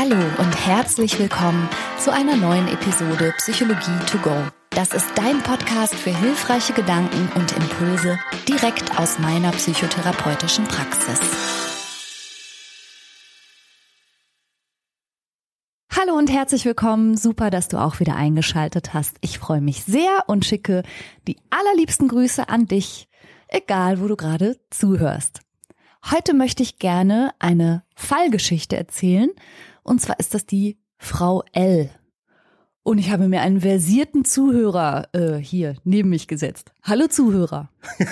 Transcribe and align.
Hallo 0.00 0.14
und 0.14 0.54
herzlich 0.64 1.18
willkommen 1.18 1.68
zu 1.98 2.12
einer 2.12 2.36
neuen 2.36 2.68
Episode 2.68 3.34
Psychologie 3.38 3.98
to 4.06 4.18
go. 4.18 4.32
Das 4.70 4.94
ist 4.94 5.08
dein 5.16 5.42
Podcast 5.42 5.92
für 5.92 6.16
hilfreiche 6.16 6.72
Gedanken 6.72 7.28
und 7.34 7.50
Impulse 7.56 8.16
direkt 8.46 8.96
aus 8.96 9.18
meiner 9.18 9.50
psychotherapeutischen 9.50 10.66
Praxis. 10.66 11.18
Hallo 15.90 16.16
und 16.16 16.30
herzlich 16.30 16.64
willkommen. 16.64 17.16
Super, 17.16 17.50
dass 17.50 17.66
du 17.66 17.78
auch 17.78 17.98
wieder 17.98 18.14
eingeschaltet 18.14 18.94
hast. 18.94 19.16
Ich 19.20 19.40
freue 19.40 19.60
mich 19.60 19.82
sehr 19.82 20.28
und 20.28 20.44
schicke 20.44 20.84
die 21.26 21.38
allerliebsten 21.50 22.06
Grüße 22.06 22.48
an 22.48 22.66
dich, 22.66 23.08
egal 23.48 24.00
wo 24.00 24.06
du 24.06 24.14
gerade 24.14 24.60
zuhörst. 24.70 25.40
Heute 26.08 26.34
möchte 26.34 26.62
ich 26.62 26.78
gerne 26.78 27.32
eine 27.40 27.82
Fallgeschichte 27.96 28.76
erzählen. 28.76 29.30
Und 29.88 30.02
zwar 30.02 30.18
ist 30.18 30.34
das 30.34 30.44
die 30.44 30.78
Frau 30.98 31.42
L. 31.52 31.88
Und 32.82 32.98
ich 32.98 33.10
habe 33.10 33.26
mir 33.26 33.40
einen 33.40 33.62
versierten 33.62 34.24
Zuhörer 34.24 35.08
äh, 35.14 35.36
hier 35.36 35.76
neben 35.82 36.10
mich 36.10 36.28
gesetzt. 36.28 36.72
Hallo 36.82 37.06
Zuhörer. 37.06 37.70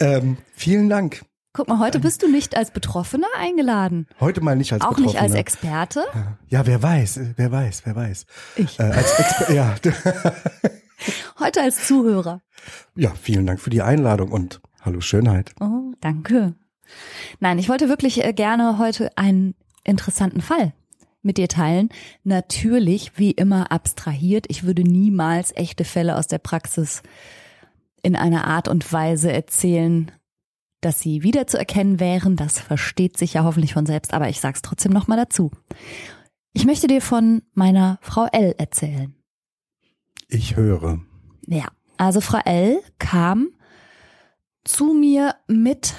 ähm, 0.00 0.36
vielen 0.54 0.88
Dank. 0.88 1.24
Guck 1.52 1.66
mal, 1.66 1.80
heute 1.80 1.98
bist 1.98 2.22
du 2.22 2.30
nicht 2.30 2.56
als 2.56 2.70
Betroffener 2.70 3.26
eingeladen. 3.36 4.06
Heute 4.20 4.42
mal 4.42 4.54
nicht 4.54 4.72
als 4.72 4.82
Auch 4.82 4.90
Betroffener. 4.90 5.12
nicht 5.12 5.20
als 5.20 5.34
Experte. 5.34 6.04
Ja, 6.48 6.66
wer 6.66 6.80
weiß, 6.80 7.20
wer 7.34 7.50
weiß, 7.50 7.82
wer 7.84 7.96
weiß. 7.96 8.26
Ich. 8.56 8.78
Äh, 8.78 8.84
als 8.84 9.18
Exper 9.18 9.52
ja. 9.52 9.74
Heute 11.40 11.62
als 11.62 11.86
Zuhörer. 11.86 12.42
ja, 12.94 13.12
vielen 13.20 13.46
Dank 13.46 13.60
für 13.60 13.70
die 13.70 13.82
Einladung 13.82 14.30
und 14.30 14.60
hallo 14.82 15.00
Schönheit. 15.00 15.52
Oh, 15.60 15.92
danke. 16.00 16.54
Nein, 17.40 17.58
ich 17.58 17.68
wollte 17.68 17.88
wirklich 17.88 18.24
äh, 18.24 18.32
gerne 18.32 18.78
heute 18.78 19.16
einen 19.16 19.54
interessanten 19.84 20.40
Fall 20.40 20.72
mit 21.22 21.38
dir 21.38 21.48
teilen. 21.48 21.88
Natürlich, 22.22 23.18
wie 23.18 23.30
immer, 23.30 23.72
abstrahiert. 23.72 24.46
Ich 24.48 24.64
würde 24.64 24.82
niemals 24.82 25.52
echte 25.56 25.84
Fälle 25.84 26.16
aus 26.16 26.26
der 26.26 26.38
Praxis 26.38 27.02
in 28.02 28.16
einer 28.16 28.46
Art 28.46 28.68
und 28.68 28.92
Weise 28.92 29.32
erzählen, 29.32 30.12
dass 30.82 31.00
sie 31.00 31.22
wiederzuerkennen 31.22 31.98
wären. 31.98 32.36
Das 32.36 32.60
versteht 32.60 33.16
sich 33.16 33.34
ja 33.34 33.44
hoffentlich 33.44 33.72
von 33.72 33.86
selbst, 33.86 34.12
aber 34.12 34.28
ich 34.28 34.40
sag's 34.40 34.62
trotzdem 34.62 34.92
nochmal 34.92 35.18
dazu. 35.18 35.50
Ich 36.52 36.66
möchte 36.66 36.86
dir 36.86 37.00
von 37.00 37.42
meiner 37.54 37.98
Frau 38.02 38.26
L 38.30 38.54
erzählen. 38.58 39.14
Ich 40.28 40.56
höre. 40.56 41.00
Ja, 41.46 41.68
also 41.96 42.20
Frau 42.20 42.38
L 42.44 42.80
kam 42.98 43.48
zu 44.64 44.92
mir 44.92 45.34
mit 45.46 45.94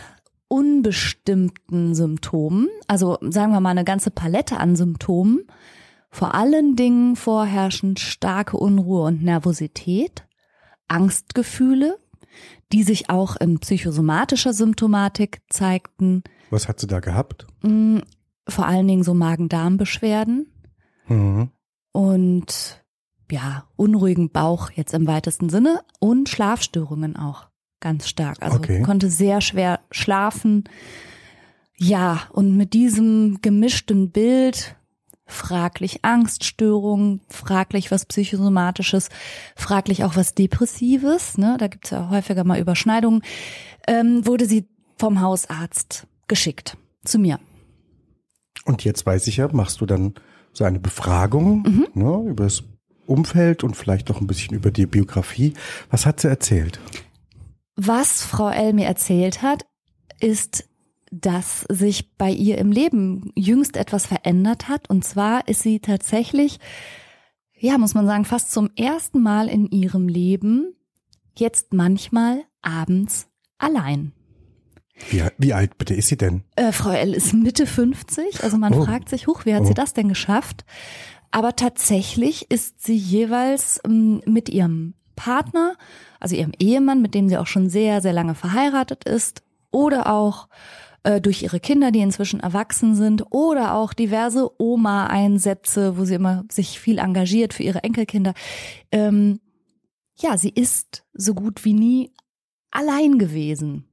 unbestimmten 0.56 1.96
Symptomen, 1.96 2.68
also 2.88 3.18
sagen 3.22 3.52
wir 3.52 3.60
mal 3.60 3.72
eine 3.72 3.84
ganze 3.84 4.12
Palette 4.12 4.58
an 4.58 4.76
Symptomen, 4.76 5.46
vor 6.10 6.34
allen 6.34 6.76
Dingen 6.76 7.16
vorherrschend 7.16 8.00
starke 8.00 8.58
Unruhe 8.58 9.04
und 9.04 9.22
Nervosität, 9.24 10.26
Angstgefühle, 10.88 11.98
die 12.72 12.84
sich 12.84 13.10
auch 13.10 13.36
in 13.36 13.60
psychosomatischer 13.60 14.54
Symptomatik 14.54 15.42
zeigten, 15.50 16.24
Was 16.50 16.68
hat 16.68 16.80
sie 16.80 16.88
da 16.88 17.00
gehabt? 17.00 17.46
mh, 17.62 18.02
vor 18.48 18.66
allen 18.68 18.88
Dingen 18.88 19.04
so 19.04 19.14
Magen-Darm-Beschwerden 19.14 20.48
Mhm. 21.08 21.50
und 21.92 22.84
ja, 23.32 23.66
unruhigen 23.76 24.30
Bauch 24.32 24.70
jetzt 24.72 24.94
im 24.94 25.08
weitesten 25.08 25.50
Sinne 25.50 25.82
und 26.00 26.30
Schlafstörungen 26.30 27.16
auch 27.16 27.48
ganz 27.80 28.08
stark. 28.08 28.38
Also 28.42 28.58
Okay. 28.58 28.82
konnte 28.82 29.10
sehr 29.10 29.42
schwer 29.42 29.80
schlafen. 29.92 30.64
Ja, 31.78 32.24
und 32.32 32.56
mit 32.56 32.74
diesem 32.74 33.40
gemischten 33.42 34.10
Bild 34.12 34.76
fraglich 35.28 36.06
Angststörungen, 36.06 37.20
fraglich 37.30 37.92
was 37.92 38.06
Psychosomatisches, 38.06 39.10
fraglich 39.56 40.04
auch 40.04 40.16
was 40.16 40.36
Depressives, 40.36 41.38
ne, 41.38 41.58
da 41.60 41.68
gibt's 41.68 41.90
ja 41.90 42.10
häufiger 42.10 42.44
mal 42.44 42.60
Überschneidungen, 42.60 43.24
ähm, 43.88 44.26
wurde 44.26 44.46
sie 44.46 44.68
vom 44.98 45.22
Hausarzt 45.22 46.06
geschickt 46.28 46.78
zu 47.04 47.18
mir. 47.20 47.40
Und 48.66 48.84
jetzt 48.84 49.06
weiß 49.06 49.28
ich 49.28 49.38
ja, 49.38 49.48
machst 49.52 49.82
du 49.82 49.86
dann 49.86 50.14
so 50.54 50.64
eine 50.64 50.80
Befragung 50.80 51.64
Mhm. 51.64 51.88
ne, 51.96 52.30
über 52.30 52.46
das 52.46 52.64
Umfeld 53.08 53.64
und 53.64 53.76
vielleicht 53.76 54.10
auch 54.12 54.22
ein 54.22 54.28
bisschen 54.28 54.56
über 54.56 54.72
die 54.72 54.86
Biografie. 54.86 55.54
Was 55.92 56.06
hat 56.06 56.20
sie 56.22 56.28
erzählt? 56.30 56.80
Was 57.76 58.24
Frau 58.24 58.50
L 58.50 58.74
mir 58.74 58.86
erzählt 58.86 59.42
hat, 59.42 59.66
ist, 60.20 60.68
dass 61.12 61.62
sich 61.70 62.16
bei 62.18 62.32
ihr 62.32 62.58
im 62.58 62.72
Leben 62.72 63.32
jüngst 63.36 63.78
etwas 63.78 64.06
verändert 64.06 64.68
hat. 64.70 64.90
Und 64.90 65.04
zwar 65.06 65.48
ist 65.48 65.62
sie 65.62 65.80
tatsächlich, 65.80 66.60
ja, 67.58 67.78
muss 67.78 67.94
man 67.94 68.06
sagen, 68.06 68.26
fast 68.26 68.52
zum 68.52 68.70
ersten 68.76 69.22
Mal 69.22 69.48
in 69.50 69.68
ihrem 69.68 70.08
Leben 70.08 70.74
jetzt 71.38 71.74
manchmal 71.74 72.44
abends 72.62 73.28
allein. 73.58 74.14
Wie, 75.10 75.24
wie 75.38 75.54
alt 75.54 75.78
bitte 75.78 75.94
ist 75.94 76.08
sie 76.08 76.18
denn? 76.18 76.44
Äh, 76.56 76.72
Frau 76.72 76.92
L 76.92 77.14
ist 77.14 77.34
Mitte 77.34 77.68
50, 77.68 78.44
also 78.44 78.58
man 78.58 78.74
Oh. 78.74 78.86
fragt 78.86 79.10
sich, 79.10 79.28
huch, 79.28 79.46
wie 79.46 79.54
hat 79.54 79.64
Oh. 79.64 79.66
sie 79.66 79.74
das 79.74 79.94
denn 79.94 80.08
geschafft? 80.08 80.64
Aber 81.32 81.58
tatsächlich 81.58 82.50
ist 82.50 82.82
sie 82.82 82.96
jeweils 82.96 83.82
ähm, 83.86 84.22
mit 84.26 84.48
ihrem 84.48 84.94
Partner, 85.16 85.76
also 86.20 86.36
ihrem 86.36 86.54
Ehemann, 86.60 87.02
mit 87.02 87.14
dem 87.14 87.30
sie 87.30 87.38
auch 87.38 87.48
schon 87.48 87.70
sehr, 87.70 88.02
sehr 88.02 88.14
lange 88.14 88.36
verheiratet 88.36 89.04
ist, 89.04 89.44
oder 89.72 90.12
auch 90.12 90.48
äh, 91.04 91.22
durch 91.22 91.44
ihre 91.44 91.60
Kinder, 91.60 91.92
die 91.92 92.00
inzwischen 92.00 92.40
erwachsen 92.40 92.96
sind, 92.96 93.24
oder 93.32 93.76
auch 93.76 93.94
diverse 93.94 94.50
Oma-Einsätze, 94.60 95.98
wo 95.98 96.06
sie 96.06 96.16
immer 96.16 96.46
sich 96.52 96.80
viel 96.80 96.98
engagiert 96.98 97.54
für 97.54 97.64
ihre 97.64 97.84
Enkelkinder. 97.84 98.34
Ähm, 98.92 99.40
ja, 100.20 100.38
sie 100.38 100.50
ist 100.50 101.04
so 101.14 101.34
gut 101.34 101.66
wie 101.66 101.74
nie 101.74 102.12
allein 102.72 103.20
gewesen. 103.20 103.86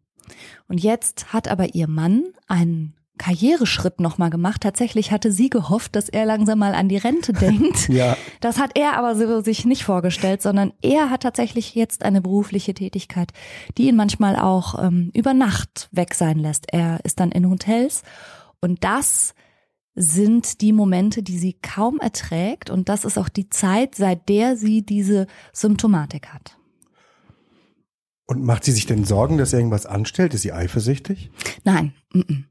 Und 0.69 0.79
jetzt 0.79 1.33
hat 1.33 1.49
aber 1.49 1.75
ihr 1.75 1.89
Mann 1.89 2.25
einen 2.47 2.95
Karriereschritt 3.19 4.01
nochmal 4.01 4.31
gemacht. 4.31 4.63
Tatsächlich 4.63 5.13
hatte 5.13 5.31
sie 5.31 5.51
gehofft, 5.51 5.95
dass 5.97 6.09
er 6.09 6.25
langsam 6.25 6.59
mal 6.59 6.75
an 6.75 6.89
die 6.89 6.97
Rente 6.97 7.33
denkt. 7.33 7.89
Ja. 7.89 8.17
Das 8.41 8.59
hat 8.59 8.73
er 8.75 8.97
aber 8.97 9.15
so 9.15 9.41
sich 9.43 9.65
nicht 9.65 9.85
vorgestellt, 9.85 10.43
sondern 10.43 10.73
er 10.83 11.11
hat 11.11 11.23
tatsächlich 11.23 11.75
jetzt 11.75 12.05
eine 12.05 12.21
berufliche 12.21 12.75
Tätigkeit, 12.75 13.33
die 13.79 13.89
ihn 13.89 13.97
manchmal 13.97 14.37
auch 14.37 14.83
ähm, 14.83 15.11
über 15.15 15.35
Nacht 15.35 15.89
weg 15.93 16.15
sein 16.15 16.39
lässt. 16.39 16.73
Er 16.73 17.01
ist 17.05 17.21
dann 17.21 17.33
in 17.33 17.49
Hotels 17.49 18.03
und 18.61 18.83
das 18.85 19.35
sind 19.95 20.63
die 20.63 20.73
Momente, 20.73 21.23
die 21.23 21.39
sie 21.39 21.55
kaum 21.61 22.01
erträgt 22.01 22.71
und 22.71 22.89
das 22.89 23.05
ist 23.05 23.19
auch 23.19 23.29
die 23.29 23.51
Zeit, 23.51 23.95
seit 23.95 24.29
der 24.29 24.57
sie 24.57 24.83
diese 24.83 25.27
Symptomatik 25.53 26.29
hat. 26.29 26.57
Und 28.27 28.45
macht 28.45 28.65
sie 28.65 28.73
sich 28.73 28.87
denn 28.87 29.05
Sorgen, 29.05 29.37
dass 29.37 29.53
irgendwas 29.53 29.85
anstellt? 29.85 30.33
Ist 30.33 30.43
sie 30.43 30.53
eifersüchtig? 30.53 31.31
Nein, 31.65 31.93
mm 32.15 32.21
-mm. 32.21 32.45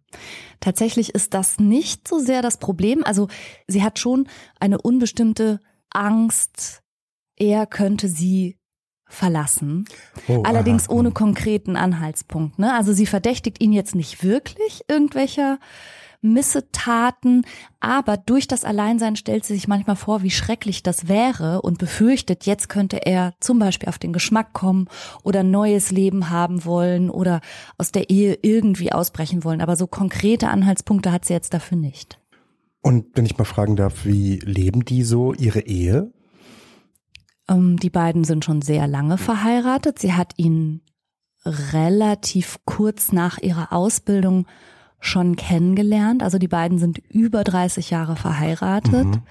Tatsächlich 0.59 1.13
ist 1.15 1.33
das 1.33 1.59
nicht 1.59 2.07
so 2.07 2.19
sehr 2.19 2.41
das 2.41 2.57
Problem. 2.57 3.03
Also 3.03 3.27
sie 3.67 3.83
hat 3.83 3.99
schon 3.99 4.27
eine 4.59 4.81
unbestimmte 4.81 5.59
Angst, 5.89 6.81
er 7.37 7.65
könnte 7.65 8.07
sie 8.07 8.57
verlassen. 9.07 9.85
Oh, 10.27 10.43
Allerdings 10.43 10.87
aha. 10.87 10.97
ohne 10.97 11.11
konkreten 11.11 11.75
Anhaltspunkt. 11.75 12.59
Ne? 12.59 12.73
Also 12.73 12.93
sie 12.93 13.05
verdächtigt 13.05 13.61
ihn 13.61 13.73
jetzt 13.73 13.93
nicht 13.95 14.23
wirklich 14.23 14.83
irgendwelcher 14.87 15.59
Missetaten, 16.21 17.45
aber 17.79 18.17
durch 18.17 18.47
das 18.47 18.63
Alleinsein 18.63 19.15
stellt 19.15 19.43
sie 19.43 19.55
sich 19.55 19.67
manchmal 19.67 19.95
vor, 19.95 20.21
wie 20.21 20.29
schrecklich 20.29 20.83
das 20.83 21.07
wäre 21.07 21.61
und 21.61 21.79
befürchtet, 21.79 22.45
jetzt 22.45 22.69
könnte 22.69 23.05
er 23.05 23.33
zum 23.39 23.59
Beispiel 23.59 23.89
auf 23.89 23.97
den 23.97 24.13
Geschmack 24.13 24.53
kommen 24.53 24.87
oder 25.23 25.43
neues 25.43 25.91
Leben 25.91 26.29
haben 26.29 26.63
wollen 26.63 27.09
oder 27.09 27.41
aus 27.77 27.91
der 27.91 28.09
Ehe 28.09 28.37
irgendwie 28.41 28.91
ausbrechen 28.91 29.43
wollen. 29.43 29.61
Aber 29.61 29.75
so 29.75 29.87
konkrete 29.87 30.49
Anhaltspunkte 30.49 31.11
hat 31.11 31.25
sie 31.25 31.33
jetzt 31.33 31.53
dafür 31.53 31.77
nicht. 31.77 32.19
Und 32.81 33.05
wenn 33.15 33.25
ich 33.25 33.37
mal 33.37 33.45
fragen 33.45 33.75
darf, 33.75 34.05
wie 34.05 34.39
leben 34.39 34.85
die 34.85 35.03
so 35.03 35.33
ihre 35.33 35.61
Ehe? 35.61 36.11
Ähm, 37.47 37.77
die 37.77 37.89
beiden 37.89 38.23
sind 38.23 38.45
schon 38.45 38.61
sehr 38.61 38.87
lange 38.87 39.17
verheiratet. 39.17 39.99
Sie 39.99 40.13
hat 40.13 40.33
ihn 40.37 40.81
relativ 41.45 42.59
kurz 42.65 43.11
nach 43.11 43.37
ihrer 43.39 43.73
Ausbildung 43.73 44.45
schon 45.01 45.35
kennengelernt. 45.35 46.23
Also 46.23 46.37
die 46.37 46.47
beiden 46.47 46.77
sind 46.77 46.99
über 47.09 47.43
30 47.43 47.89
Jahre 47.89 48.15
verheiratet, 48.15 49.05
Mhm. 49.07 49.21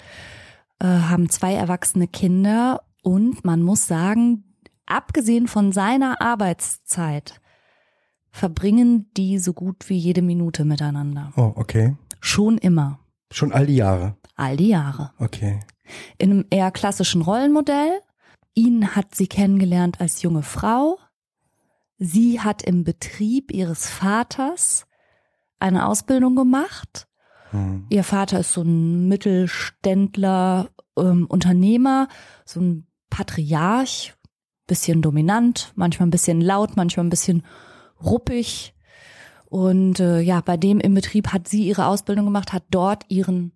äh, 0.80 0.86
haben 0.86 1.30
zwei 1.30 1.54
erwachsene 1.54 2.06
Kinder 2.08 2.82
und 3.02 3.44
man 3.44 3.62
muss 3.62 3.86
sagen, 3.86 4.44
abgesehen 4.86 5.46
von 5.48 5.72
seiner 5.72 6.20
Arbeitszeit 6.20 7.40
verbringen 8.32 9.10
die 9.16 9.38
so 9.38 9.52
gut 9.52 9.88
wie 9.88 9.96
jede 9.96 10.22
Minute 10.22 10.64
miteinander. 10.64 11.32
Oh, 11.36 11.52
okay. 11.56 11.96
Schon 12.20 12.58
immer. 12.58 12.98
Schon 13.32 13.52
all 13.52 13.66
die 13.66 13.76
Jahre. 13.76 14.16
All 14.36 14.56
die 14.56 14.68
Jahre. 14.68 15.12
Okay. 15.18 15.60
in 16.18 16.30
einem 16.30 16.44
eher 16.50 16.70
klassischen 16.70 17.20
Rollenmodell. 17.22 18.00
Ihn 18.54 18.94
hat 18.94 19.14
sie 19.16 19.26
kennengelernt 19.26 20.00
als 20.00 20.22
junge 20.22 20.42
Frau. 20.44 20.98
Sie 21.98 22.40
hat 22.40 22.62
im 22.62 22.84
Betrieb 22.84 23.50
ihres 23.52 23.88
Vaters 23.90 24.86
eine 25.60 25.86
Ausbildung 25.86 26.34
gemacht 26.34 27.08
Mhm. 27.52 27.86
Ihr 27.88 28.04
Vater 28.04 28.40
ist 28.40 28.52
so 28.52 28.62
ein 28.62 29.08
Mittelständler, 29.08 30.70
ähm, 30.96 31.26
Unternehmer, 31.28 32.08
so 32.44 32.60
ein 32.60 32.86
Patriarch, 33.08 34.14
bisschen 34.66 35.02
dominant, 35.02 35.72
manchmal 35.74 36.06
ein 36.06 36.12
bisschen 36.12 36.40
laut, 36.40 36.76
manchmal 36.76 37.06
ein 37.06 37.10
bisschen 37.10 37.42
ruppig. 38.02 38.74
Und 39.46 39.98
äh, 39.98 40.20
ja, 40.20 40.40
bei 40.40 40.56
dem 40.56 40.78
im 40.78 40.94
Betrieb 40.94 41.28
hat 41.28 41.48
sie 41.48 41.66
ihre 41.66 41.86
Ausbildung 41.86 42.26
gemacht, 42.26 42.52
hat 42.52 42.64
dort 42.70 43.04
ihren 43.08 43.52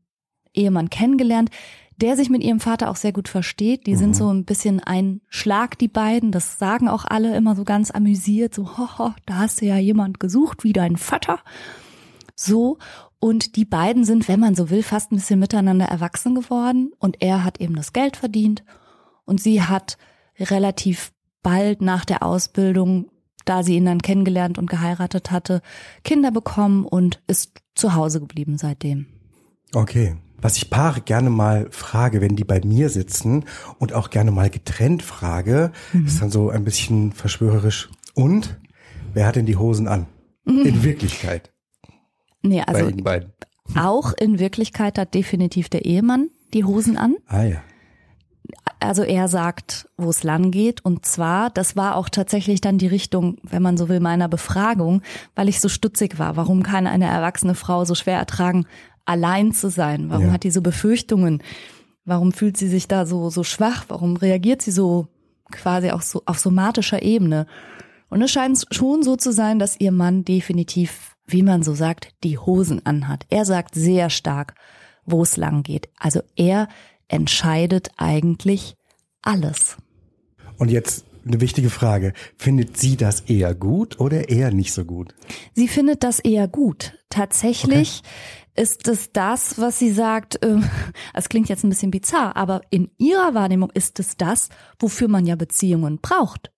Ehemann 0.53 0.91
kennengelernt, 0.91 1.51
der 1.97 2.17
sich 2.17 2.31
mit 2.31 2.43
ihrem 2.43 2.59
Vater 2.59 2.91
auch 2.91 2.97
sehr 2.97 3.13
gut 3.13 3.29
versteht. 3.29 3.87
Die 3.87 3.93
mhm. 3.93 3.99
sind 3.99 4.17
so 4.17 4.29
ein 4.29 4.45
bisschen 4.45 4.81
ein 4.81 5.21
Schlag, 5.29 5.79
die 5.79 5.87
beiden. 5.87 6.33
Das 6.33 6.59
sagen 6.59 6.89
auch 6.89 7.05
alle 7.05 7.37
immer 7.37 7.55
so 7.55 7.63
ganz 7.63 7.93
amüsiert, 7.93 8.53
so, 8.53 8.77
hoho, 8.79 9.13
da 9.27 9.37
hast 9.37 9.61
du 9.61 9.67
ja 9.67 9.77
jemand 9.77 10.19
gesucht, 10.19 10.65
wie 10.65 10.73
dein 10.73 10.97
Vater. 10.97 11.39
So. 12.35 12.79
Und 13.19 13.57
die 13.57 13.65
beiden 13.65 14.05
sind, 14.05 14.29
wenn 14.29 14.41
man 14.41 14.55
so 14.55 14.71
will, 14.71 14.83
fast 14.83 15.11
ein 15.11 15.17
bisschen 15.17 15.41
miteinander 15.41 15.87
erwachsen 15.87 16.35
geworden. 16.35 16.93
Und 16.99 17.23
er 17.23 17.45
hat 17.45 17.61
eben 17.61 17.75
das 17.75 17.93
Geld 17.93 18.17
verdient. 18.17 18.65
Und 19.25 19.41
sie 19.41 19.63
hat 19.63 19.97
relativ 20.39 21.13
bald 21.43 21.81
nach 21.81 22.05
der 22.05 22.23
Ausbildung, 22.23 23.11
da 23.45 23.63
sie 23.63 23.77
ihn 23.77 23.85
dann 23.85 24.03
kennengelernt 24.03 24.59
und 24.59 24.69
geheiratet 24.69 25.31
hatte, 25.31 25.63
Kinder 26.03 26.31
bekommen 26.31 26.85
und 26.85 27.23
ist 27.27 27.61
zu 27.75 27.95
Hause 27.95 28.21
geblieben 28.21 28.59
seitdem. 28.59 29.07
Okay. 29.73 30.17
Was 30.41 30.59
ich 30.59 30.69
Paare 30.69 31.01
gerne 31.01 31.31
mal 31.31 31.69
frage, 31.71 32.21
wenn 32.21 32.37
die 32.37 32.45
bei 32.45 32.61
mir 32.63 32.91
sitzen 32.91 33.47
und 33.79 33.95
auch 33.95 34.11
gerne 34.11 34.31
mal 34.31 34.51
getrennt 34.51 35.03
frage, 35.03 35.73
mhm. 35.95 36.05
ist 36.05 36.21
dann 36.21 36.31
so 36.31 36.51
ein 36.51 36.65
bisschen 36.65 37.13
verschwörerisch. 37.13 37.89
Und 38.13 38.61
wer 39.15 39.27
hat 39.27 39.37
denn 39.37 39.47
die 39.47 39.57
Hosen 39.57 39.89
an? 39.89 40.07
In 40.45 40.83
Wirklichkeit. 40.83 41.54
Nee, 42.45 42.63
also 42.63 42.91
auch 43.77 44.13
in 44.13 44.39
Wirklichkeit 44.39 44.99
hat 44.99 45.15
definitiv 45.15 45.69
der 45.69 45.85
Ehemann 45.85 46.29
die 46.53 46.65
Hosen 46.65 46.97
an. 46.97 47.17
Ah 47.27 47.43
ja 47.45 47.63
also 48.85 49.03
er 49.03 49.29
sagt, 49.29 49.89
wo 49.97 50.11
es 50.11 50.23
lang 50.23 50.51
geht. 50.51 50.85
Und 50.85 51.07
zwar, 51.07 51.51
das 51.51 51.77
war 51.77 51.97
auch 51.97 52.09
tatsächlich 52.09 52.61
dann 52.61 52.79
die 52.79 52.87
Richtung, 52.87 53.39
wenn 53.43 53.63
man 53.63 53.77
so 53.77 53.89
will, 53.89 54.01
meiner 54.01 54.29
Befragung, 54.29 55.03
weil 55.35 55.49
ich 55.49 55.61
so 55.61 55.69
stutzig 55.69 56.19
war. 56.19 56.37
Warum 56.37 56.63
kann 56.63 56.87
eine 56.87 57.07
erwachsene 57.07 57.55
Frau 57.55 57.85
so 57.85 57.95
schwer 57.95 58.19
ertragen, 58.19 58.67
allein 59.05 59.53
zu 59.53 59.71
sein? 59.71 60.11
Warum 60.11 60.27
ja. 60.27 60.33
hat 60.33 60.45
die 60.45 60.51
so 60.51 60.63
Befürchtungen? 60.63 61.43
Warum 62.05 62.33
fühlt 62.33 62.57
sie 62.57 62.69
sich 62.69 62.87
da 62.87 63.07
so, 63.07 63.31
so 63.31 63.43
schwach? 63.43 63.87
Warum 63.89 64.17
reagiert 64.17 64.63
sie 64.63 64.73
so 64.73 65.09
quasi 65.51 65.91
auch 65.91 66.03
so 66.03 66.23
auf 66.27 66.39
somatischer 66.39 67.03
Ebene? 67.03 67.47
Und 68.11 68.23
es 68.23 68.31
scheint 68.31 68.65
schon 68.71 69.03
so 69.03 69.17
zu 69.17 69.33
sein, 69.33 69.59
dass 69.59 69.81
ihr 69.81 69.93
Mann 69.93 70.25
definitiv, 70.25 71.14
wie 71.27 71.43
man 71.43 71.63
so 71.63 71.75
sagt, 71.75 72.15
die 72.23 72.39
Hosen 72.39 72.85
anhat. 72.85 73.27
Er 73.31 73.45
sagt 73.45 73.75
sehr 73.75 74.11
stark, 74.11 74.55
wo 75.05 75.23
es 75.23 75.37
lang 75.37 75.63
geht. 75.63 75.89
Also 75.99 76.21
er 76.37 76.69
entscheidet 77.09 77.91
eigentlich 77.97 78.77
alles. 79.23 79.77
Und 80.59 80.71
jetzt 80.71 81.05
eine 81.27 81.41
wichtige 81.41 81.71
Frage. 81.71 82.13
Findet 82.37 82.77
sie 82.77 82.97
das 82.97 83.21
eher 83.23 83.55
gut 83.55 84.01
oder 84.01 84.29
eher 84.29 84.51
nicht 84.53 84.73
so 84.73 84.85
gut? 84.85 85.15
Sie 85.55 85.69
findet 85.69 86.05
das 86.05 86.21
eher 86.21 86.49
gut. 86.49 86.99
Tatsächlich 87.09 88.03
okay. 88.03 88.63
ist 88.63 88.89
es 88.89 89.13
das, 89.13 89.59
was 89.59 89.79
sie 89.79 89.91
sagt, 89.91 90.43
äh, 90.45 90.59
es 91.15 91.29
klingt 91.29 91.49
jetzt 91.49 91.65
ein 91.65 91.71
bisschen 91.71 91.91
bizarr, 91.91 92.37
aber 92.37 92.61
in 92.71 92.91
ihrer 92.99 93.35
Wahrnehmung 93.35 93.71
ist 93.73 93.99
es 94.01 94.17
das, 94.17 94.49
wofür 94.79 95.09
man 95.09 95.27
ja 95.27 95.37
Beziehungen 95.37 95.99
braucht. 96.01 96.53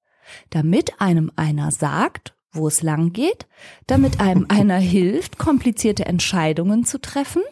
Damit 0.50 1.00
einem 1.00 1.30
einer 1.36 1.70
sagt, 1.70 2.35
wo 2.56 2.68
es 2.68 2.82
lang 2.82 3.12
geht, 3.12 3.46
damit 3.86 4.20
einem 4.20 4.46
einer 4.48 4.78
hilft, 4.78 5.38
komplizierte 5.38 6.06
Entscheidungen 6.06 6.84
zu 6.84 7.00
treffen, 7.00 7.42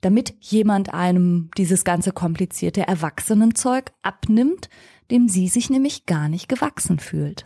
damit 0.00 0.34
jemand 0.40 0.92
einem 0.92 1.50
dieses 1.56 1.84
ganze 1.84 2.12
komplizierte 2.12 2.86
Erwachsenenzeug 2.86 3.92
abnimmt, 4.02 4.68
dem 5.10 5.28
sie 5.28 5.48
sich 5.48 5.70
nämlich 5.70 6.06
gar 6.06 6.28
nicht 6.28 6.48
gewachsen 6.48 6.98
fühlt. 6.98 7.44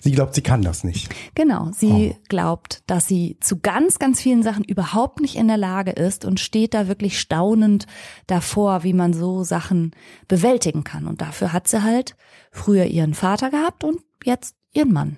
Sie 0.00 0.12
glaubt, 0.12 0.34
sie 0.34 0.42
kann 0.42 0.62
das 0.62 0.84
nicht. 0.84 1.08
Genau, 1.34 1.70
sie 1.72 2.14
oh. 2.14 2.18
glaubt, 2.28 2.82
dass 2.86 3.06
sie 3.06 3.36
zu 3.40 3.58
ganz, 3.58 3.98
ganz 3.98 4.20
vielen 4.20 4.42
Sachen 4.42 4.64
überhaupt 4.64 5.20
nicht 5.20 5.36
in 5.36 5.48
der 5.48 5.56
Lage 5.56 5.90
ist 5.90 6.24
und 6.24 6.40
steht 6.40 6.74
da 6.74 6.88
wirklich 6.88 7.18
staunend 7.20 7.86
davor, 8.26 8.82
wie 8.84 8.92
man 8.92 9.12
so 9.12 9.44
Sachen 9.44 9.92
bewältigen 10.28 10.84
kann. 10.84 11.06
Und 11.06 11.20
dafür 11.20 11.52
hat 11.52 11.68
sie 11.68 11.82
halt 11.82 12.16
früher 12.50 12.86
ihren 12.86 13.14
Vater 13.14 13.50
gehabt 13.50 13.84
und 13.84 14.00
jetzt 14.24 14.56
ihren 14.76 14.92
Mann. 14.92 15.16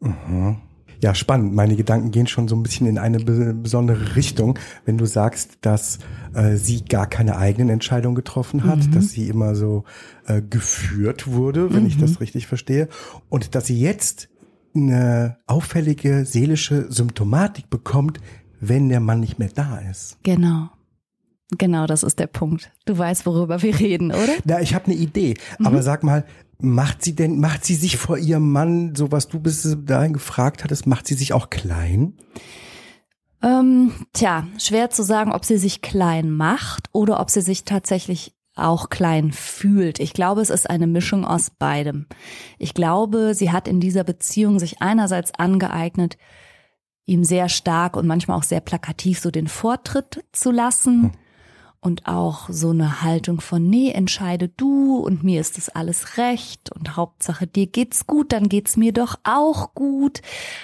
Mhm. 0.00 0.56
Ja, 1.02 1.14
spannend. 1.14 1.54
Meine 1.54 1.76
Gedanken 1.76 2.10
gehen 2.10 2.26
schon 2.26 2.48
so 2.48 2.56
ein 2.56 2.62
bisschen 2.62 2.86
in 2.86 2.98
eine 2.98 3.18
besondere 3.18 4.16
Richtung, 4.16 4.58
wenn 4.86 4.96
du 4.96 5.04
sagst, 5.04 5.58
dass 5.60 5.98
äh, 6.34 6.56
sie 6.56 6.84
gar 6.84 7.06
keine 7.06 7.36
eigenen 7.36 7.68
Entscheidungen 7.68 8.14
getroffen 8.14 8.64
hat, 8.64 8.78
mhm. 8.78 8.92
dass 8.92 9.10
sie 9.10 9.28
immer 9.28 9.54
so 9.54 9.84
äh, 10.26 10.40
geführt 10.40 11.26
wurde, 11.26 11.72
wenn 11.72 11.82
mhm. 11.82 11.88
ich 11.88 11.98
das 11.98 12.12
mhm. 12.12 12.16
richtig 12.18 12.46
verstehe, 12.46 12.88
und 13.28 13.54
dass 13.54 13.66
sie 13.66 13.78
jetzt 13.78 14.28
eine 14.74 15.38
auffällige 15.46 16.24
seelische 16.24 16.90
Symptomatik 16.90 17.70
bekommt, 17.70 18.20
wenn 18.60 18.88
der 18.88 19.00
Mann 19.00 19.20
nicht 19.20 19.38
mehr 19.38 19.50
da 19.54 19.78
ist. 19.78 20.18
Genau. 20.22 20.70
Genau, 21.56 21.86
das 21.86 22.02
ist 22.02 22.18
der 22.18 22.26
Punkt. 22.26 22.72
Du 22.86 22.98
weißt, 22.98 23.24
worüber 23.24 23.62
wir 23.62 23.78
reden, 23.78 24.10
oder? 24.10 24.34
Ja, 24.44 24.60
ich 24.60 24.74
habe 24.74 24.86
eine 24.86 24.94
Idee. 24.94 25.34
Mhm. 25.58 25.66
Aber 25.66 25.82
sag 25.82 26.02
mal, 26.02 26.24
Macht 26.58 27.04
sie 27.04 27.14
denn, 27.14 27.38
macht 27.38 27.66
sie 27.66 27.74
sich 27.74 27.98
vor 27.98 28.16
ihrem 28.16 28.50
Mann, 28.50 28.94
so 28.94 29.12
was 29.12 29.28
du 29.28 29.40
bis 29.40 29.76
dahin 29.84 30.14
gefragt 30.14 30.64
hattest, 30.64 30.86
macht 30.86 31.06
sie 31.06 31.14
sich 31.14 31.34
auch 31.34 31.50
klein? 31.50 32.14
Ähm, 33.42 33.92
tja, 34.14 34.46
schwer 34.58 34.88
zu 34.88 35.02
sagen, 35.02 35.32
ob 35.32 35.44
sie 35.44 35.58
sich 35.58 35.82
klein 35.82 36.30
macht 36.30 36.88
oder 36.92 37.20
ob 37.20 37.28
sie 37.28 37.42
sich 37.42 37.64
tatsächlich 37.64 38.34
auch 38.54 38.88
klein 38.88 39.32
fühlt. 39.32 40.00
Ich 40.00 40.14
glaube, 40.14 40.40
es 40.40 40.48
ist 40.48 40.70
eine 40.70 40.86
Mischung 40.86 41.26
aus 41.26 41.50
beidem. 41.50 42.06
Ich 42.58 42.72
glaube, 42.72 43.34
sie 43.34 43.52
hat 43.52 43.68
in 43.68 43.78
dieser 43.78 44.02
Beziehung 44.02 44.58
sich 44.58 44.80
einerseits 44.80 45.34
angeeignet, 45.34 46.16
ihm 47.04 47.22
sehr 47.22 47.50
stark 47.50 47.98
und 47.98 48.06
manchmal 48.06 48.38
auch 48.38 48.42
sehr 48.42 48.60
plakativ 48.60 49.20
so 49.20 49.30
den 49.30 49.46
Vortritt 49.46 50.24
zu 50.32 50.50
lassen. 50.50 51.02
Hm 51.02 51.12
und 51.86 52.08
auch 52.08 52.48
so 52.48 52.70
eine 52.70 53.02
Haltung 53.02 53.40
von, 53.40 53.70
nee, 53.70 53.92
entscheide 53.92 54.48
du 54.48 54.96
und 54.96 55.22
mir 55.22 55.40
ist 55.40 55.56
das 55.56 55.68
alles 55.68 56.18
recht 56.18 56.72
und 56.74 56.96
Hauptsache 56.96 57.46
dir 57.46 57.68
geht's 57.68 58.08
gut, 58.08 58.32
dann 58.32 58.48
geht's 58.48 58.76
mir 58.76 58.92
doch 58.92 59.14
auch 59.22 59.72
gut. 59.72 60.20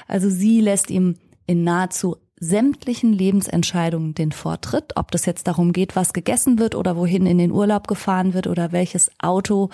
Also 0.09 0.29
sie 0.29 0.61
lässt 0.61 0.91
ihm 0.91 1.15
in 1.47 1.63
nahezu 1.63 2.17
sämtlichen 2.41 3.13
Lebensentscheidungen 3.13 4.15
den 4.15 4.33
Vortritt, 4.33 4.97
ob 4.97 5.13
das 5.13 5.25
jetzt 5.25 5.47
darum 5.47 5.73
geht, 5.73 5.95
was 5.95 6.13
gegessen 6.13 6.59
wird 6.59 6.75
oder 6.75 6.97
wohin 6.97 7.25
in 7.27 7.39
den 7.39 7.53
Urlaub 7.53 7.87
gefahren 7.87 8.35
wird 8.35 8.49
oder 8.49 8.73
welches 8.73 9.09
Auto 9.21 9.71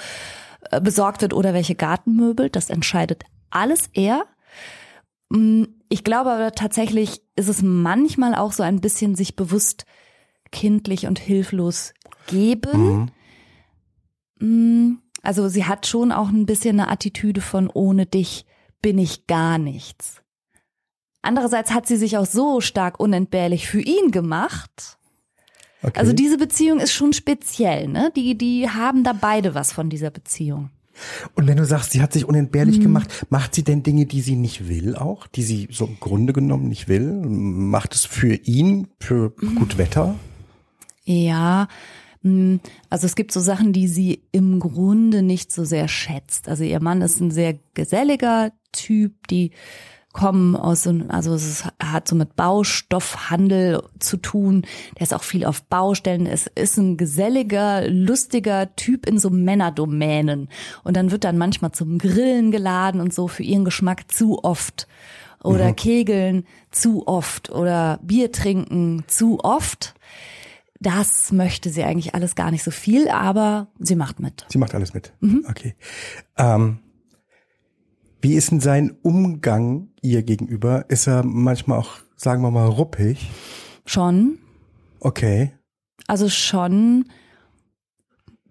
äh, 0.70 0.82
besorgt 0.82 1.22
wird 1.22 1.32
oder 1.32 1.54
welche 1.54 1.76
Gartenmöbel, 1.76 2.50
das 2.50 2.68
entscheidet 2.68 3.24
alles 3.48 3.88
er. 3.94 4.26
Mm, 5.30 5.62
ich 5.88 6.04
glaube 6.04 6.30
aber 6.30 6.52
tatsächlich 6.52 7.22
ist 7.36 7.48
es 7.48 7.62
manchmal 7.62 8.34
auch 8.34 8.52
so 8.52 8.62
ein 8.62 8.82
bisschen 8.82 9.14
sich 9.14 9.34
bewusst, 9.34 9.86
kindlich 10.50 11.06
und 11.06 11.18
hilflos 11.18 11.94
geben. 12.26 13.10
Mhm. 14.40 14.88
Mm, 14.88 14.98
also 15.22 15.48
sie 15.48 15.64
hat 15.64 15.86
schon 15.86 16.12
auch 16.12 16.28
ein 16.28 16.46
bisschen 16.46 16.80
eine 16.80 16.90
Attitüde 16.90 17.40
von 17.40 17.68
ohne 17.68 18.06
dich 18.06 18.46
bin 18.80 18.98
ich 18.98 19.26
gar 19.26 19.58
nichts. 19.58 20.22
Andererseits 21.22 21.72
hat 21.72 21.86
sie 21.86 21.96
sich 21.96 22.16
auch 22.16 22.26
so 22.26 22.60
stark 22.60 23.00
unentbehrlich 23.00 23.68
für 23.68 23.80
ihn 23.80 24.10
gemacht. 24.10 24.98
Okay. 25.82 25.98
Also 25.98 26.12
diese 26.12 26.38
Beziehung 26.38 26.80
ist 26.80 26.92
schon 26.92 27.12
speziell, 27.12 27.88
ne? 27.88 28.12
Die, 28.16 28.36
die 28.36 28.68
haben 28.68 29.04
da 29.04 29.12
beide 29.12 29.54
was 29.54 29.72
von 29.72 29.90
dieser 29.90 30.10
Beziehung. 30.10 30.70
Und 31.34 31.46
wenn 31.46 31.56
du 31.56 31.64
sagst, 31.64 31.92
sie 31.92 32.02
hat 32.02 32.12
sich 32.12 32.24
unentbehrlich 32.24 32.78
mhm. 32.78 32.82
gemacht, 32.82 33.26
macht 33.30 33.54
sie 33.54 33.62
denn 33.62 33.82
Dinge, 33.82 34.06
die 34.06 34.20
sie 34.20 34.34
nicht 34.34 34.68
will 34.68 34.96
auch, 34.96 35.26
die 35.26 35.42
sie 35.42 35.68
so 35.70 35.86
im 35.86 36.00
Grunde 36.00 36.32
genommen 36.32 36.68
nicht 36.68 36.88
will? 36.88 37.12
Macht 37.24 37.94
es 37.94 38.04
für 38.04 38.34
ihn, 38.34 38.88
für 38.98 39.32
mhm. 39.40 39.54
gut 39.54 39.78
Wetter? 39.78 40.16
Ja, 41.08 41.68
hm, 42.22 42.60
also 42.90 43.06
es 43.06 43.16
gibt 43.16 43.32
so 43.32 43.40
Sachen, 43.40 43.72
die 43.72 43.88
sie 43.88 44.22
im 44.30 44.60
Grunde 44.60 45.22
nicht 45.22 45.50
so 45.50 45.64
sehr 45.64 45.88
schätzt. 45.88 46.48
Also 46.48 46.64
ihr 46.64 46.80
Mann 46.82 47.00
ist 47.00 47.20
ein 47.20 47.30
sehr 47.30 47.58
geselliger 47.72 48.52
Typ, 48.72 49.26
die 49.28 49.52
kommen 50.12 50.54
aus 50.54 50.82
so, 50.82 50.94
also 51.08 51.32
es 51.32 51.64
hat 51.82 52.08
so 52.08 52.14
mit 52.14 52.36
Baustoffhandel 52.36 53.82
zu 54.00 54.18
tun. 54.18 54.66
Der 54.96 55.02
ist 55.02 55.14
auch 55.14 55.22
viel 55.22 55.46
auf 55.46 55.62
Baustellen. 55.62 56.26
Es 56.26 56.46
ist 56.46 56.76
ein 56.76 56.98
geselliger, 56.98 57.88
lustiger 57.88 58.74
Typ 58.76 59.06
in 59.06 59.18
so 59.18 59.30
Männerdomänen. 59.30 60.50
Und 60.84 60.96
dann 60.96 61.10
wird 61.10 61.24
dann 61.24 61.38
manchmal 61.38 61.72
zum 61.72 61.96
Grillen 61.96 62.50
geladen 62.50 63.00
und 63.00 63.14
so 63.14 63.28
für 63.28 63.44
ihren 63.44 63.64
Geschmack 63.64 64.10
zu 64.10 64.44
oft. 64.44 64.88
Oder 65.42 65.68
mhm. 65.68 65.76
Kegeln 65.76 66.44
zu 66.70 67.06
oft. 67.06 67.50
Oder 67.50 67.98
Bier 68.02 68.30
trinken 68.30 69.04
zu 69.06 69.38
oft. 69.42 69.94
Das 70.80 71.32
möchte 71.32 71.70
sie 71.70 71.82
eigentlich 71.82 72.14
alles 72.14 72.34
gar 72.34 72.50
nicht 72.50 72.62
so 72.62 72.70
viel, 72.70 73.08
aber 73.08 73.68
sie 73.78 73.96
macht 73.96 74.20
mit. 74.20 74.46
Sie 74.48 74.58
macht 74.58 74.74
alles 74.74 74.94
mit. 74.94 75.12
Mhm. 75.20 75.44
Okay. 75.48 75.74
Ähm, 76.36 76.78
wie 78.20 78.34
ist 78.34 78.50
denn 78.50 78.60
sein 78.60 78.96
Umgang 79.02 79.88
ihr 80.02 80.22
gegenüber? 80.22 80.86
Ist 80.88 81.08
er 81.08 81.24
manchmal 81.24 81.78
auch 81.78 81.98
sagen 82.18 82.42
wir 82.42 82.50
mal, 82.50 82.66
ruppig? 82.66 83.30
Schon. 83.86 84.38
Okay. 85.00 85.52
Also 86.06 86.28
schon, 86.28 87.06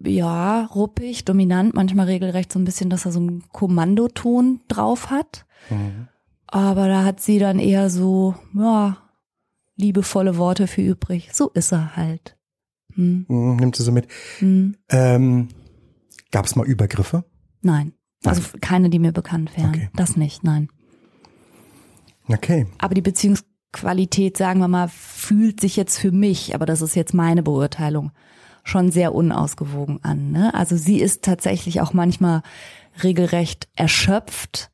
ja, 0.00 0.64
ruppig, 0.64 1.24
dominant, 1.24 1.74
manchmal 1.74 2.06
regelrecht 2.06 2.52
so 2.52 2.58
ein 2.58 2.64
bisschen, 2.64 2.90
dass 2.90 3.04
er 3.04 3.12
so 3.12 3.20
einen 3.20 3.44
Kommandoton 3.52 4.60
drauf 4.68 5.10
hat. 5.10 5.46
Mhm. 5.70 6.08
Aber 6.46 6.88
da 6.88 7.04
hat 7.04 7.20
sie 7.20 7.38
dann 7.38 7.58
eher 7.58 7.90
so, 7.90 8.34
ja, 8.54 8.96
liebevolle 9.78 10.36
Worte 10.36 10.66
für 10.66 10.82
übrig. 10.82 11.30
So 11.32 11.48
ist 11.50 11.72
er 11.72 11.96
halt. 11.96 12.36
Hm. 12.94 13.24
Mhm, 13.28 13.56
Nimmt 13.56 13.76
sie 13.76 13.82
so 13.82 13.92
mit. 13.92 14.08
Hm. 14.40 14.76
Ähm, 14.90 15.48
Gab 16.30 16.44
es 16.44 16.56
mal 16.56 16.66
Übergriffe? 16.66 17.24
Nein. 17.62 17.92
Also 18.24 18.42
keine, 18.60 18.90
die 18.90 18.98
mir 18.98 19.12
bekannt 19.12 19.56
wären. 19.56 19.70
Okay. 19.70 19.88
Das 19.94 20.16
nicht, 20.16 20.44
nein. 20.44 20.68
Okay. 22.26 22.66
Aber 22.78 22.94
die 22.94 23.00
Beziehungsqualität, 23.00 24.36
sagen 24.36 24.60
wir 24.60 24.68
mal, 24.68 24.88
fühlt 24.88 25.60
sich 25.60 25.76
jetzt 25.76 25.98
für 25.98 26.10
mich, 26.10 26.54
aber 26.54 26.66
das 26.66 26.82
ist 26.82 26.94
jetzt 26.96 27.14
meine 27.14 27.42
Beurteilung, 27.42 28.10
schon 28.64 28.90
sehr 28.90 29.14
unausgewogen 29.14 30.02
an. 30.04 30.32
Ne? 30.32 30.52
Also 30.52 30.76
sie 30.76 31.00
ist 31.00 31.22
tatsächlich 31.24 31.80
auch 31.80 31.94
manchmal 31.94 32.42
regelrecht 33.02 33.68
erschöpft, 33.76 34.70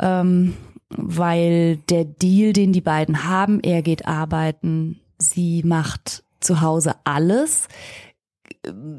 ähm, 0.00 0.54
weil 0.90 1.76
der 1.88 2.04
Deal, 2.04 2.52
den 2.52 2.72
die 2.72 2.80
beiden 2.80 3.24
haben, 3.24 3.60
er 3.60 3.82
geht 3.82 4.06
arbeiten, 4.06 5.00
sie 5.18 5.62
macht 5.62 6.24
zu 6.40 6.60
Hause 6.60 6.94
alles, 7.04 7.68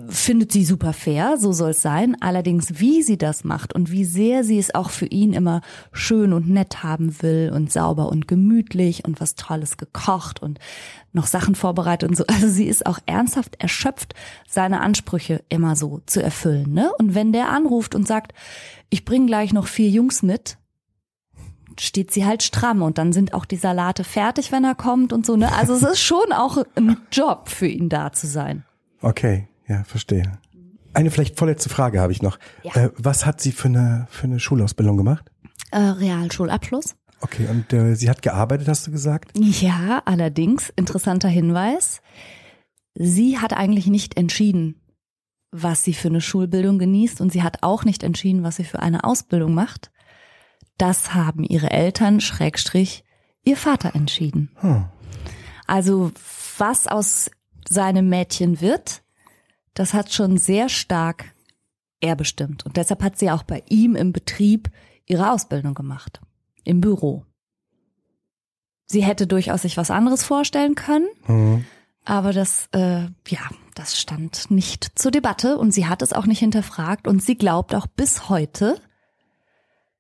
findet 0.08 0.52
sie 0.52 0.64
super 0.64 0.94
fair, 0.94 1.38
so 1.38 1.52
soll 1.52 1.72
es 1.72 1.82
sein. 1.82 2.18
Allerdings, 2.22 2.80
wie 2.80 3.02
sie 3.02 3.18
das 3.18 3.44
macht 3.44 3.74
und 3.74 3.92
wie 3.92 4.06
sehr 4.06 4.44
sie 4.44 4.58
es 4.60 4.74
auch 4.74 4.90
für 4.90 5.06
ihn 5.06 5.34
immer 5.34 5.62
schön 5.92 6.34
und 6.34 6.50
nett 6.50 6.84
haben 6.84 7.22
will 7.22 7.52
und 7.54 7.72
sauber 7.72 8.10
und 8.10 8.28
gemütlich 8.28 9.06
und 9.06 9.20
was 9.20 9.36
Tolles 9.36 9.78
gekocht 9.78 10.42
und 10.42 10.60
noch 11.14 11.28
Sachen 11.28 11.56
vorbereitet 11.56 12.10
und 12.10 12.16
so. 12.16 12.26
Also 12.28 12.48
sie 12.48 12.66
ist 12.66 12.86
auch 12.86 13.00
ernsthaft 13.06 13.56
erschöpft, 13.60 14.14
seine 14.48 14.82
Ansprüche 14.82 15.44
immer 15.50 15.76
so 15.76 16.02
zu 16.06 16.22
erfüllen. 16.22 16.74
Ne? 16.74 16.92
Und 16.98 17.16
wenn 17.16 17.34
der 17.34 17.50
anruft 17.50 17.96
und 17.96 18.08
sagt, 18.08 18.34
ich 18.90 19.06
bringe 19.06 19.28
gleich 19.28 19.54
noch 19.54 19.68
vier 19.68 19.90
Jungs 19.90 20.24
mit, 20.24 20.58
steht 21.82 22.12
sie 22.12 22.26
halt 22.26 22.44
stramm 22.44 22.82
und 22.82 22.98
dann 22.98 23.14
sind 23.14 23.34
auch 23.34 23.46
die 23.46 23.56
Salate 23.56 24.04
fertig, 24.04 24.52
wenn 24.52 24.64
er 24.64 24.76
kommt 24.76 25.14
und 25.14 25.26
so. 25.26 25.36
Ne? 25.36 25.52
Also 25.54 25.74
es 25.74 25.84
ist 25.84 26.02
schon 26.02 26.32
auch 26.34 26.58
ein 26.76 26.98
Job 27.12 27.50
für 27.50 27.68
ihn 27.68 27.90
da 27.90 28.12
zu 28.12 28.28
sein. 28.28 28.64
Okay, 29.02 29.48
ja, 29.68 29.84
verstehe. 29.84 30.40
Eine 30.94 31.12
vielleicht 31.12 31.38
vorletzte 31.38 31.70
Frage 31.70 32.02
habe 32.02 32.12
ich 32.12 32.22
noch. 32.22 32.40
Ja. 32.64 32.76
Äh, 32.76 32.92
was 32.98 33.26
hat 33.26 33.42
sie 33.42 33.52
für 33.52 33.68
eine, 33.68 34.08
für 34.10 34.26
eine 34.26 34.40
Schulausbildung 34.40 34.98
gemacht? 34.98 35.32
Äh, 35.72 35.80
Realschulabschluss. 35.80 36.96
Okay, 37.22 37.48
und 37.50 37.74
äh, 37.74 37.96
sie 37.96 38.10
hat 38.10 38.22
gearbeitet, 38.22 38.68
hast 38.68 38.88
du 38.88 38.92
gesagt? 38.92 39.32
Ja, 39.38 40.02
allerdings, 40.06 40.72
interessanter 40.76 41.28
Hinweis. 41.28 42.02
Sie 42.96 43.38
hat 43.38 43.54
eigentlich 43.54 43.88
nicht 43.88 44.18
entschieden, 44.18 44.82
was 45.52 45.84
sie 45.84 45.94
für 45.94 46.08
eine 46.08 46.22
Schulbildung 46.22 46.80
genießt 46.80 47.22
und 47.22 47.32
sie 47.32 47.44
hat 47.44 47.62
auch 47.62 47.84
nicht 47.84 48.04
entschieden, 48.04 48.44
was 48.44 48.56
sie 48.56 48.64
für 48.64 48.80
eine 48.80 49.04
Ausbildung 49.04 49.54
macht. 49.54 49.92
Das 50.80 51.14
haben 51.14 51.44
ihre 51.44 51.70
Eltern, 51.72 52.22
Schrägstrich, 52.22 53.04
ihr 53.44 53.58
Vater 53.58 53.94
entschieden. 53.96 54.50
Hm. 54.62 54.86
Also 55.68 56.12
was 56.58 56.88
aus 56.88 57.30
seinem 57.68 58.10
Mädchen 58.10 58.62
wird, 58.62 59.04
das 59.74 59.94
hat 59.94 60.12
schon 60.12 60.38
sehr 60.38 60.70
stark 60.70 61.34
er 62.02 62.16
bestimmt. 62.16 62.66
Und 62.66 62.78
deshalb 62.78 63.04
hat 63.04 63.20
sie 63.20 63.30
auch 63.30 63.44
bei 63.44 63.62
ihm 63.68 63.96
im 63.98 64.14
Betrieb 64.14 64.70
ihre 65.06 65.32
Ausbildung 65.32 65.74
gemacht. 65.74 66.22
Im 66.64 66.80
Büro. 66.80 67.26
Sie 68.86 69.04
hätte 69.04 69.28
durchaus 69.28 69.64
sich 69.64 69.76
was 69.76 69.92
anderes 69.92 70.24
vorstellen 70.24 70.76
können, 70.76 71.08
Hm. 71.26 71.66
aber 72.06 72.32
das, 72.32 72.70
äh, 72.72 73.02
ja, 73.28 73.42
das 73.76 74.00
stand 74.00 74.50
nicht 74.50 74.98
zur 74.98 75.12
Debatte 75.12 75.58
und 75.58 75.72
sie 75.72 75.88
hat 75.88 76.02
es 76.02 76.14
auch 76.14 76.26
nicht 76.26 76.40
hinterfragt 76.40 77.06
und 77.06 77.22
sie 77.22 77.36
glaubt 77.36 77.76
auch 77.76 77.86
bis 77.86 78.30
heute, 78.30 78.80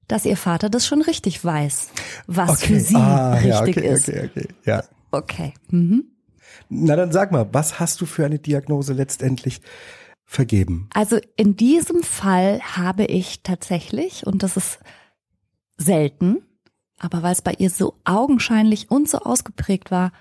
dass 0.09 0.25
ihr 0.25 0.35
Vater 0.35 0.69
das 0.69 0.85
schon 0.85 1.01
richtig 1.01 1.45
weiß, 1.45 1.89
was 2.27 2.49
Okay. 2.49 2.67
für 2.67 2.79
sie 2.81 2.95
ah, 2.95 3.39
ja, 3.39 3.59
richtig 3.59 3.83
okay, 3.83 3.93
ist. 3.93 4.09
Okay, 4.09 4.29
okay, 4.35 4.47
ja. 4.65 4.83
Okay. 5.11 5.53
Mhm. 5.69 6.05
Na 6.67 6.95
dann 6.95 7.11
sag 7.11 7.31
mal, 7.31 7.47
was 7.53 7.79
hast 7.79 8.01
du 8.01 8.05
für 8.05 8.25
eine 8.25 8.39
Diagnose 8.39 8.93
letztendlich 8.93 9.61
vergeben? 10.25 10.89
Also 10.93 11.19
in 11.35 11.55
diesem 11.55 12.03
Fall 12.03 12.59
habe 12.59 13.05
ich 13.05 13.43
tatsächlich, 13.43 14.27
und 14.27 14.43
das 14.43 14.57
ist 14.57 14.79
selten, 15.77 16.41
aber 16.97 17.23
weil 17.23 17.31
es 17.31 17.41
bei 17.41 17.53
ihr 17.57 17.69
so 17.69 17.95
augenscheinlich 18.03 18.91
und 18.91 19.07
so 19.07 19.19
ausgeprägt 19.19 19.91
war, 19.91 20.11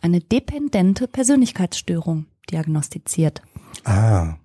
eine 0.00 0.20
dependente 0.20 1.08
Persönlichkeitsstörung 1.08 2.26
diagnostiziert. 2.50 3.42
Ah. 3.84 4.36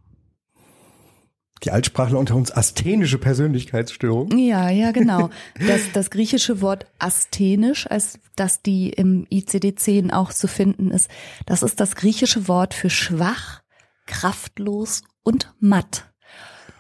Die 1.63 1.71
Altsprachler 1.71 2.17
unter 2.17 2.35
uns 2.35 2.51
asthenische 2.51 3.17
Persönlichkeitsstörung. 3.17 4.37
Ja, 4.37 4.69
ja, 4.69 4.91
genau. 4.93 5.29
Das, 5.59 5.91
das 5.93 6.09
griechische 6.09 6.61
Wort 6.61 6.85
asthenisch, 6.99 7.89
als 7.89 8.19
das 8.35 8.61
die 8.61 8.89
im 8.89 9.25
ICD-10 9.31 10.11
auch 10.11 10.31
zu 10.31 10.47
finden 10.47 10.91
ist, 10.91 11.09
das 11.45 11.63
ist 11.63 11.79
das 11.79 11.95
griechische 11.95 12.47
Wort 12.47 12.73
für 12.73 12.89
schwach, 12.89 13.61
kraftlos 14.05 15.03
und 15.23 15.53
matt. 15.59 16.09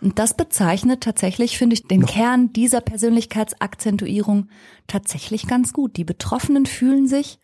Und 0.01 0.17
das 0.17 0.33
bezeichnet 0.33 1.01
tatsächlich, 1.01 1.57
finde 1.57 1.73
ich, 1.73 1.87
den 1.87 2.05
Kern 2.05 2.53
dieser 2.53 2.81
Persönlichkeitsakzentuierung 2.81 4.47
tatsächlich 4.87 5.47
ganz 5.47 5.73
gut. 5.73 5.97
Die 5.97 6.05
Betroffenen 6.05 6.65
fühlen 6.65 7.07
sich, 7.07 7.39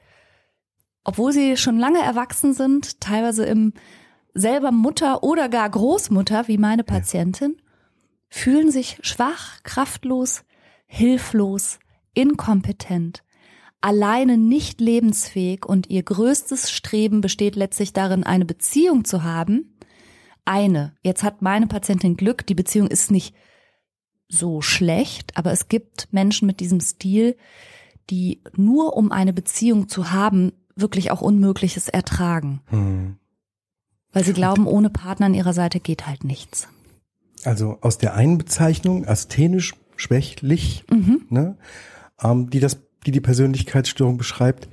obwohl 1.03 1.33
sie 1.33 1.57
schon 1.57 1.77
lange 1.77 2.01
erwachsen 2.01 2.53
sind, 2.53 3.01
teilweise 3.01 3.45
im 3.45 3.73
selber 4.35 4.71
Mutter 4.71 5.23
oder 5.23 5.49
gar 5.49 5.69
Großmutter 5.69 6.47
wie 6.47 6.59
meine 6.59 6.83
Patientin, 6.83 7.55
fühlen 8.29 8.69
sich 8.69 8.99
schwach, 9.01 9.63
kraftlos, 9.63 10.43
hilflos, 10.85 11.79
inkompetent, 12.13 13.23
alleine 13.81 14.37
nicht 14.37 14.81
lebensfähig 14.81 15.65
und 15.65 15.89
ihr 15.89 16.03
größtes 16.03 16.69
Streben 16.69 17.21
besteht 17.21 17.55
letztlich 17.55 17.93
darin, 17.93 18.23
eine 18.23 18.45
Beziehung 18.45 19.05
zu 19.05 19.23
haben. 19.23 19.77
Eine. 20.43 20.93
Jetzt 21.01 21.23
hat 21.23 21.41
meine 21.41 21.67
Patientin 21.67 22.17
Glück, 22.17 22.45
die 22.45 22.55
Beziehung 22.55 22.87
ist 22.87 23.09
nicht 23.09 23.35
so 24.27 24.61
schlecht, 24.61 25.37
aber 25.37 25.51
es 25.51 25.69
gibt 25.69 26.11
Menschen 26.11 26.45
mit 26.45 26.59
diesem 26.59 26.81
Stil, 26.81 27.37
die 28.09 28.41
nur 28.55 28.97
um 28.97 29.11
eine 29.11 29.33
Beziehung 29.33 29.87
zu 29.87 30.11
haben, 30.11 30.51
wirklich 30.75 31.11
auch 31.11 31.21
Unmögliches 31.21 31.87
ertragen. 31.87 32.61
Hm. 32.67 33.17
Weil 34.15 34.23
sie 34.23 34.33
glauben, 34.33 34.65
ohne 34.65 34.89
Partner 34.89 35.25
an 35.27 35.33
ihrer 35.33 35.53
Seite 35.53 35.79
geht 35.79 36.07
halt 36.07 36.23
nichts. 36.23 36.67
Also 37.43 37.77
aus 37.81 37.97
der 37.97 38.15
einen 38.15 38.37
Bezeichnung, 38.37 39.05
asthenisch, 39.05 39.73
schwächlich, 39.97 40.83
Mhm. 40.89 41.25
ne, 41.29 41.57
ähm, 42.23 42.49
die 42.49 42.59
das, 42.59 42.77
die 43.05 43.11
die 43.11 43.21
Persönlichkeitsstörung 43.21 44.17
beschreibt, 44.17 44.67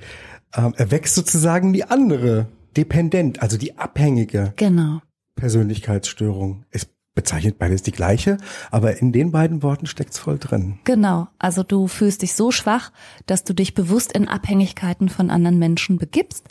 ähm, 0.55 0.73
erwächst 0.77 1.13
sozusagen 1.15 1.73
die 1.73 1.83
andere, 1.83 2.47
dependent, 2.77 3.41
also 3.41 3.57
die 3.57 3.77
abhängige 3.77 4.53
Genau. 4.55 5.01
Persönlichkeitsstörung. 5.35 6.65
Es 6.71 6.87
bezeichnet 7.15 7.59
beides 7.59 7.83
die 7.83 7.91
gleiche, 7.91 8.37
aber 8.71 8.97
in 8.97 9.11
den 9.11 9.31
beiden 9.31 9.61
Worten 9.61 9.85
steckt's 9.85 10.17
voll 10.17 10.39
drin. 10.39 10.79
Genau. 10.83 11.27
Also 11.37 11.61
du 11.63 11.87
fühlst 11.87 12.21
dich 12.23 12.33
so 12.33 12.51
schwach, 12.51 12.91
dass 13.27 13.43
du 13.43 13.53
dich 13.53 13.75
bewusst 13.75 14.13
in 14.13 14.27
Abhängigkeiten 14.27 15.09
von 15.09 15.29
anderen 15.29 15.59
Menschen 15.59 15.97
begibst 15.97 16.47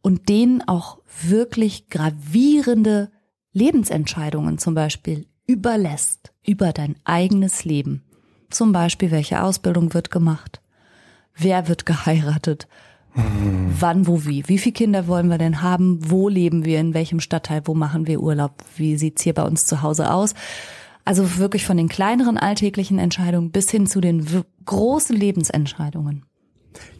und 0.00 0.28
denen 0.30 0.66
auch 0.66 0.97
wirklich 1.22 1.88
gravierende 1.88 3.10
Lebensentscheidungen 3.52 4.58
zum 4.58 4.74
Beispiel 4.74 5.26
überlässt 5.46 6.32
über 6.46 6.72
dein 6.72 6.96
eigenes 7.04 7.64
Leben. 7.64 8.04
Zum 8.50 8.72
Beispiel, 8.72 9.10
welche 9.10 9.42
Ausbildung 9.42 9.94
wird 9.94 10.10
gemacht? 10.10 10.60
Wer 11.34 11.68
wird 11.68 11.86
geheiratet? 11.86 12.68
Wann, 13.14 14.06
wo, 14.06 14.24
wie? 14.26 14.48
Wie 14.48 14.58
viele 14.58 14.74
Kinder 14.74 15.06
wollen 15.06 15.28
wir 15.28 15.38
denn 15.38 15.62
haben? 15.62 15.98
Wo 16.10 16.28
leben 16.28 16.64
wir? 16.64 16.78
In 16.78 16.94
welchem 16.94 17.20
Stadtteil? 17.20 17.62
Wo 17.64 17.74
machen 17.74 18.06
wir 18.06 18.20
Urlaub? 18.20 18.62
Wie 18.76 18.96
sieht's 18.96 19.22
hier 19.22 19.34
bei 19.34 19.42
uns 19.42 19.66
zu 19.66 19.82
Hause 19.82 20.12
aus? 20.12 20.34
Also 21.04 21.38
wirklich 21.38 21.64
von 21.64 21.76
den 21.76 21.88
kleineren 21.88 22.36
alltäglichen 22.36 22.98
Entscheidungen 22.98 23.50
bis 23.50 23.70
hin 23.70 23.86
zu 23.86 24.00
den 24.00 24.26
großen 24.66 25.16
Lebensentscheidungen. 25.16 26.27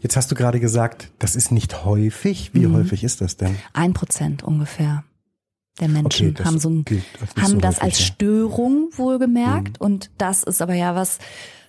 Jetzt 0.01 0.15
hast 0.17 0.31
du 0.31 0.35
gerade 0.35 0.59
gesagt, 0.59 1.11
das 1.19 1.35
ist 1.35 1.51
nicht 1.51 1.85
häufig. 1.85 2.51
Wie 2.53 2.65
Mhm. 2.65 2.73
häufig 2.75 3.03
ist 3.03 3.21
das 3.21 3.37
denn? 3.37 3.55
Ein 3.73 3.93
Prozent 3.93 4.43
ungefähr 4.43 5.03
der 5.79 5.87
Menschen 5.87 6.31
Okay, 6.31 6.43
haben 6.43 6.59
so 6.59 6.69
ein, 6.69 6.85
haben 7.37 7.51
so 7.51 7.57
das 7.57 7.75
häufig, 7.77 7.83
als 7.83 7.99
ja. 7.99 8.05
Störung 8.05 8.89
wohlgemerkt. 8.95 9.79
Und 9.79 10.11
das 10.17 10.43
ist 10.43 10.61
aber 10.61 10.73
ja 10.73 10.95
was, 10.95 11.19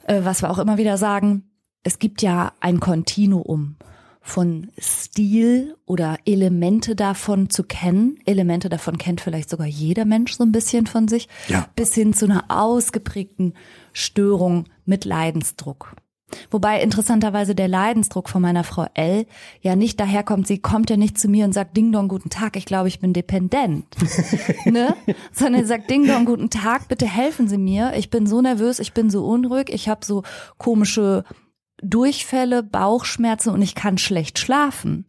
äh, 0.06 0.20
was 0.24 0.42
wir 0.42 0.50
auch 0.50 0.58
immer 0.58 0.78
wieder 0.78 0.96
sagen. 0.98 1.44
Es 1.82 1.98
gibt 1.98 2.20
ja 2.22 2.52
ein 2.60 2.80
Kontinuum 2.80 3.76
von 4.20 4.68
Stil 4.78 5.76
oder 5.86 6.18
Elemente 6.26 6.94
davon 6.94 7.48
zu 7.48 7.62
kennen. 7.62 8.18
Elemente 8.26 8.68
davon 8.68 8.98
kennt 8.98 9.20
vielleicht 9.20 9.48
sogar 9.48 9.66
jeder 9.66 10.04
Mensch 10.04 10.34
so 10.34 10.44
ein 10.44 10.52
bisschen 10.52 10.86
von 10.86 11.08
sich. 11.08 11.28
Ja. 11.48 11.68
Bis 11.74 11.94
hin 11.94 12.12
zu 12.12 12.26
einer 12.26 12.44
ausgeprägten 12.48 13.54
Störung 13.92 14.64
mit 14.84 15.04
Leidensdruck. 15.04 15.94
Wobei 16.50 16.80
interessanterweise 16.80 17.54
der 17.54 17.68
Leidensdruck 17.68 18.28
von 18.28 18.42
meiner 18.42 18.64
Frau 18.64 18.86
L 18.94 19.26
ja 19.60 19.76
nicht 19.76 20.00
daherkommt, 20.00 20.46
sie 20.46 20.58
kommt 20.58 20.90
ja 20.90 20.96
nicht 20.96 21.18
zu 21.18 21.28
mir 21.28 21.44
und 21.44 21.52
sagt 21.52 21.76
Ding 21.76 21.92
Dong, 21.92 22.08
guten 22.08 22.30
Tag, 22.30 22.56
ich 22.56 22.66
glaube, 22.66 22.88
ich 22.88 23.00
bin 23.00 23.12
dependent. 23.12 23.86
ne? 24.64 24.94
Sondern 25.32 25.62
sie 25.62 25.68
sagt 25.68 25.90
Ding 25.90 26.06
Dong, 26.06 26.24
guten 26.24 26.50
Tag, 26.50 26.88
bitte 26.88 27.06
helfen 27.06 27.48
Sie 27.48 27.58
mir. 27.58 27.92
Ich 27.96 28.10
bin 28.10 28.26
so 28.26 28.40
nervös, 28.40 28.78
ich 28.78 28.92
bin 28.92 29.10
so 29.10 29.26
unruhig, 29.26 29.70
ich 29.70 29.88
habe 29.88 30.04
so 30.04 30.22
komische 30.58 31.24
Durchfälle, 31.82 32.62
Bauchschmerzen 32.62 33.50
und 33.50 33.62
ich 33.62 33.74
kann 33.74 33.98
schlecht 33.98 34.38
schlafen. 34.38 35.06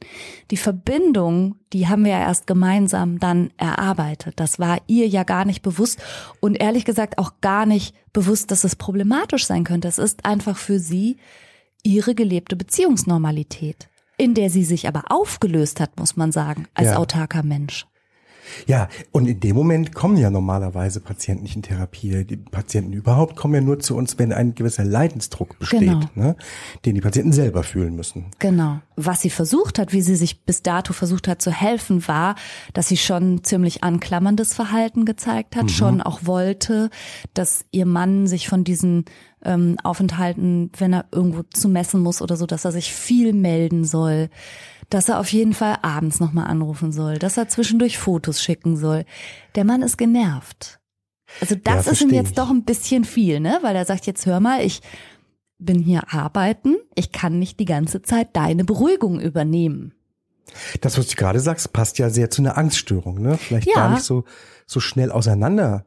Die 0.51 0.57
Verbindung, 0.57 1.55
die 1.73 1.87
haben 1.87 2.05
wir 2.05 2.11
ja 2.11 2.19
erst 2.19 2.47
gemeinsam 2.47 3.19
dann 3.19 3.51
erarbeitet. 3.57 4.39
Das 4.39 4.59
war 4.59 4.79
ihr 4.87 5.07
ja 5.07 5.23
gar 5.23 5.45
nicht 5.45 5.61
bewusst 5.61 6.01
und 6.39 6.55
ehrlich 6.55 6.85
gesagt 6.85 7.17
auch 7.17 7.33
gar 7.41 7.65
nicht 7.65 7.95
bewusst, 8.13 8.51
dass 8.51 8.63
es 8.63 8.75
problematisch 8.75 9.45
sein 9.45 9.63
könnte. 9.63 9.87
Es 9.87 9.97
ist 9.97 10.25
einfach 10.25 10.57
für 10.57 10.79
sie 10.79 11.17
ihre 11.83 12.15
gelebte 12.15 12.55
Beziehungsnormalität, 12.55 13.89
in 14.17 14.33
der 14.33 14.49
sie 14.49 14.63
sich 14.63 14.87
aber 14.87 15.05
aufgelöst 15.09 15.79
hat, 15.79 15.99
muss 15.99 16.15
man 16.15 16.31
sagen, 16.31 16.67
als 16.73 16.89
ja. 16.89 16.97
autarker 16.97 17.43
Mensch. 17.43 17.85
Ja, 18.67 18.89
und 19.11 19.27
in 19.27 19.39
dem 19.39 19.55
Moment 19.55 19.93
kommen 19.93 20.17
ja 20.17 20.29
normalerweise 20.29 20.99
Patienten 20.99 21.43
nicht 21.43 21.55
in 21.55 21.61
Therapie. 21.61 22.25
Die 22.25 22.37
Patienten 22.37 22.93
überhaupt 22.93 23.35
kommen 23.35 23.55
ja 23.55 23.61
nur 23.61 23.79
zu 23.79 23.95
uns, 23.95 24.17
wenn 24.19 24.33
ein 24.33 24.55
gewisser 24.55 24.83
Leidensdruck 24.83 25.59
besteht, 25.59 25.81
genau. 25.81 26.09
ne, 26.15 26.35
den 26.85 26.95
die 26.95 27.01
Patienten 27.01 27.33
selber 27.33 27.63
fühlen 27.63 27.95
müssen. 27.95 28.27
Genau. 28.39 28.79
Was 28.95 29.21
sie 29.21 29.29
versucht 29.29 29.79
hat, 29.79 29.93
wie 29.93 30.01
sie 30.01 30.15
sich 30.15 30.43
bis 30.43 30.61
dato 30.61 30.93
versucht 30.93 31.27
hat 31.27 31.41
zu 31.41 31.51
helfen, 31.51 32.07
war, 32.07 32.35
dass 32.73 32.87
sie 32.87 32.97
schon 32.97 33.43
ziemlich 33.43 33.83
anklammerndes 33.83 34.53
Verhalten 34.53 35.05
gezeigt 35.05 35.55
hat, 35.55 35.63
mhm. 35.63 35.69
schon 35.69 36.01
auch 36.01 36.21
wollte, 36.23 36.89
dass 37.33 37.65
ihr 37.71 37.85
Mann 37.85 38.27
sich 38.27 38.47
von 38.47 38.63
diesen 38.63 39.05
ähm, 39.43 39.77
Aufenthalten, 39.83 40.71
wenn 40.77 40.93
er 40.93 41.05
irgendwo 41.11 41.43
zu 41.43 41.67
messen 41.67 42.01
muss 42.01 42.21
oder 42.21 42.35
so, 42.35 42.45
dass 42.45 42.65
er 42.65 42.71
sich 42.71 42.93
viel 42.93 43.33
melden 43.33 43.85
soll 43.85 44.29
dass 44.91 45.09
er 45.09 45.19
auf 45.19 45.31
jeden 45.31 45.53
Fall 45.53 45.77
abends 45.81 46.19
nochmal 46.19 46.47
anrufen 46.47 46.91
soll, 46.91 47.17
dass 47.17 47.37
er 47.37 47.47
zwischendurch 47.47 47.97
Fotos 47.97 48.43
schicken 48.43 48.77
soll. 48.77 49.05
Der 49.55 49.63
Mann 49.63 49.81
ist 49.81 49.97
genervt. 49.97 50.79
Also 51.39 51.55
das 51.55 51.85
ja, 51.85 51.91
ist 51.93 52.01
ihm 52.01 52.09
jetzt 52.09 52.31
ich. 52.31 52.35
doch 52.35 52.49
ein 52.49 52.65
bisschen 52.65 53.05
viel, 53.05 53.39
ne? 53.39 53.59
Weil 53.61 53.75
er 53.75 53.85
sagt, 53.85 54.05
jetzt 54.05 54.25
hör 54.25 54.39
mal, 54.39 54.63
ich 54.63 54.81
bin 55.57 55.79
hier 55.79 56.13
arbeiten, 56.13 56.75
ich 56.93 57.11
kann 57.11 57.39
nicht 57.39 57.59
die 57.59 57.65
ganze 57.65 58.01
Zeit 58.01 58.35
deine 58.35 58.65
Beruhigung 58.65 59.19
übernehmen. 59.19 59.93
Das, 60.81 60.97
was 60.97 61.07
du 61.07 61.15
gerade 61.15 61.39
sagst, 61.39 61.71
passt 61.71 61.97
ja 61.97 62.09
sehr 62.09 62.29
zu 62.29 62.41
einer 62.41 62.57
Angststörung, 62.57 63.21
ne? 63.21 63.37
Vielleicht 63.37 63.67
ja. 63.67 63.75
gar 63.75 63.91
nicht 63.91 64.03
so, 64.03 64.25
so 64.65 64.81
schnell 64.81 65.11
auseinander 65.11 65.85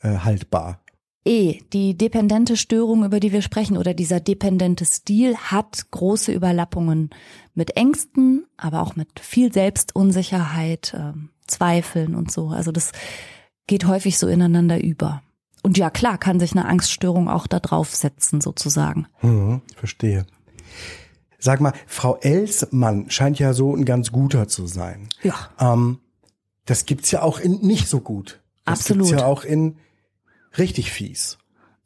äh, 0.00 0.16
haltbar. 0.18 0.79
Eh, 1.24 1.60
die 1.72 1.98
dependente 1.98 2.56
Störung, 2.56 3.04
über 3.04 3.20
die 3.20 3.32
wir 3.32 3.42
sprechen, 3.42 3.76
oder 3.76 3.92
dieser 3.92 4.20
dependente 4.20 4.86
Stil 4.86 5.36
hat 5.36 5.90
große 5.90 6.32
Überlappungen 6.32 7.10
mit 7.54 7.76
Ängsten, 7.76 8.46
aber 8.56 8.80
auch 8.80 8.96
mit 8.96 9.20
viel 9.20 9.52
Selbstunsicherheit, 9.52 10.94
äh, 10.94 11.12
Zweifeln 11.46 12.14
und 12.14 12.30
so. 12.30 12.48
Also 12.48 12.72
das 12.72 12.92
geht 13.66 13.86
häufig 13.86 14.18
so 14.18 14.28
ineinander 14.28 14.82
über. 14.82 15.22
Und 15.62 15.76
ja, 15.76 15.90
klar, 15.90 16.16
kann 16.16 16.40
sich 16.40 16.52
eine 16.52 16.64
Angststörung 16.64 17.28
auch 17.28 17.46
da 17.46 17.60
draufsetzen, 17.60 18.40
sozusagen. 18.40 19.06
Hm, 19.18 19.60
verstehe. 19.76 20.24
Sag 21.38 21.60
mal, 21.60 21.72
Frau 21.86 22.16
Els 22.16 22.68
Mann 22.70 23.10
scheint 23.10 23.38
ja 23.38 23.52
so 23.52 23.74
ein 23.74 23.84
ganz 23.84 24.10
guter 24.10 24.48
zu 24.48 24.66
sein. 24.66 25.08
Ja. 25.22 25.34
Ähm, 25.58 25.98
das 26.64 26.86
gibt's 26.86 27.10
ja 27.10 27.22
auch 27.22 27.40
in 27.40 27.60
nicht 27.60 27.88
so 27.88 28.00
gut. 28.00 28.40
Das 28.64 28.80
Absolut. 28.80 29.08
gibt's 29.08 29.20
ja 29.20 29.26
auch 29.26 29.44
in 29.44 29.76
richtig 30.58 30.90
fies. 30.90 31.38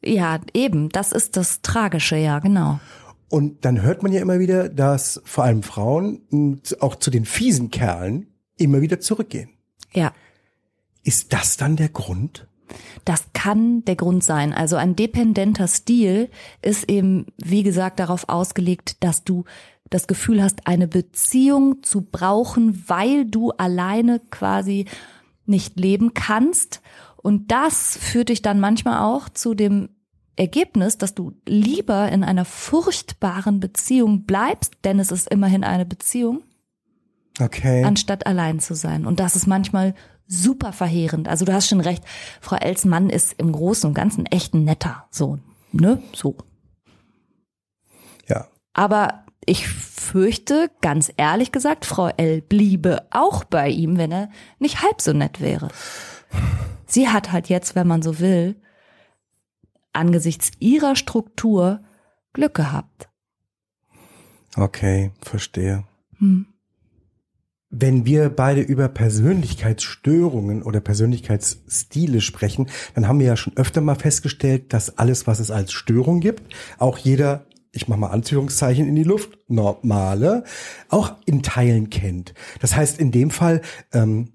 Ja, 0.03 0.39
eben. 0.53 0.91
Das 0.91 1.13
ist 1.13 1.37
das 1.37 1.63
Tragische, 1.63 2.17
ja, 2.17 2.39
genau. 2.39 2.81
Und 3.29 3.65
dann 3.65 3.83
hört 3.83 4.03
man 4.03 4.13
ja 4.13 4.21
immer 4.21 4.39
wieder, 4.39 4.69
dass 4.69 5.21
vor 5.25 5.45
allem 5.45 5.63
Frauen 5.63 6.61
auch 6.81 6.97
zu 6.97 7.11
den 7.11 7.25
fiesen 7.25 7.71
Kerlen 7.71 8.29
immer 8.57 8.81
wieder 8.81 9.01
zurückgehen. 9.01 9.51
Ja. 9.93 10.13
Ist 11.03 11.33
das 11.33 11.57
dann 11.57 11.77
der 11.77 11.89
Grund? 11.89 12.47
Das 13.05 13.25
kann 13.33 13.85
der 13.85 13.97
Grund 13.97 14.25
sein. 14.25 14.53
Also 14.53 14.77
ein 14.77 14.97
dependenter 14.97 15.69
Stil 15.69 16.31
ist 16.63 16.89
eben, 16.89 17.27
wie 17.37 17.63
gesagt, 17.63 17.99
darauf 17.99 18.29
ausgelegt, 18.29 19.03
dass 19.03 19.25
du 19.25 19.45
das 19.91 20.07
Gefühl 20.07 20.43
hast, 20.43 20.67
eine 20.67 20.89
Beziehung 20.89 21.83
zu 21.83 22.03
brauchen, 22.03 22.85
weil 22.89 23.27
du 23.27 23.51
alleine 23.53 24.21
quasi 24.31 24.87
nicht 25.47 25.79
leben 25.79 26.15
kannst 26.15 26.81
und 27.25 27.51
das 27.51 27.97
führt 27.97 28.29
dich 28.29 28.43
dann 28.43 28.61
manchmal 28.61 29.03
auch 29.03 29.31
zu 29.31 29.55
dem 29.55 29.89
Ergebnis, 30.37 30.99
dass 30.99 31.15
du 31.15 31.33
lieber 31.49 32.13
in 32.13 32.23
einer 32.23 32.45
furchtbaren 32.45 33.61
Beziehung 33.61 34.25
bleibst, 34.25 34.75
denn 34.85 35.01
es 35.01 35.11
ist 35.11 35.31
immerhin 35.31 35.65
eine 35.65 35.87
Beziehung, 35.87 36.43
okay. 37.41 37.83
anstatt 37.83 38.27
allein 38.27 38.61
zu 38.61 38.75
sein. 38.75 39.07
Und 39.07 39.21
das 39.21 39.37
ist 39.37 39.47
manchmal 39.47 39.95
super 40.27 40.75
verheerend. 40.75 41.27
Also 41.27 41.47
du 41.47 41.55
hast 41.55 41.67
schon 41.67 41.81
recht, 41.81 42.05
Frau 42.43 42.57
Elsmann 42.57 43.09
ist 43.09 43.33
im 43.39 43.53
Großen 43.53 43.89
und 43.89 43.95
Ganzen 43.95 44.27
echt 44.27 44.53
ein 44.53 44.65
netter 44.65 45.07
Sohn, 45.11 45.41
ne? 45.73 46.03
So. 46.13 46.37
Ja. 48.29 48.49
Aber 48.75 49.25
ich 49.47 49.67
fürchte, 49.67 50.71
ganz 50.83 51.11
ehrlich 51.17 51.53
gesagt, 51.53 51.87
Frau 51.87 52.09
L 52.09 52.43
bliebe 52.43 53.07
auch 53.11 53.45
bei 53.45 53.71
ihm, 53.71 53.97
wenn 53.97 54.13
er 54.13 54.29
nicht 54.59 54.83
halb 54.83 55.01
so 55.01 55.15
nett 55.15 55.41
wäre. 55.41 55.69
Sie 56.87 57.09
hat 57.09 57.33
halt 57.33 57.49
jetzt, 57.49 57.75
wenn 57.75 57.87
man 57.87 58.03
so 58.03 58.19
will, 58.19 58.57
angesichts 59.93 60.51
ihrer 60.59 60.97
Struktur 60.97 61.81
Glück 62.33 62.55
gehabt. 62.55 63.09
Okay, 64.57 65.13
verstehe. 65.21 65.85
Hm. 66.19 66.47
Wenn 67.71 68.07
wir 68.07 68.29
beide 68.29 68.61
über 68.61 68.89
Persönlichkeitsstörungen 68.89 70.63
oder 70.63 70.81
Persönlichkeitsstile 70.81 72.21
sprechen, 72.21 72.69
dann 72.95 73.09
haben 73.09 73.19
wir 73.19 73.27
ja 73.27 73.37
schon 73.37 73.57
öfter 73.57 73.81
mal 73.81 73.97
festgestellt, 73.97 74.73
dass 74.73 74.97
alles, 74.97 75.27
was 75.27 75.41
es 75.41 75.51
als 75.51 75.73
Störung 75.73 76.21
gibt, 76.21 76.55
auch 76.79 76.99
jeder, 76.99 77.47
ich 77.73 77.89
mache 77.89 77.99
mal 77.99 78.11
Anführungszeichen 78.11 78.87
in 78.87 78.95
die 78.95 79.03
Luft, 79.03 79.39
normale, 79.49 80.45
auch 80.89 81.17
in 81.27 81.43
Teilen 81.43 81.91
kennt. 81.91 82.35
Das 82.61 82.77
heißt, 82.77 83.01
in 83.01 83.11
dem 83.11 83.31
Fall 83.31 83.61
ähm, 83.93 84.34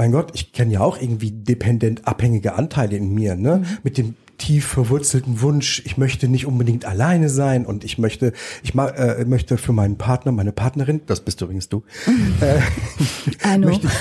mein 0.00 0.12
Gott, 0.12 0.30
ich 0.32 0.54
kenne 0.54 0.72
ja 0.72 0.80
auch 0.80 0.98
irgendwie 0.98 1.30
dependent 1.30 2.08
abhängige 2.08 2.54
Anteile 2.54 2.96
in 2.96 3.12
mir, 3.12 3.36
ne? 3.36 3.58
Mhm. 3.58 3.78
Mit 3.82 3.98
dem 3.98 4.14
tief 4.38 4.64
verwurzelten 4.66 5.42
Wunsch, 5.42 5.82
ich 5.84 5.98
möchte 5.98 6.26
nicht 6.26 6.46
unbedingt 6.46 6.86
alleine 6.86 7.28
sein 7.28 7.66
und 7.66 7.84
ich 7.84 7.98
möchte, 7.98 8.32
ich 8.62 8.74
ma, 8.74 8.88
äh, 8.88 9.26
möchte 9.26 9.58
für 9.58 9.74
meinen 9.74 9.98
Partner, 9.98 10.32
meine 10.32 10.52
Partnerin, 10.52 11.02
das 11.04 11.20
bist 11.20 11.42
übrigens 11.42 11.68
du, 11.68 11.82
äh, 12.40 13.58
möchte, 13.58 13.88
ich, 13.88 13.92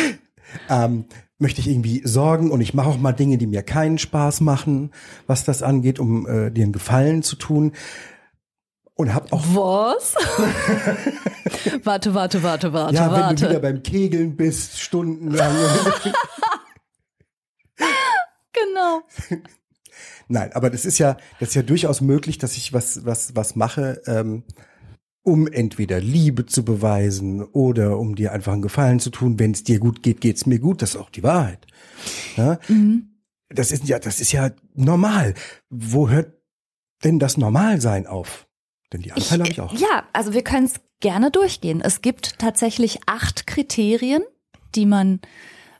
ähm, 0.70 1.04
möchte 1.38 1.60
ich 1.60 1.68
irgendwie 1.68 2.00
sorgen 2.06 2.50
und 2.50 2.62
ich 2.62 2.72
mache 2.72 2.88
auch 2.88 2.98
mal 2.98 3.12
Dinge, 3.12 3.36
die 3.36 3.46
mir 3.46 3.62
keinen 3.62 3.98
Spaß 3.98 4.40
machen, 4.40 4.92
was 5.26 5.44
das 5.44 5.62
angeht, 5.62 5.98
um 5.98 6.26
äh, 6.26 6.50
dir 6.50 6.64
einen 6.64 6.72
Gefallen 6.72 7.22
zu 7.22 7.36
tun. 7.36 7.72
Und 8.98 9.14
hab 9.14 9.32
auch. 9.32 9.44
Was? 9.54 10.16
warte, 11.84 12.14
warte, 12.14 12.42
warte, 12.42 12.72
warte, 12.72 12.94
ja, 12.96 13.12
warte. 13.12 13.28
wenn 13.28 13.36
du 13.36 13.48
wieder 13.48 13.60
beim 13.60 13.82
Kegeln 13.84 14.36
bist, 14.36 14.80
stundenlang. 14.80 15.54
genau. 18.52 19.02
Nein, 20.28 20.52
aber 20.52 20.68
das 20.68 20.84
ist 20.84 20.98
ja, 20.98 21.16
das 21.38 21.50
ist 21.50 21.54
ja 21.54 21.62
durchaus 21.62 22.00
möglich, 22.00 22.38
dass 22.38 22.56
ich 22.56 22.72
was, 22.72 23.04
was, 23.04 23.36
was 23.36 23.54
mache, 23.54 24.02
ähm, 24.06 24.42
um 25.22 25.46
entweder 25.46 26.00
Liebe 26.00 26.46
zu 26.46 26.64
beweisen 26.64 27.44
oder 27.44 28.00
um 28.00 28.16
dir 28.16 28.32
einfach 28.32 28.52
einen 28.52 28.62
Gefallen 28.62 28.98
zu 28.98 29.10
tun. 29.10 29.38
Wenn 29.38 29.52
es 29.52 29.62
dir 29.62 29.78
gut 29.78 30.02
geht, 30.02 30.20
geht's 30.20 30.44
mir 30.44 30.58
gut. 30.58 30.82
Das 30.82 30.96
ist 30.96 30.96
auch 30.96 31.10
die 31.10 31.22
Wahrheit. 31.22 31.68
Ja? 32.36 32.58
Mhm. 32.66 33.20
Das 33.48 33.70
ist 33.70 33.86
ja, 33.86 34.00
das 34.00 34.18
ist 34.18 34.32
ja 34.32 34.50
normal. 34.74 35.34
Wo 35.70 36.08
hört 36.08 36.32
denn 37.04 37.20
das 37.20 37.36
Normalsein 37.36 38.08
auf? 38.08 38.47
Denn 38.92 39.02
die 39.02 39.12
Anteile 39.12 39.44
habe 39.44 39.52
ich 39.52 39.60
auch. 39.60 39.72
Ja, 39.74 40.04
also 40.12 40.32
wir 40.32 40.42
können 40.42 40.66
es 40.66 40.80
gerne 41.00 41.30
durchgehen. 41.30 41.80
Es 41.82 42.00
gibt 42.02 42.38
tatsächlich 42.38 43.00
acht 43.06 43.46
Kriterien, 43.46 44.22
die 44.74 44.86
man 44.86 45.20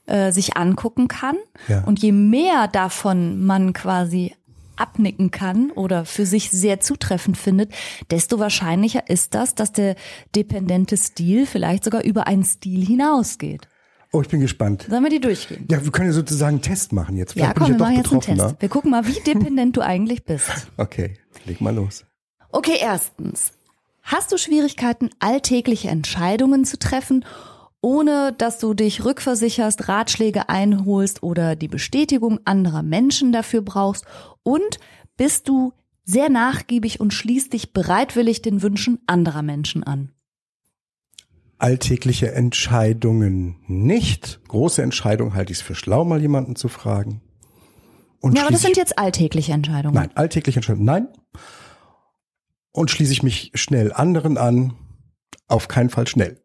äh, 0.06 0.32
sich 0.32 0.56
angucken 0.56 1.08
kann. 1.08 1.36
Ja. 1.68 1.84
Und 1.84 2.00
je 2.00 2.12
mehr 2.12 2.68
davon 2.68 3.44
man 3.44 3.72
quasi 3.72 4.34
abnicken 4.76 5.30
kann 5.30 5.70
oder 5.72 6.04
für 6.04 6.24
sich 6.24 6.50
sehr 6.50 6.80
zutreffend 6.80 7.36
findet, 7.36 7.72
desto 8.10 8.38
wahrscheinlicher 8.38 9.08
ist 9.08 9.34
das, 9.34 9.54
dass 9.54 9.72
der 9.72 9.96
dependente 10.34 10.96
Stil 10.96 11.46
vielleicht 11.46 11.84
sogar 11.84 12.04
über 12.04 12.26
einen 12.26 12.44
Stil 12.44 12.86
hinausgeht. 12.86 13.68
Oh, 14.12 14.22
ich 14.22 14.28
bin 14.28 14.40
gespannt. 14.40 14.86
Sollen 14.88 15.02
wir 15.02 15.10
die 15.10 15.20
durchgehen? 15.20 15.66
Ja, 15.70 15.84
wir 15.84 15.92
können 15.92 16.08
ja 16.08 16.14
sozusagen 16.14 16.54
einen 16.54 16.62
Test 16.62 16.92
machen 16.92 17.16
jetzt. 17.16 17.34
Vielleicht 17.34 17.48
ja, 17.48 17.54
komm, 17.54 17.72
wir 17.72 17.78
machen 17.78 17.96
jetzt 17.96 18.10
einen 18.10 18.20
Test. 18.22 18.56
Wir 18.60 18.68
gucken 18.68 18.90
mal, 18.90 19.06
wie 19.06 19.20
dependent 19.20 19.76
du 19.76 19.82
eigentlich 19.82 20.24
bist. 20.24 20.50
Okay, 20.78 21.14
leg 21.44 21.60
mal 21.60 21.74
los. 21.74 22.06
Okay, 22.50 22.76
erstens. 22.80 23.52
Hast 24.02 24.32
du 24.32 24.38
Schwierigkeiten, 24.38 25.10
alltägliche 25.18 25.88
Entscheidungen 25.88 26.64
zu 26.64 26.78
treffen, 26.78 27.24
ohne 27.80 28.32
dass 28.32 28.58
du 28.58 28.74
dich 28.74 29.04
rückversicherst, 29.04 29.88
Ratschläge 29.88 30.48
einholst 30.48 31.22
oder 31.22 31.56
die 31.56 31.68
Bestätigung 31.68 32.40
anderer 32.44 32.82
Menschen 32.82 33.32
dafür 33.32 33.60
brauchst? 33.60 34.06
Und 34.42 34.80
bist 35.16 35.48
du 35.48 35.72
sehr 36.04 36.30
nachgiebig 36.30 37.00
und 37.00 37.12
schließt 37.12 37.52
dich 37.52 37.74
bereitwillig 37.74 38.40
den 38.40 38.62
Wünschen 38.62 38.98
anderer 39.06 39.42
Menschen 39.42 39.84
an. 39.84 40.10
Alltägliche 41.58 42.32
Entscheidungen 42.32 43.56
nicht. 43.66 44.40
Große 44.48 44.80
Entscheidungen 44.80 45.34
halte 45.34 45.52
ich 45.52 45.58
es 45.58 45.62
für 45.62 45.74
schlau, 45.74 46.04
mal 46.04 46.20
jemanden 46.20 46.56
zu 46.56 46.68
fragen. 46.68 47.20
Und 48.20 48.36
ja, 48.36 48.42
aber 48.42 48.52
das 48.52 48.62
sind 48.62 48.78
jetzt 48.78 48.98
alltägliche 48.98 49.52
Entscheidungen. 49.52 49.94
Nein, 49.94 50.10
alltägliche 50.14 50.60
Entscheidungen, 50.60 50.86
nein. 50.86 51.08
Und 52.78 52.92
schließe 52.92 53.10
ich 53.10 53.24
mich 53.24 53.50
schnell 53.54 53.92
anderen 53.92 54.38
an, 54.38 54.72
auf 55.48 55.66
keinen 55.66 55.90
Fall 55.90 56.06
schnell. 56.06 56.40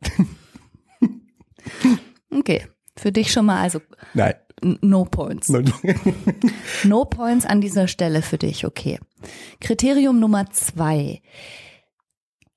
okay, 2.31 2.65
für 2.97 3.11
dich 3.11 3.31
schon 3.31 3.45
mal 3.45 3.61
also. 3.61 3.81
Nein. 4.15 4.33
No 4.81 5.05
points. 5.05 5.49
No. 6.83 7.05
points 7.05 7.45
an 7.45 7.61
dieser 7.61 7.87
Stelle 7.87 8.23
für 8.23 8.39
dich, 8.39 8.65
okay. 8.65 8.99
Kriterium 9.61 10.19
Nummer 10.19 10.49
zwei. 10.49 11.21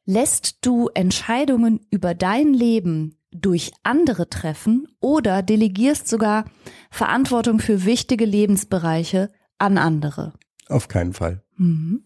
Lässt 0.06 0.64
du 0.64 0.88
Entscheidungen 0.94 1.80
über 1.90 2.14
dein 2.14 2.54
Leben 2.54 3.18
durch 3.30 3.72
andere 3.82 4.30
treffen 4.30 4.88
oder 5.00 5.42
delegierst 5.42 6.08
sogar 6.08 6.46
Verantwortung 6.90 7.58
für 7.58 7.84
wichtige 7.84 8.24
Lebensbereiche 8.24 9.30
an 9.58 9.76
andere? 9.76 10.32
Auf 10.68 10.88
keinen 10.88 11.12
Fall. 11.12 11.44
Mhm. 11.58 12.05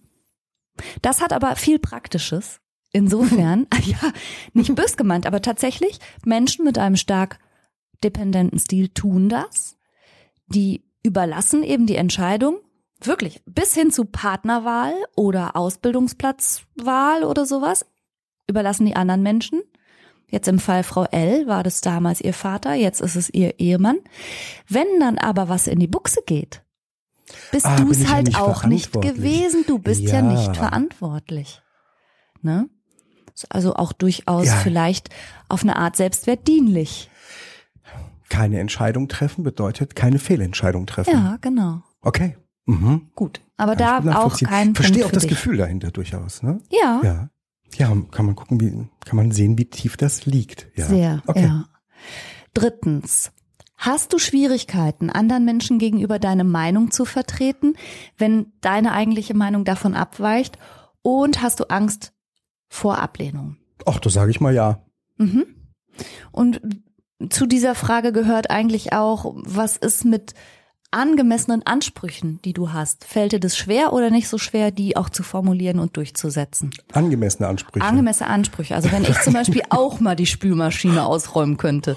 Das 1.03 1.21
hat 1.21 1.33
aber 1.33 1.57
viel 1.57 1.79
Praktisches. 1.79 2.61
Insofern, 2.93 3.67
ja, 3.85 4.13
nicht 4.53 4.75
bös 4.75 4.97
gemeint, 4.97 5.27
aber 5.27 5.43
tatsächlich, 5.43 5.99
Menschen 6.25 6.65
mit 6.65 6.79
einem 6.79 6.97
stark 6.97 7.39
dependenten 8.03 8.59
Stil 8.59 8.89
tun 8.89 9.29
das. 9.29 9.77
Die 10.47 10.83
überlassen 11.03 11.63
eben 11.63 11.87
die 11.87 11.97
Entscheidung 11.97 12.59
wirklich 13.07 13.43
bis 13.47 13.75
hin 13.75 13.91
zu 13.91 14.05
Partnerwahl 14.05 14.93
oder 15.17 15.57
Ausbildungsplatzwahl 15.57 17.25
oder 17.25 17.47
sowas, 17.47 17.87
überlassen 18.47 18.87
die 18.87 18.97
anderen 18.97 19.23
Menschen. 19.23 19.63
Jetzt 20.29 20.49
im 20.49 20.59
Fall 20.59 20.85
Frau 20.85 21.05
L 21.05 21.47
war 21.47 21.63
das 21.63 21.81
damals 21.81 22.21
ihr 22.21 22.35
Vater, 22.35 22.75
jetzt 22.75 23.01
ist 23.01 23.17
es 23.17 23.31
ihr 23.31 23.59
Ehemann. 23.59 23.99
Wenn 24.69 25.01
dann 25.01 25.19
aber 25.19 25.49
was 25.49 25.67
in 25.67 25.81
die 25.81 25.89
Buchse 25.89 26.21
geht, 26.25 26.63
bist 27.53 27.67
ah, 27.67 27.77
du 27.77 27.91
es 27.91 28.09
halt 28.09 28.31
ja 28.31 28.41
auch 28.41 28.65
nicht 28.65 28.93
gewesen. 28.93 29.65
Du 29.67 29.79
bist 29.79 30.03
ja. 30.03 30.17
ja 30.17 30.23
nicht 30.23 30.57
verantwortlich. 30.57 31.63
Ne? 32.43 32.69
Also 33.49 33.75
auch 33.75 33.93
durchaus 33.93 34.47
ja. 34.47 34.57
vielleicht 34.57 35.11
auf 35.49 35.63
eine 35.63 35.77
Art 35.77 35.97
selbstwertdienlich. 35.97 37.11
Keine 38.29 38.61
Entscheidung 38.61 39.09
treffen 39.09 39.43
bedeutet 39.43 39.97
keine 39.97 40.19
Fehlentscheidung 40.19 40.87
treffen. 40.87 41.13
Ja, 41.13 41.39
genau. 41.41 41.83
Okay. 42.03 42.37
Mhm. 42.67 43.11
Gut. 43.15 43.41
Aber 43.57 43.77
da 43.77 43.99
auch 44.17 44.39
kein 44.39 44.75
Verstehe 44.75 45.05
auch 45.05 45.11
das 45.11 45.25
dich. 45.25 45.31
Gefühl 45.31 45.57
dahinter 45.57 45.91
durchaus, 45.91 46.43
ne? 46.43 46.61
Ja. 46.71 47.01
Ja. 47.03 47.31
Ja, 47.77 47.97
kann 48.11 48.27
man 48.27 48.35
gucken, 48.35 48.61
wie, 48.61 48.89
kann 49.05 49.17
man 49.17 49.31
sehen, 49.31 49.57
wie 49.59 49.65
tief 49.65 49.97
das 49.97 50.27
liegt. 50.27 50.69
Ja. 50.77 50.87
Sehr, 50.87 51.23
okay. 51.27 51.43
ja. 51.43 51.67
Drittens. 52.55 53.33
Hast 53.81 54.13
du 54.13 54.19
Schwierigkeiten, 54.19 55.09
anderen 55.09 55.47
Menschen 55.47 55.79
gegenüber 55.79 56.19
deine 56.19 56.45
Meinung 56.45 56.91
zu 56.91 57.07
vertreten, 57.07 57.77
wenn 58.19 58.53
deine 58.61 58.93
eigentliche 58.93 59.33
Meinung 59.33 59.65
davon 59.65 59.95
abweicht? 59.95 60.59
Und 61.01 61.41
hast 61.41 61.61
du 61.61 61.71
Angst 61.71 62.13
vor 62.69 62.99
Ablehnung? 62.99 63.57
Ach, 63.87 63.99
das 63.99 64.13
sage 64.13 64.33
ich 64.33 64.39
mal 64.39 64.55
ja. 64.55 64.83
Mhm. 65.17 65.47
Und 66.31 66.61
zu 67.31 67.47
dieser 67.47 67.75
Frage 67.75 68.13
gehört 68.13 68.51
eigentlich 68.51 68.93
auch, 68.93 69.33
was 69.35 69.79
ist 69.79 70.05
mit 70.05 70.35
angemessenen 70.91 71.65
Ansprüchen, 71.65 72.39
die 72.45 72.53
du 72.53 72.75
hast? 72.75 73.07
Fällt 73.07 73.33
dir 73.33 73.41
das 73.41 73.57
schwer 73.57 73.95
oder 73.95 74.11
nicht 74.11 74.29
so 74.29 74.37
schwer, 74.37 74.73
die 74.73 74.99
auch 74.99 75.09
zu 75.09 75.23
formulieren 75.23 75.79
und 75.79 75.97
durchzusetzen? 75.97 76.71
Angemessene 76.93 77.49
Ansprüche. 77.49 77.87
Angemessene 77.87 78.29
Ansprüche. 78.29 78.75
Also 78.75 78.93
wenn 78.93 79.05
ich 79.05 79.19
zum 79.23 79.33
Beispiel 79.33 79.63
auch 79.71 80.01
mal 80.01 80.17
die 80.17 80.27
Spülmaschine 80.27 81.07
ausräumen 81.07 81.57
könnte. 81.57 81.97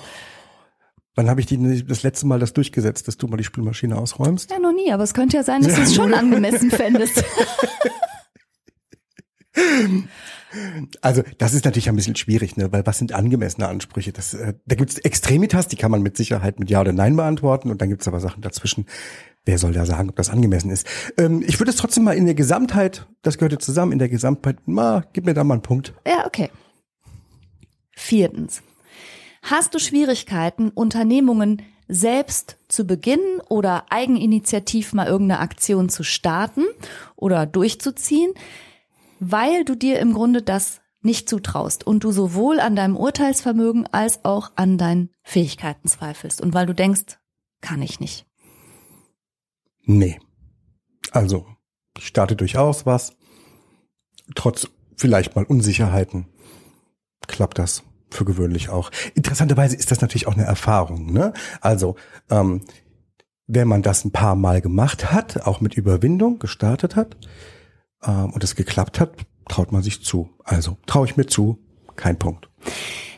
Wann 1.16 1.30
habe 1.30 1.40
ich 1.42 1.46
die 1.46 1.86
das 1.86 2.04
letzte 2.04 2.26
Mal 2.26 2.40
das 2.40 2.54
durchgesetzt, 2.54 3.08
dass 3.08 3.18
du 3.18 3.28
mal 3.28 3.38
die 3.38 3.44
Spülmaschine 3.44 3.98
ausräumst? 3.98 4.50
Ja, 4.50 4.60
noch 4.60 4.74
nie, 4.74 4.92
aber 4.92 5.04
es 5.04 5.14
könnte 5.14 5.38
ja 5.38 5.44
sein, 5.44 5.62
dass 5.62 5.76
du 5.76 5.82
es 5.82 5.94
schon 5.94 6.14
angemessen 6.14 6.72
fändest. 6.72 7.24
Also 11.02 11.24
das 11.40 11.54
ist 11.54 11.66
natürlich 11.66 11.90
ein 11.90 11.96
bisschen 11.96 12.16
schwierig, 12.16 12.58
ne? 12.58 12.72
weil 12.72 12.86
was 12.86 13.00
sind 13.00 13.12
angemessene 13.12 13.68
Ansprüche? 13.68 14.12
Das, 14.12 14.34
äh, 14.34 14.54
da 14.66 14.76
gibt's 14.76 15.00
Extremitas, 15.00 15.68
die 15.68 15.76
kann 15.76 15.90
man 15.90 16.04
mit 16.04 16.16
Sicherheit 16.16 16.60
mit 16.60 16.70
Ja 16.70 16.82
oder 16.82 16.94
Nein 16.94 17.16
beantworten 17.16 17.72
und 17.72 17.82
dann 17.82 17.90
gibt's 17.90 18.08
aber 18.08 18.20
Sachen 18.20 18.42
dazwischen. 18.42 18.86
Wer 19.46 19.58
soll 19.58 19.74
da 19.74 19.86
sagen, 19.86 20.10
ob 20.10 20.16
das 20.16 20.30
angemessen 20.30 20.70
ist? 20.70 20.88
Ähm, 21.18 21.44
ich 21.46 21.60
würde 21.60 21.72
es 21.72 21.78
trotzdem 21.78 22.04
mal 22.04 22.16
in 22.16 22.26
der 22.26 22.36
Gesamtheit, 22.36 23.08
das 23.24 23.38
gehört 23.38 23.54
ja 23.54 23.60
zusammen, 23.60 23.92
in 23.94 24.00
der 24.00 24.10
Gesamtheit, 24.10 24.68
mal, 24.68 25.06
gib 25.14 25.26
mir 25.26 25.34
da 25.34 25.44
mal 25.44 25.56
einen 25.56 25.64
Punkt. 25.64 25.94
Ja, 26.08 26.26
okay. 26.28 26.50
Viertens. 27.96 28.62
Hast 29.44 29.76
du 29.76 29.80
Schwierigkeiten, 29.80 30.70
Unternehmungen 30.70 31.62
selbst 31.88 32.58
zu 32.68 32.86
beginnen 32.86 33.42
oder 33.50 33.86
eigeninitiativ 33.90 34.94
mal 34.94 35.08
irgendeine 35.08 35.42
Aktion 35.42 35.90
zu 35.90 36.04
starten 36.04 36.64
oder 37.16 37.46
durchzuziehen? 37.46 38.34
weil 39.32 39.64
du 39.64 39.76
dir 39.76 40.00
im 40.00 40.14
Grunde 40.14 40.42
das 40.42 40.82
nicht 41.02 41.28
zutraust 41.30 41.86
und 41.86 42.04
du 42.04 42.12
sowohl 42.12 42.60
an 42.60 42.76
deinem 42.76 42.96
Urteilsvermögen 42.96 43.88
als 43.92 44.24
auch 44.24 44.52
an 44.56 44.78
deinen 44.78 45.10
Fähigkeiten 45.24 45.88
zweifelst 45.88 46.42
und 46.42 46.54
weil 46.54 46.66
du 46.66 46.74
denkst, 46.74 47.20
kann 47.62 47.82
ich 47.82 48.00
nicht. 48.00 48.26
Nee. 49.86 50.20
Also, 51.12 51.46
ich 51.98 52.08
starte 52.08 52.36
durchaus 52.36 52.86
was. 52.86 53.16
Trotz 54.36 54.70
vielleicht 54.96 55.36
mal 55.36 55.46
Unsicherheiten 55.46 56.28
klappt 57.28 57.60
das 57.60 57.84
für 58.14 58.26
gewöhnlich 58.26 58.70
auch. 58.70 58.92
Interessanterweise 59.16 59.76
ist 59.76 59.92
das 59.92 60.02
natürlich 60.02 60.28
auch 60.28 60.36
eine 60.36 60.46
Erfahrung. 60.46 61.12
Ne? 61.12 61.34
Also, 61.62 61.96
ähm, 62.30 62.62
wenn 63.48 63.68
man 63.68 63.82
das 63.82 64.06
ein 64.06 64.12
paar 64.12 64.36
Mal 64.36 64.62
gemacht 64.62 65.12
hat, 65.12 65.46
auch 65.46 65.60
mit 65.60 65.74
Überwindung 65.76 66.40
gestartet 66.40 66.96
hat, 66.96 67.18
ähm, 68.06 68.32
und 68.32 68.44
es 68.44 68.56
geklappt 68.56 69.00
hat, 69.00 69.16
traut 69.48 69.72
man 69.72 69.84
sich 69.84 70.04
zu. 70.04 70.30
Also 70.44 70.78
traue 70.86 71.06
ich 71.06 71.18
mir 71.18 71.26
zu, 71.26 71.60
kein 71.96 72.18
Punkt. 72.18 72.50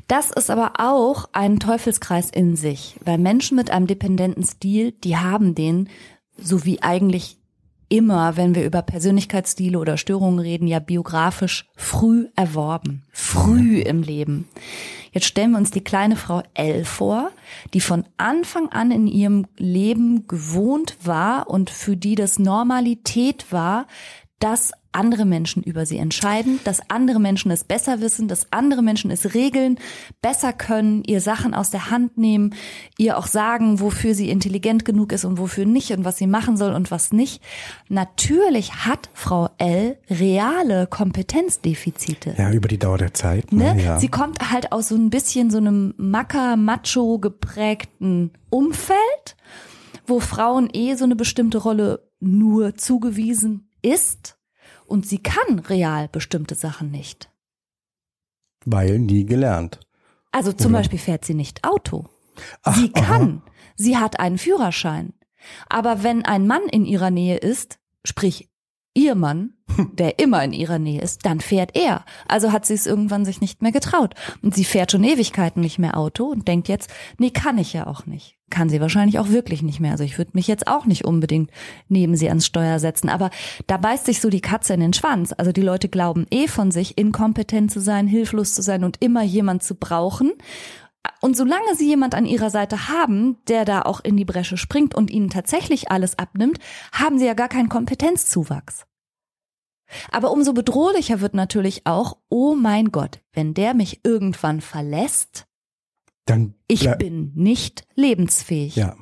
Das 0.07 0.31
ist 0.31 0.49
aber 0.49 0.73
auch 0.77 1.29
ein 1.33 1.59
Teufelskreis 1.59 2.29
in 2.29 2.55
sich, 2.55 2.99
weil 3.03 3.17
Menschen 3.17 3.55
mit 3.55 3.71
einem 3.71 3.87
dependenten 3.87 4.43
Stil, 4.43 4.91
die 4.91 5.17
haben 5.17 5.55
den, 5.55 5.89
so 6.37 6.63
wie 6.65 6.81
eigentlich 6.83 7.39
immer, 7.89 8.37
wenn 8.37 8.55
wir 8.55 8.65
über 8.65 8.81
Persönlichkeitsstile 8.81 9.79
oder 9.79 9.97
Störungen 9.97 10.39
reden, 10.39 10.67
ja 10.67 10.79
biografisch 10.79 11.69
früh 11.75 12.27
erworben, 12.35 13.03
früh 13.11 13.79
im 13.79 14.01
Leben. 14.01 14.47
Jetzt 15.11 15.27
stellen 15.27 15.51
wir 15.51 15.59
uns 15.59 15.71
die 15.71 15.83
kleine 15.83 16.17
Frau 16.17 16.43
L 16.53 16.83
vor, 16.83 17.31
die 17.73 17.79
von 17.79 18.03
Anfang 18.17 18.69
an 18.69 18.91
in 18.91 19.07
ihrem 19.07 19.47
Leben 19.57 20.27
gewohnt 20.27 20.97
war 21.03 21.49
und 21.49 21.69
für 21.69 21.95
die 21.95 22.15
das 22.15 22.37
Normalität 22.37 23.51
war, 23.51 23.87
dass 24.39 24.71
andere 24.95 25.25
Menschen 25.25 25.61
über 25.61 25.85
sie 25.85 25.97
entscheiden, 25.97 26.59
dass 26.63 26.89
andere 26.89 27.19
Menschen 27.19 27.51
es 27.51 27.63
besser 27.63 28.01
wissen, 28.01 28.27
dass 28.27 28.51
andere 28.51 28.81
Menschen 28.81 29.11
es 29.11 29.33
regeln, 29.33 29.77
besser 30.21 30.53
können, 30.53 31.03
ihr 31.03 31.21
Sachen 31.21 31.53
aus 31.53 31.69
der 31.69 31.91
Hand 31.91 32.17
nehmen, 32.17 32.55
ihr 32.97 33.17
auch 33.17 33.27
sagen, 33.27 33.79
wofür 33.79 34.15
sie 34.15 34.29
intelligent 34.29 34.85
genug 34.85 35.11
ist 35.11 35.25
und 35.25 35.37
wofür 35.37 35.65
nicht 35.65 35.91
und 35.91 36.05
was 36.05 36.17
sie 36.17 36.27
machen 36.27 36.57
soll 36.57 36.73
und 36.73 36.91
was 36.91 37.11
nicht. 37.11 37.43
Natürlich 37.89 38.85
hat 38.85 39.09
Frau 39.13 39.49
L 39.57 39.97
reale 40.09 40.87
Kompetenzdefizite. 40.87 42.35
Ja, 42.37 42.51
über 42.51 42.67
die 42.67 42.79
Dauer 42.79 42.97
der 42.97 43.13
Zeit. 43.13 43.51
Ne? 43.51 43.75
ne? 43.75 43.83
Ja. 43.83 43.99
Sie 43.99 44.07
kommt 44.07 44.51
halt 44.51 44.71
aus 44.71 44.87
so 44.89 44.95
ein 44.95 45.09
bisschen 45.09 45.51
so 45.51 45.57
einem 45.57 45.93
Macker, 45.97 46.55
Macho 46.55 47.19
geprägten 47.19 48.31
Umfeld, 48.49 49.35
wo 50.07 50.19
Frauen 50.19 50.69
eh 50.71 50.95
so 50.95 51.03
eine 51.03 51.15
bestimmte 51.15 51.57
Rolle 51.57 52.07
nur 52.19 52.75
zugewiesen 52.75 53.69
ist 53.81 54.37
und 54.85 55.05
sie 55.05 55.19
kann 55.19 55.59
real 55.59 56.07
bestimmte 56.07 56.55
Sachen 56.55 56.91
nicht. 56.91 57.29
Weil 58.65 58.99
nie 58.99 59.25
gelernt. 59.25 59.79
Also 60.31 60.51
zum 60.51 60.71
Oder? 60.71 60.79
Beispiel 60.79 60.99
fährt 60.99 61.25
sie 61.25 61.33
nicht 61.33 61.63
Auto. 61.63 62.09
Ach, 62.63 62.75
sie 62.75 62.91
kann. 62.91 63.41
Aha. 63.45 63.51
Sie 63.75 63.97
hat 63.97 64.19
einen 64.19 64.37
Führerschein. 64.37 65.13
Aber 65.69 66.03
wenn 66.03 66.25
ein 66.25 66.47
Mann 66.47 66.63
in 66.71 66.85
ihrer 66.85 67.11
Nähe 67.11 67.37
ist, 67.37 67.79
sprich 68.03 68.49
ihr 68.93 69.15
Mann, 69.15 69.54
der 69.93 70.19
immer 70.19 70.43
in 70.43 70.53
ihrer 70.53 70.79
Nähe 70.79 71.01
ist, 71.01 71.25
dann 71.25 71.39
fährt 71.39 71.75
er. 71.75 72.05
Also 72.27 72.51
hat 72.51 72.65
sie 72.65 72.73
es 72.73 72.85
irgendwann 72.85 73.25
sich 73.25 73.41
nicht 73.41 73.61
mehr 73.61 73.71
getraut. 73.71 74.13
Und 74.41 74.55
sie 74.55 74.63
fährt 74.63 74.91
schon 74.91 75.03
Ewigkeiten 75.03 75.61
nicht 75.61 75.79
mehr 75.79 75.97
Auto 75.97 76.25
und 76.25 76.47
denkt 76.47 76.67
jetzt, 76.67 76.89
nee, 77.17 77.31
kann 77.31 77.57
ich 77.57 77.73
ja 77.73 77.87
auch 77.87 78.05
nicht. 78.05 78.37
Kann 78.51 78.69
sie 78.69 78.79
wahrscheinlich 78.79 79.17
auch 79.17 79.29
wirklich 79.29 79.63
nicht 79.63 79.79
mehr. 79.79 79.91
Also 79.91 80.03
ich 80.03 80.17
würde 80.17 80.31
mich 80.33 80.47
jetzt 80.47 80.67
auch 80.67 80.85
nicht 80.85 81.03
unbedingt 81.03 81.49
neben 81.87 82.15
sie 82.15 82.29
ans 82.29 82.45
Steuer 82.45 82.79
setzen. 82.79 83.09
Aber 83.09 83.31
da 83.65 83.77
beißt 83.77 84.05
sich 84.05 84.21
so 84.21 84.29
die 84.29 84.41
Katze 84.41 84.73
in 84.75 84.81
den 84.81 84.93
Schwanz. 84.93 85.33
Also 85.35 85.51
die 85.51 85.61
Leute 85.61 85.89
glauben 85.89 86.27
eh 86.29 86.47
von 86.47 86.71
sich, 86.71 86.97
inkompetent 86.97 87.71
zu 87.71 87.81
sein, 87.81 88.07
hilflos 88.07 88.53
zu 88.53 88.61
sein 88.61 88.83
und 88.83 88.97
immer 89.01 89.23
jemand 89.23 89.63
zu 89.63 89.75
brauchen. 89.75 90.31
Und 91.21 91.35
solange 91.35 91.75
sie 91.75 91.87
jemand 91.87 92.15
an 92.15 92.25
ihrer 92.25 92.49
Seite 92.49 92.87
haben, 92.87 93.37
der 93.47 93.65
da 93.65 93.81
auch 93.81 93.99
in 93.99 94.17
die 94.17 94.25
Bresche 94.25 94.57
springt 94.57 94.95
und 94.95 95.11
ihnen 95.11 95.29
tatsächlich 95.29 95.91
alles 95.91 96.17
abnimmt, 96.17 96.59
haben 96.91 97.19
sie 97.19 97.25
ja 97.25 97.33
gar 97.33 97.49
keinen 97.49 97.69
Kompetenzzuwachs. 97.69 98.85
Aber 100.11 100.31
umso 100.31 100.53
bedrohlicher 100.53 101.21
wird 101.21 101.33
natürlich 101.33 101.85
auch, 101.85 102.17
oh 102.29 102.55
mein 102.55 102.91
Gott, 102.91 103.21
wenn 103.33 103.53
der 103.53 103.73
mich 103.73 104.01
irgendwann 104.03 104.61
verlässt, 104.61 105.45
Dann, 106.25 106.55
ich 106.67 106.81
ja, 106.83 106.95
bin 106.95 107.31
nicht 107.35 107.87
lebensfähig. 107.95 108.75
ja, 108.75 108.95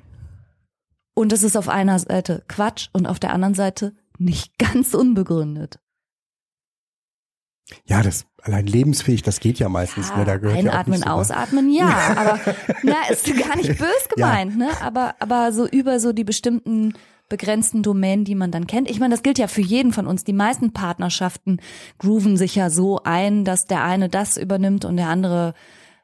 Und 1.15 1.32
das 1.32 1.43
ist 1.43 1.56
auf 1.56 1.69
einer 1.69 2.00
Seite 2.00 2.43
Quatsch 2.48 2.89
und 2.93 3.06
auf 3.08 3.19
der 3.19 3.32
anderen 3.34 3.54
Seite 3.54 3.96
nicht 4.17 4.58
ganz 4.60 4.93
unbegründet. 4.93 5.80
ja, 7.86 8.04
das 8.04 8.26
allein 8.41 8.67
lebensfähig, 8.67 9.22
das 9.24 9.39
geht 9.39 9.58
ja 9.58 9.69
meistens. 9.69 10.13
ne? 10.15 10.26
Da 10.26 10.38
gehört 10.38 10.62
ja 10.62 10.72
Einatmen, 10.72 11.00
so 11.00 11.06
was. 11.06 11.12
ausatmen, 11.32 11.72
ja, 11.72 11.88
aber 12.17 12.39
na, 12.84 13.08
ist 13.10 13.26
gar 13.26 13.56
nicht 13.56 13.78
bös 13.80 14.10
gemeint, 14.13 14.58
ne? 14.58 14.69
Aber 14.82 15.15
aber 15.19 15.54
so 15.54 15.65
über 15.65 16.00
so 16.02 16.12
die 16.12 16.26
bestimmten 16.26 16.93
begrenzten 17.30 17.84
Domänen, 17.84 18.26
die 18.26 18.36
man 18.36 18.52
dann 18.52 18.68
kennt. 18.68 18.90
Ich 18.90 19.00
meine, 19.00 19.14
das 19.14 19.24
gilt 19.24 19.40
ja 19.40 19.48
für 19.48 19.62
jeden 19.62 19.94
von 19.94 20.08
uns. 20.08 20.24
Die 20.24 20.34
meisten 20.34 20.74
Partnerschaften 20.74 21.60
grooven 21.98 22.38
sich 22.38 22.56
ja 22.56 22.70
so 22.70 23.02
ein, 23.04 23.44
dass 23.46 23.66
der 23.66 23.84
eine 23.84 24.10
das 24.10 24.38
übernimmt 24.38 24.86
und 24.86 24.98
der 24.98 25.08
andere 25.10 25.54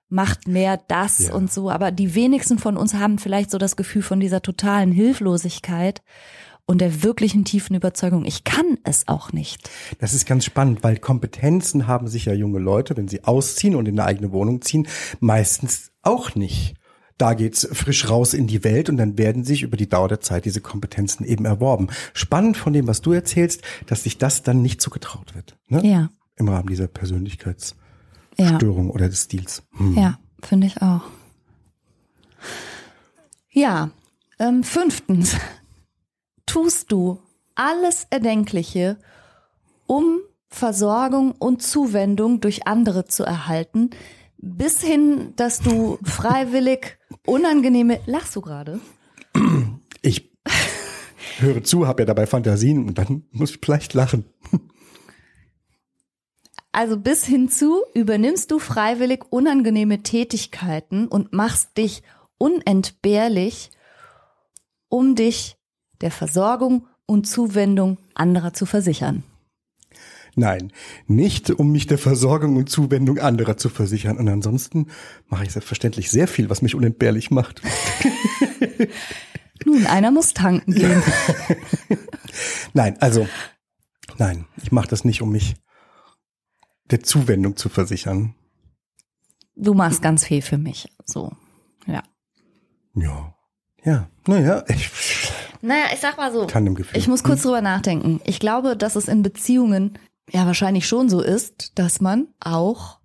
macht 0.08 0.47
mehr 0.47 0.79
das 0.88 1.27
Ja. 1.27 1.36
und 1.36 1.51
so. 1.51 1.69
Aber 1.69 1.91
die 1.91 2.15
wenigsten 2.15 2.58
von 2.58 2.77
uns 2.77 2.95
haben 2.95 3.19
vielleicht 3.19 3.51
so 3.51 3.58
das 3.58 3.75
Gefühl 3.75 4.01
von 4.01 4.19
dieser 4.19 4.41
totalen 4.41 4.91
Hilflosigkeit 4.91 6.01
und 6.65 6.82
der 6.82 7.03
wirklichen 7.03 7.45
tiefen 7.45 7.75
Überzeugung, 7.75 8.25
ich 8.25 8.43
kann 8.43 8.77
es 8.84 9.08
auch 9.08 9.32
nicht. 9.34 9.69
Das 9.99 10.13
ist 10.13 10.25
ganz 10.27 10.45
spannend, 10.45 10.84
weil 10.84 10.97
Kompetenzen 10.97 11.88
haben 11.88 12.08
sich 12.08 12.25
ja 12.25 12.34
junge 12.34 12.60
Leute, 12.60 12.95
wenn 12.97 13.08
sie 13.08 13.23
ausziehen 13.23 13.75
und 13.75 13.88
in 13.88 13.99
eine 13.99 14.08
eigene 14.08 14.32
Wohnung 14.32 14.62
ziehen, 14.62 14.88
meistens 15.19 15.91
auch 16.01 16.36
nicht. 16.36 16.75
Da 17.19 17.34
geht's 17.34 17.67
frisch 17.73 18.10
raus 18.10 18.34
in 18.34 18.47
die 18.47 18.63
Welt 18.63 18.89
und 18.89 18.95
dann 18.95 19.17
werden 19.17 19.43
sich 19.43 19.62
über 19.62 19.75
die 19.75 19.89
Dauer 19.89 20.08
der 20.08 20.21
Zeit 20.21 20.45
diese 20.45 20.62
Kompetenzen 20.62 21.25
eben 21.25 21.43
erworben. 21.43 21.89
Spannend 22.13 22.55
von 22.55 22.71
dem, 22.71 22.88
was 22.88 23.01
du 23.01 23.12
erzählst, 23.12 23.62
dass 23.88 24.03
sich 24.03 24.17
das 24.17 24.41
dann 24.41 24.62
nicht 24.62 24.82
zugetraut 24.82 25.36
wird. 25.36 25.58
Ne? 25.67 25.86
Ja, 25.86 26.10
Im 26.38 26.47
Rahmen 26.47 26.69
dieser 26.69 26.88
Persönlichkeitsstörung 26.88 28.88
ja. 28.88 28.93
oder 28.93 29.10
des 29.10 29.25
Stils. 29.25 29.63
Hm. 29.75 29.97
Ja, 29.97 30.17
finde 30.41 30.67
ich 30.67 30.82
auch. 30.82 31.01
Ja, 33.49 33.91
ähm, 34.39 34.63
fünftens. 34.63 35.36
Tust 36.45 36.89
du 36.89 37.19
alles 37.53 38.08
Erdenkliche, 38.12 38.97
um 39.88 40.19
Versorgung 40.47 41.34
und 41.34 41.63
Zuwendung 41.63 42.39
durch 42.39 42.65
andere 42.65 43.08
zu 43.08 43.25
erhalten, 43.25 43.89
bis 44.38 44.82
hin, 44.82 45.34
dass 45.36 45.60
du 45.60 45.99
freiwillig 46.03 46.98
unangenehme, 47.25 47.99
lachst 48.05 48.36
du 48.36 48.41
gerade? 48.41 48.79
Ich 50.01 50.32
höre 51.39 51.63
zu, 51.63 51.88
habe 51.88 52.03
ja 52.03 52.05
dabei 52.05 52.25
Fantasien 52.25 52.88
und 52.88 52.97
dann 52.97 53.23
muss 53.32 53.51
ich 53.51 53.60
vielleicht 53.62 53.93
lachen. 53.93 54.25
Also 56.71 56.97
bis 56.97 57.25
hinzu 57.25 57.82
übernimmst 57.93 58.51
du 58.51 58.60
freiwillig 58.60 59.25
unangenehme 59.32 60.03
Tätigkeiten 60.03 61.08
und 61.08 61.34
machst 61.34 61.77
dich 61.77 62.03
unentbehrlich, 62.38 63.71
um 64.88 65.15
dich 65.15 65.58
der 66.01 66.12
Versorgung 66.12 66.88
und 67.05 67.27
Zuwendung 67.27 67.97
anderer 68.13 68.53
zu 68.53 68.65
versichern. 68.65 69.23
Nein, 70.35 70.71
nicht 71.07 71.49
um 71.51 71.71
mich 71.71 71.87
der 71.87 71.97
Versorgung 71.97 72.55
und 72.55 72.69
Zuwendung 72.69 73.19
anderer 73.19 73.57
zu 73.57 73.69
versichern. 73.69 74.17
Und 74.17 74.27
ansonsten 74.27 74.87
mache 75.27 75.43
ich 75.43 75.51
selbstverständlich 75.51 76.09
sehr 76.09 76.27
viel, 76.27 76.49
was 76.49 76.61
mich 76.61 76.75
unentbehrlich 76.75 77.31
macht. 77.31 77.61
Nun, 79.65 79.85
einer 79.87 80.11
muss 80.11 80.33
tanken 80.33 80.73
gehen. 80.73 81.03
Nein, 82.73 82.97
also, 83.01 83.27
nein, 84.17 84.45
ich 84.61 84.71
mache 84.71 84.87
das 84.87 85.03
nicht, 85.03 85.21
um 85.21 85.31
mich 85.31 85.55
der 86.91 87.01
Zuwendung 87.01 87.57
zu 87.57 87.69
versichern. 87.69 88.35
Du 89.55 89.73
machst 89.73 90.01
ganz 90.01 90.25
viel 90.25 90.41
für 90.41 90.57
mich. 90.57 90.89
So, 91.05 91.33
ja. 91.85 92.03
Ja, 92.95 93.35
ja, 93.83 94.09
naja, 94.27 94.63
ich 94.67 94.89
Naja, 95.61 95.85
ich 95.93 95.99
sag 95.99 96.17
mal 96.17 96.31
so. 96.31 96.47
Ich 96.93 97.07
muss 97.07 97.23
kurz 97.23 97.43
drüber 97.43 97.61
nachdenken. 97.61 98.21
Ich 98.25 98.39
glaube, 98.39 98.77
dass 98.77 98.95
es 98.95 99.07
in 99.07 99.23
Beziehungen 99.23 99.97
ja 100.31 100.45
wahrscheinlich 100.45 100.87
schon 100.87 101.09
so 101.09 101.21
ist, 101.21 101.77
dass 101.77 102.01
man 102.01 102.27
auch 102.39 102.99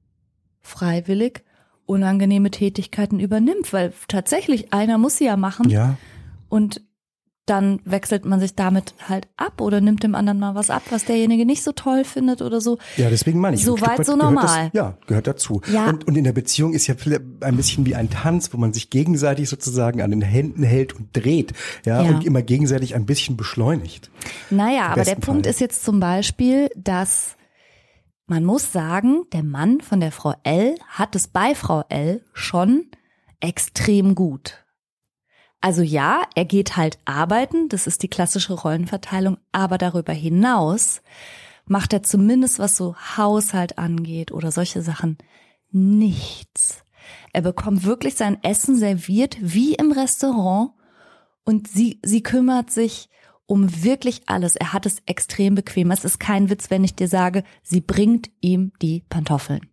freiwillig 0.62 1.44
unangenehme 1.86 2.50
Tätigkeiten 2.50 3.20
übernimmt, 3.20 3.72
weil 3.72 3.92
tatsächlich 4.08 4.72
einer 4.72 4.98
muss 4.98 5.18
sie 5.18 5.26
ja 5.26 5.36
machen 5.36 5.68
Ja, 5.68 5.96
und 6.48 6.82
dann 7.46 7.80
wechselt 7.84 8.24
man 8.24 8.40
sich 8.40 8.54
damit 8.54 8.94
halt 9.06 9.28
ab 9.36 9.60
oder 9.60 9.80
nimmt 9.82 10.02
dem 10.02 10.14
anderen 10.14 10.38
mal 10.38 10.54
was 10.54 10.70
ab, 10.70 10.82
was 10.90 11.04
derjenige 11.04 11.44
nicht 11.44 11.62
so 11.62 11.72
toll 11.72 12.04
findet 12.04 12.40
oder 12.40 12.60
so. 12.60 12.78
ja, 12.96 13.10
deswegen 13.10 13.38
meine 13.38 13.56
ich. 13.56 13.64
So 13.64 13.74
ein 13.74 13.78
Stück 13.78 13.90
weit, 13.90 13.98
weit 13.98 14.06
so 14.06 14.16
normal. 14.16 14.70
Das, 14.72 14.72
ja, 14.72 14.96
gehört 15.06 15.26
dazu. 15.26 15.60
Ja. 15.70 15.88
Und, 15.90 16.06
und 16.06 16.16
in 16.16 16.24
der 16.24 16.32
Beziehung 16.32 16.72
ist 16.72 16.86
ja 16.86 16.94
vielleicht 16.94 17.22
ein 17.40 17.56
bisschen 17.56 17.84
wie 17.84 17.94
ein 17.94 18.08
Tanz, 18.08 18.52
wo 18.54 18.56
man 18.56 18.72
sich 18.72 18.88
gegenseitig 18.88 19.48
sozusagen 19.50 20.00
an 20.00 20.10
den 20.10 20.22
Händen 20.22 20.62
hält 20.62 20.94
und 20.94 21.08
dreht, 21.14 21.52
ja, 21.84 22.02
Ja. 22.02 22.08
und 22.10 22.24
immer 22.24 22.40
gegenseitig 22.42 22.94
ein 22.94 23.04
bisschen 23.04 23.36
beschleunigt. 23.36 24.10
Naja, 24.50 24.86
aber 24.86 24.94
der 25.04 25.12
besten 25.12 25.20
Punkt 25.20 25.44
Fall. 25.46 25.50
ist 25.50 25.60
jetzt 25.60 25.84
zum 25.84 26.00
Beispiel, 26.00 26.70
dass 26.76 27.36
man 28.26 28.42
muss 28.44 28.72
sagen, 28.72 29.24
der 29.34 29.42
Mann 29.42 29.82
von 29.82 30.00
der 30.00 30.12
Frau 30.12 30.32
L 30.44 30.76
hat 30.88 31.14
es 31.14 31.28
bei 31.28 31.54
Frau 31.54 31.84
L 31.90 32.22
schon 32.32 32.86
extrem 33.40 34.14
gut. 34.14 34.63
Also 35.64 35.80
ja, 35.80 36.26
er 36.34 36.44
geht 36.44 36.76
halt 36.76 36.98
arbeiten, 37.06 37.70
das 37.70 37.86
ist 37.86 38.02
die 38.02 38.08
klassische 38.08 38.52
Rollenverteilung, 38.52 39.38
aber 39.50 39.78
darüber 39.78 40.12
hinaus 40.12 41.00
macht 41.64 41.94
er 41.94 42.02
zumindest, 42.02 42.58
was 42.58 42.76
so 42.76 42.94
Haushalt 43.16 43.78
angeht 43.78 44.30
oder 44.30 44.52
solche 44.52 44.82
Sachen, 44.82 45.16
nichts. 45.70 46.84
Er 47.32 47.40
bekommt 47.40 47.84
wirklich 47.84 48.14
sein 48.14 48.36
Essen 48.42 48.76
serviert 48.76 49.38
wie 49.40 49.72
im 49.72 49.90
Restaurant 49.90 50.72
und 51.46 51.66
sie, 51.66 51.98
sie 52.02 52.22
kümmert 52.22 52.70
sich 52.70 53.08
um 53.46 53.82
wirklich 53.82 54.20
alles. 54.26 54.56
Er 54.56 54.74
hat 54.74 54.84
es 54.84 54.98
extrem 55.06 55.54
bequem. 55.54 55.90
Es 55.92 56.04
ist 56.04 56.20
kein 56.20 56.50
Witz, 56.50 56.68
wenn 56.68 56.84
ich 56.84 56.94
dir 56.94 57.08
sage, 57.08 57.42
sie 57.62 57.80
bringt 57.80 58.28
ihm 58.42 58.72
die 58.82 59.02
Pantoffeln. 59.08 59.66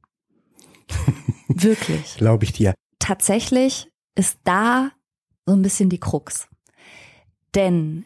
wirklich. 1.50 2.16
Glaube 2.16 2.46
ich 2.46 2.54
dir. 2.54 2.76
Tatsächlich 3.00 3.90
ist 4.16 4.40
da 4.46 4.92
so 5.46 5.54
ein 5.54 5.62
bisschen 5.62 5.90
die 5.90 6.00
Krux. 6.00 6.48
Denn 7.56 8.06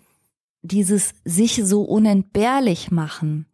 dieses 0.62 1.14
sich 1.24 1.62
so 1.64 1.84
unentbehrlich 1.84 2.92
machen 2.92 3.46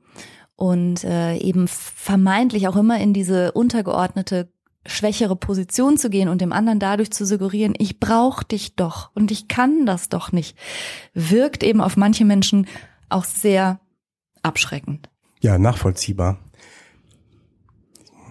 und 0.55 1.03
äh, 1.03 1.37
eben 1.37 1.67
vermeintlich 1.67 2.67
auch 2.67 2.75
immer 2.75 2.99
in 2.99 3.13
diese 3.13 3.51
untergeordnete 3.51 4.51
schwächere 4.85 5.35
Position 5.35 5.97
zu 5.97 6.09
gehen 6.09 6.27
und 6.27 6.41
dem 6.41 6.53
anderen 6.53 6.79
dadurch 6.79 7.11
zu 7.11 7.25
suggerieren, 7.25 7.73
ich 7.77 7.99
brauche 7.99 8.45
dich 8.45 8.75
doch 8.75 9.11
und 9.13 9.31
ich 9.31 9.47
kann 9.47 9.85
das 9.85 10.09
doch 10.09 10.31
nicht, 10.31 10.57
wirkt 11.13 11.63
eben 11.63 11.81
auf 11.81 11.97
manche 11.97 12.25
Menschen 12.25 12.67
auch 13.09 13.25
sehr 13.25 13.79
abschreckend. 14.41 15.09
Ja, 15.41 15.57
nachvollziehbar. 15.57 16.39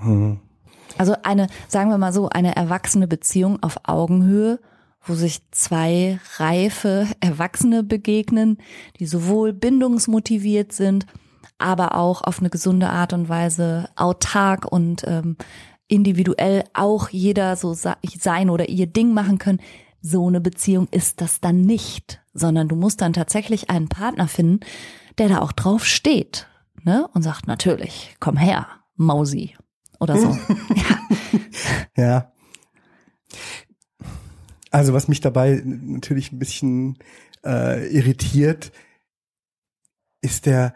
Hm. 0.01 0.41
Also 0.99 1.15
eine, 1.23 1.47
sagen 1.69 1.91
wir 1.91 1.99
mal 1.99 2.13
so, 2.13 2.29
eine 2.29 2.57
erwachsene 2.57 3.07
Beziehung 3.07 3.63
auf 3.63 3.79
Augenhöhe, 3.85 4.61
wo 5.03 5.15
sich 5.15 5.41
zwei 5.51 6.21
reife 6.37 7.07
Erwachsene 7.21 7.83
begegnen, 7.83 8.59
die 8.99 9.07
sowohl 9.07 9.53
bindungsmotiviert 9.53 10.73
sind, 10.73 11.07
aber 11.59 11.97
auch 11.97 12.23
auf 12.23 12.41
eine 12.41 12.51
gesunde 12.51 12.91
Art 12.91 13.13
und 13.13 13.29
Weise 13.29 13.89
autark 13.97 14.71
und 14.71 15.05
ähm, 15.07 15.37
individuell 15.89 16.65
auch 16.73 17.09
jeder 17.09 17.57
so 17.57 17.75
sein 17.75 18.51
oder 18.51 18.69
ihr 18.69 18.87
Ding 18.87 19.13
machen 19.13 19.39
können. 19.39 19.61
So 20.01 20.29
eine 20.29 20.41
Beziehung 20.41 20.89
ist 20.91 21.21
das 21.21 21.41
dann 21.41 21.61
nicht, 21.61 22.23
sondern 22.33 22.69
du 22.69 22.77
musst 22.77 23.01
dann 23.01 23.13
tatsächlich 23.13 23.69
einen 23.69 23.89
Partner 23.89 24.29
finden, 24.29 24.61
der 25.19 25.29
da 25.29 25.41
auch 25.41 25.53
drauf 25.53 25.85
steht, 25.85 26.47
ne? 26.85 27.09
Und 27.13 27.23
sagt 27.23 27.47
natürlich, 27.47 28.15
komm 28.21 28.37
her, 28.37 28.67
Mausi 28.97 29.57
oder 29.99 30.17
so. 30.19 30.29
ja. 30.75 32.03
Ja. 32.03 32.33
Also 34.71 34.93
was 34.93 35.09
mich 35.09 35.21
dabei 35.21 35.63
natürlich 35.65 36.33
ein 36.33 36.39
bisschen 36.39 36.99
äh, 37.45 37.89
irritiert, 37.89 38.73
ist 40.23 40.47
der, 40.47 40.75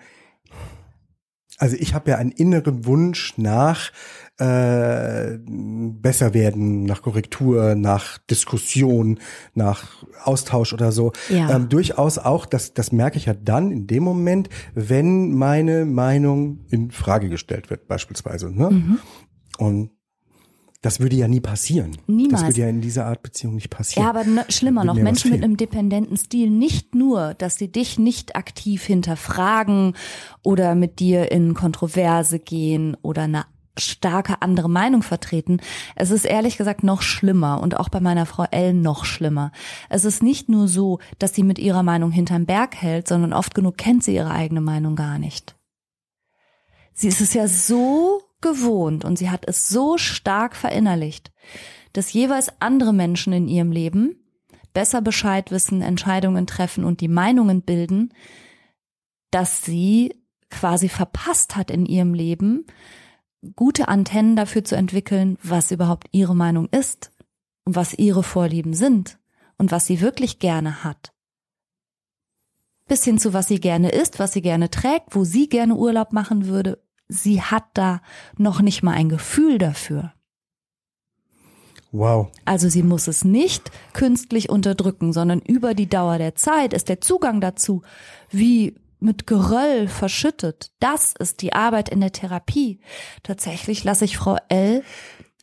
also 1.58 1.76
ich 1.78 1.94
habe 1.94 2.10
ja 2.10 2.16
einen 2.18 2.32
inneren 2.32 2.86
Wunsch 2.86 3.34
nach 3.36 3.92
äh, 4.38 5.38
besser 5.46 6.34
werden, 6.34 6.84
nach 6.84 7.02
Korrektur, 7.02 7.76
nach 7.76 8.18
Diskussion, 8.18 9.20
nach 9.54 10.04
Austausch 10.24 10.72
oder 10.72 10.90
so. 10.90 11.12
Ja. 11.28 11.54
Ähm, 11.54 11.68
durchaus 11.68 12.18
auch, 12.18 12.46
das, 12.46 12.74
das 12.74 12.90
merke 12.90 13.16
ich 13.16 13.26
ja 13.26 13.34
dann 13.34 13.70
in 13.70 13.86
dem 13.86 14.02
Moment, 14.02 14.48
wenn 14.74 15.34
meine 15.34 15.84
Meinung 15.84 16.66
in 16.70 16.90
Frage 16.90 17.28
gestellt 17.28 17.70
wird, 17.70 17.86
beispielsweise. 17.86 18.50
Ne? 18.50 18.98
Und 19.58 19.90
Das 20.84 21.00
würde 21.00 21.16
ja 21.16 21.28
nie 21.28 21.40
passieren. 21.40 21.96
Niemals. 22.06 22.42
Das 22.42 22.50
würde 22.50 22.60
ja 22.60 22.68
in 22.68 22.82
dieser 22.82 23.06
Art 23.06 23.22
Beziehung 23.22 23.54
nicht 23.54 23.70
passieren. 23.70 24.04
Ja, 24.04 24.10
aber 24.10 24.24
ne, 24.24 24.44
schlimmer 24.50 24.84
noch, 24.84 24.96
Menschen 24.96 25.30
mit 25.30 25.42
einem 25.42 25.56
dependenten 25.56 26.18
Stil, 26.18 26.50
nicht 26.50 26.94
nur, 26.94 27.32
dass 27.32 27.56
sie 27.56 27.72
dich 27.72 27.98
nicht 27.98 28.36
aktiv 28.36 28.84
hinterfragen 28.84 29.96
oder 30.42 30.74
mit 30.74 31.00
dir 31.00 31.32
in 31.32 31.54
Kontroverse 31.54 32.38
gehen 32.38 32.98
oder 33.00 33.22
eine 33.22 33.46
starke 33.78 34.42
andere 34.42 34.68
Meinung 34.68 35.02
vertreten. 35.02 35.60
Es 35.96 36.10
ist 36.10 36.26
ehrlich 36.26 36.58
gesagt 36.58 36.84
noch 36.84 37.00
schlimmer 37.00 37.62
und 37.62 37.78
auch 37.80 37.88
bei 37.88 38.00
meiner 38.00 38.26
Frau 38.26 38.44
L 38.50 38.74
noch 38.74 39.06
schlimmer. 39.06 39.52
Es 39.88 40.04
ist 40.04 40.22
nicht 40.22 40.50
nur 40.50 40.68
so, 40.68 40.98
dass 41.18 41.34
sie 41.34 41.44
mit 41.44 41.58
ihrer 41.58 41.82
Meinung 41.82 42.10
hinterm 42.10 42.44
Berg 42.44 42.76
hält, 42.76 43.08
sondern 43.08 43.32
oft 43.32 43.54
genug 43.54 43.78
kennt 43.78 44.04
sie 44.04 44.16
ihre 44.16 44.32
eigene 44.32 44.60
Meinung 44.60 44.96
gar 44.96 45.18
nicht. 45.18 45.56
Sie 46.92 47.08
ist 47.08 47.22
es 47.22 47.32
ja 47.32 47.48
so 47.48 48.20
gewohnt 48.44 49.04
und 49.04 49.18
sie 49.18 49.30
hat 49.30 49.48
es 49.48 49.68
so 49.68 49.96
stark 49.96 50.54
verinnerlicht, 50.54 51.32
dass 51.94 52.12
jeweils 52.12 52.52
andere 52.60 52.92
Menschen 52.92 53.32
in 53.32 53.48
ihrem 53.48 53.72
Leben 53.72 54.22
besser 54.74 55.00
Bescheid 55.00 55.50
wissen, 55.50 55.80
Entscheidungen 55.80 56.46
treffen 56.46 56.84
und 56.84 57.00
die 57.00 57.08
Meinungen 57.08 57.62
bilden, 57.62 58.12
dass 59.30 59.64
sie 59.64 60.14
quasi 60.50 60.90
verpasst 60.90 61.56
hat 61.56 61.70
in 61.70 61.86
ihrem 61.86 62.12
Leben, 62.12 62.66
gute 63.56 63.88
Antennen 63.88 64.36
dafür 64.36 64.62
zu 64.62 64.76
entwickeln, 64.76 65.38
was 65.42 65.70
überhaupt 65.70 66.08
ihre 66.12 66.36
Meinung 66.36 66.68
ist 66.68 67.12
und 67.64 67.76
was 67.76 67.94
ihre 67.94 68.22
Vorlieben 68.22 68.74
sind 68.74 69.18
und 69.56 69.72
was 69.72 69.86
sie 69.86 70.02
wirklich 70.02 70.38
gerne 70.38 70.84
hat. 70.84 71.14
Bis 72.86 73.04
hin 73.04 73.18
zu 73.18 73.32
was 73.32 73.48
sie 73.48 73.60
gerne 73.60 73.90
isst, 73.90 74.18
was 74.18 74.34
sie 74.34 74.42
gerne 74.42 74.68
trägt, 74.68 75.14
wo 75.14 75.24
sie 75.24 75.48
gerne 75.48 75.74
Urlaub 75.76 76.12
machen 76.12 76.46
würde. 76.46 76.83
Sie 77.08 77.42
hat 77.42 77.64
da 77.74 78.00
noch 78.36 78.60
nicht 78.60 78.82
mal 78.82 78.92
ein 78.92 79.08
Gefühl 79.08 79.58
dafür. 79.58 80.12
Wow. 81.92 82.32
Also 82.44 82.68
sie 82.68 82.82
muss 82.82 83.06
es 83.06 83.24
nicht 83.24 83.70
künstlich 83.92 84.48
unterdrücken, 84.48 85.12
sondern 85.12 85.40
über 85.40 85.74
die 85.74 85.88
Dauer 85.88 86.18
der 86.18 86.34
Zeit 86.34 86.72
ist 86.72 86.88
der 86.88 87.00
Zugang 87.00 87.40
dazu 87.40 87.82
wie 88.30 88.74
mit 88.98 89.26
Geröll 89.28 89.86
verschüttet. 89.86 90.72
Das 90.80 91.14
ist 91.16 91.40
die 91.42 91.52
Arbeit 91.52 91.88
in 91.88 92.00
der 92.00 92.10
Therapie. 92.10 92.80
Tatsächlich 93.22 93.84
lasse 93.84 94.06
ich 94.06 94.16
Frau 94.16 94.38
L. 94.48 94.82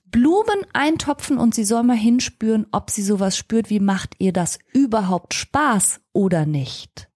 Blumen 0.08 0.65
eintopfen 0.74 1.38
und 1.38 1.56
sie 1.56 1.63
soll 1.63 1.84
mal 1.84 1.95
hinspüren, 1.95 2.67
ob 2.71 2.89
sie 2.89 3.04
sowas 3.04 3.38
spürt, 3.38 3.69
wie 3.69 3.80
macht 3.80 4.15
ihr 4.19 4.34
das 4.34 4.60
überhaupt 4.74 5.34
Spaß 5.34 6.02
oder 6.12 6.45
nicht. 6.45 7.10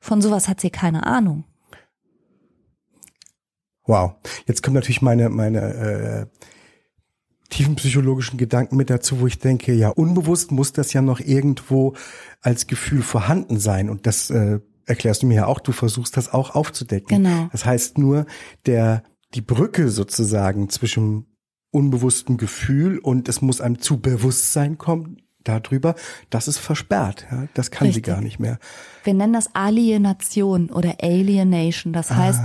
Von 0.00 0.20
sowas 0.20 0.48
hat 0.48 0.60
sie 0.60 0.70
keine 0.70 1.06
Ahnung. 1.06 1.44
Wow. 3.86 4.14
Jetzt 4.46 4.62
kommen 4.62 4.74
natürlich 4.74 5.02
meine, 5.02 5.28
meine 5.28 5.60
äh, 5.60 6.26
tiefen 7.50 7.76
psychologischen 7.76 8.38
Gedanken 8.38 8.76
mit 8.76 8.90
dazu, 8.90 9.20
wo 9.20 9.26
ich 9.26 9.38
denke, 9.38 9.72
ja, 9.72 9.90
unbewusst 9.90 10.50
muss 10.50 10.72
das 10.72 10.92
ja 10.92 11.02
noch 11.02 11.20
irgendwo 11.20 11.94
als 12.40 12.66
Gefühl 12.66 13.02
vorhanden 13.02 13.58
sein. 13.58 13.90
Und 13.90 14.06
das 14.06 14.30
äh, 14.30 14.60
erklärst 14.86 15.22
du 15.22 15.26
mir 15.26 15.34
ja 15.34 15.46
auch, 15.46 15.60
du 15.60 15.72
versuchst 15.72 16.16
das 16.16 16.32
auch 16.32 16.54
aufzudecken. 16.54 17.22
Genau. 17.22 17.48
Das 17.52 17.64
heißt 17.64 17.98
nur, 17.98 18.26
der 18.66 19.02
die 19.34 19.40
Brücke 19.40 19.90
sozusagen 19.90 20.68
zwischen 20.68 21.26
unbewusstem 21.70 22.36
Gefühl 22.36 22.98
und 22.98 23.28
es 23.28 23.42
muss 23.42 23.60
einem 23.60 23.80
zu 23.80 24.00
Bewusstsein 24.00 24.78
kommen 24.78 25.18
darüber, 25.42 25.94
das 26.30 26.48
ist 26.48 26.58
versperrt. 26.58 27.26
Ja? 27.30 27.48
Das 27.54 27.70
kann 27.70 27.86
Richtig. 27.86 28.06
sie 28.06 28.10
gar 28.10 28.20
nicht 28.20 28.38
mehr. 28.38 28.58
Wir 29.02 29.14
nennen 29.14 29.32
das 29.32 29.54
Alienation 29.54 30.70
oder 30.70 30.96
Alienation. 31.02 31.92
Das 31.92 32.10
heißt 32.10 32.40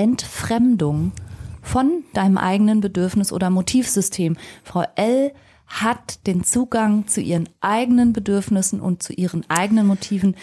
Entfremdung 0.00 1.12
von 1.60 2.04
deinem 2.14 2.38
eigenen 2.38 2.80
Bedürfnis 2.80 3.34
oder 3.34 3.50
Motivsystem. 3.50 4.38
Frau 4.64 4.84
L 4.94 5.34
hat 5.66 6.26
den 6.26 6.42
Zugang 6.42 7.06
zu 7.06 7.20
ihren 7.20 7.50
eigenen 7.60 8.14
Bedürfnissen 8.14 8.80
und 8.80 9.02
zu 9.02 9.12
ihren 9.12 9.48
eigenen 9.50 9.86
Motiven, 9.86 10.36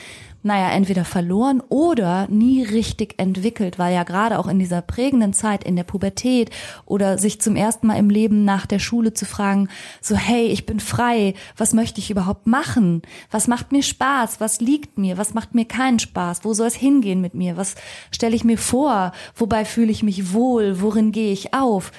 naja, 0.48 0.72
entweder 0.72 1.06
verloren 1.06 1.62
oder 1.70 2.28
nie 2.30 2.64
richtig 2.64 3.16
entwickelt, 3.18 3.78
weil 3.78 3.94
ja 3.94 4.04
gerade 4.04 4.40
auch 4.40 4.48
in 4.48 4.60
dieser 4.60 4.82
prägenden 4.82 5.34
Zeit 5.34 5.64
in 5.64 5.76
der 5.76 5.84
Pubertät 5.84 6.50
oder 6.86 7.18
sich 7.18 7.42
zum 7.42 7.56
ersten 7.56 7.86
Mal 7.86 7.98
im 7.98 8.10
Leben 8.10 8.46
nach 8.46 8.66
der 8.66 8.80
Schule 8.80 9.14
zu 9.14 9.26
fragen, 9.26 9.68
so 10.02 10.16
hey, 10.16 10.48
ich 10.48 10.66
bin 10.66 10.80
frei, 10.80 11.34
was 11.58 11.74
möchte 11.74 12.00
ich 12.00 12.10
überhaupt 12.10 12.48
machen? 12.48 13.02
Was 13.30 13.48
macht 13.48 13.74
mir 13.74 13.84
Spaß? 13.84 14.40
Was 14.40 14.62
liegt 14.62 14.98
mir? 14.98 15.18
Was 15.18 15.34
macht 15.34 15.54
mir 15.54 15.66
keinen 15.66 16.00
Spaß? 16.00 16.46
Wo 16.46 16.54
soll 16.54 16.68
es 16.68 16.76
hingehen 16.76 17.20
mit 17.20 17.34
mir? 17.34 17.58
Was 17.58 17.76
stelle 18.10 18.36
ich 18.36 18.46
mir 18.46 18.58
vor? 18.58 19.12
Wobei 19.36 19.66
fühle 19.66 19.92
ich 19.92 20.02
mich 20.02 20.34
wohl? 20.34 20.82
Worin 20.82 21.12
gehe 21.12 21.34
ich 21.34 21.54
auf? 21.54 21.92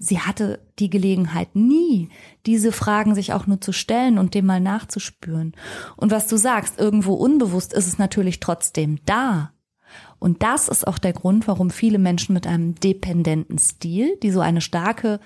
Sie 0.00 0.18
hatte 0.18 0.60
die 0.78 0.90
Gelegenheit 0.90 1.54
nie, 1.54 2.08
diese 2.46 2.72
Fragen 2.72 3.14
sich 3.14 3.32
auch 3.32 3.46
nur 3.46 3.60
zu 3.60 3.72
stellen 3.72 4.18
und 4.18 4.34
dem 4.34 4.46
mal 4.46 4.60
nachzuspüren. 4.60 5.54
Und 5.96 6.10
was 6.10 6.26
du 6.26 6.36
sagst, 6.36 6.78
irgendwo 6.78 7.14
unbewusst 7.14 7.72
ist 7.72 7.86
es 7.86 7.98
natürlich 7.98 8.40
trotzdem 8.40 8.98
da. 9.06 9.52
Und 10.18 10.42
das 10.42 10.68
ist 10.68 10.86
auch 10.86 10.98
der 10.98 11.12
Grund, 11.12 11.46
warum 11.46 11.70
viele 11.70 11.98
Menschen 11.98 12.32
mit 12.32 12.46
einem 12.46 12.74
dependenten 12.74 13.58
Stil, 13.58 14.16
die 14.22 14.30
so 14.30 14.40
eine 14.40 14.60
starke 14.60 15.20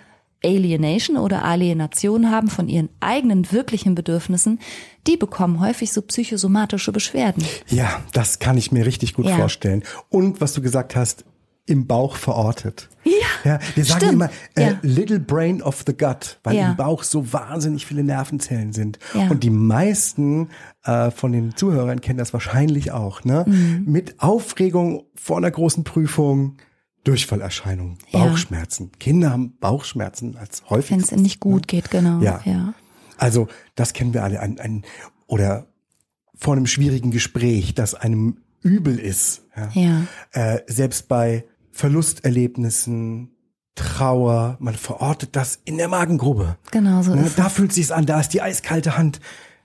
Alienation 0.45 1.17
oder 1.17 1.45
Alienation 1.45 2.31
haben 2.31 2.49
von 2.49 2.69
ihren 2.69 2.91
eigenen 3.01 3.51
wirklichen 3.51 3.95
Bedürfnissen, 3.95 4.61
die 5.07 5.17
bekommen 5.17 5.61
häufig 5.61 5.93
so 5.93 6.03
psychosomatische 6.03 6.93
Beschwerden. 6.93 7.45
Ja, 7.69 8.03
das 8.13 8.39
kann 8.39 8.57
ich 8.57 8.71
mir 8.71 8.87
richtig 8.87 9.15
gut 9.15 9.27
Ja. 9.27 9.37
vorstellen. 9.37 9.83
Und 10.11 10.41
was 10.41 10.53
du 10.53 10.63
gesagt 10.63 10.95
hast, 10.95 11.25
im 11.69 11.87
Bauch 11.87 12.17
verortet. 12.17 12.89
Ja, 13.05 13.13
Ja, 13.45 13.59
wir 13.75 13.85
sagen 13.85 14.01
stimmt. 14.01 14.13
immer 14.15 14.31
äh, 14.57 14.63
Ja. 14.71 14.79
Little 14.83 15.21
Brain 15.21 15.63
of 15.63 15.85
the 15.87 15.93
Gut, 15.97 16.39
weil 16.43 16.57
Ja. 16.57 16.71
im 16.71 16.77
Bauch 16.77 17.03
so 17.03 17.33
wahnsinnig 17.33 17.87
viele 17.87 18.03
Nervenzellen 18.05 18.73
sind. 18.73 18.99
Ja. 19.15 19.29
Und 19.29 19.43
die 19.45 19.51
meisten 19.51 20.49
äh, 20.85 21.11
von 21.11 21.33
den 21.33 21.55
Zuhörern 21.57 22.01
kennen 22.01 22.19
das 22.19 22.33
wahrscheinlich 22.33 22.93
auch. 22.93 23.25
Ne? 23.25 23.45
Mhm. 23.47 23.85
Mit 23.87 24.21
Aufregung 24.21 25.05
vor 25.15 25.37
einer 25.37 25.51
großen 25.51 25.85
Prüfung, 25.85 26.57
Durchfallerscheinungen. 27.05 27.99
Bauchschmerzen. 28.13 28.93
Kinder 28.99 29.31
haben 29.31 29.57
Bauchschmerzen 29.59 30.37
als 30.37 30.63
Wenn 30.63 30.71
häufigstes. 30.71 31.13
es 31.13 31.23
nicht 31.23 31.41
gut 31.41 31.67
geht, 31.69 31.91
genau. 31.91 32.21
Ja. 32.21 32.41
ja. 32.45 32.75
Also 33.17 33.49
das 33.77 33.93
kennen 33.93 34.13
wir 34.15 34.23
alle. 34.25 34.41
Ein, 34.41 34.59
ein, 34.61 34.85
oder 35.27 35.67
vor 36.35 36.55
einem 36.55 36.67
schwierigen 36.67 37.11
Gespräch, 37.11 37.75
das 37.75 37.95
einem 37.95 38.39
übel 38.61 38.99
ist. 38.99 39.43
Ja. 39.57 39.71
Ja. 39.73 40.03
Äh, 40.33 40.61
selbst 40.67 41.09
bei 41.09 41.45
Verlusterlebnissen, 41.79 43.31
Trauer, 43.75 44.57
man 44.59 44.75
verortet 44.75 45.37
das 45.37 45.61
in 45.65 45.79
der 45.79 45.87
Magengrube. 45.89 46.57
Genau 46.73 47.03
so 47.03 47.15
Ne, 47.15 47.21
ist 47.23 47.29
es. 47.29 47.35
da 47.37 47.49
fühlt 47.49 47.73
sich's 47.73 47.93
an, 47.93 48.07
da 48.07 48.19
ist 48.19 48.31
die 48.31 48.43
eiskalte 48.43 48.99
Hand, 48.99 49.21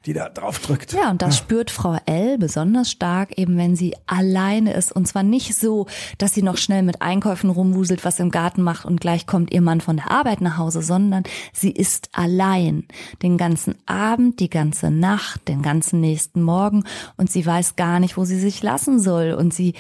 die 0.06 0.14
da 0.14 0.30
drauf 0.30 0.60
drückt. 0.60 0.94
Ja, 0.94 1.10
und 1.10 1.22
das 1.24 1.38
spürt 1.38 1.72
Frau 1.72 1.98
L 2.06 2.38
besonders 2.38 2.92
stark, 2.92 3.38
eben 3.40 3.58
wenn 3.58 3.76
sie 3.76 3.96
alleine 4.06 4.74
ist. 4.74 4.92
Und 4.92 5.08
zwar 5.08 5.24
nicht 5.24 5.56
so, 5.56 5.88
dass 6.20 6.34
sie 6.36 6.44
noch 6.44 6.58
schnell 6.58 6.84
mit 6.84 7.02
Einkäufen 7.02 7.50
rumwuselt, 7.50 8.06
was 8.06 8.20
im 8.20 8.30
Garten 8.30 8.62
macht 8.62 8.86
und 8.86 9.02
gleich 9.02 9.26
kommt 9.26 9.52
ihr 9.52 9.62
Mann 9.62 9.82
von 9.82 9.96
der 9.98 10.12
Arbeit 10.12 10.42
nach 10.42 10.58
Hause, 10.58 10.82
sondern 10.84 11.24
sie 11.54 11.72
ist 11.72 12.10
allein. 12.12 12.84
Den 13.24 13.38
ganzen 13.40 13.76
Abend, 13.88 14.40
die 14.40 14.50
ganze 14.50 14.92
Nacht, 14.92 15.48
den 15.48 15.62
ganzen 15.64 16.02
nächsten 16.02 16.44
Morgen 16.44 16.84
und 17.18 17.32
sie 17.32 17.44
weiß 17.46 17.76
gar 17.78 18.00
nicht, 18.00 18.16
wo 18.18 18.26
sie 18.26 18.40
sich 18.40 18.62
lassen 18.62 19.00
soll. 19.00 19.32
Und 19.32 19.54
sie 19.54 19.74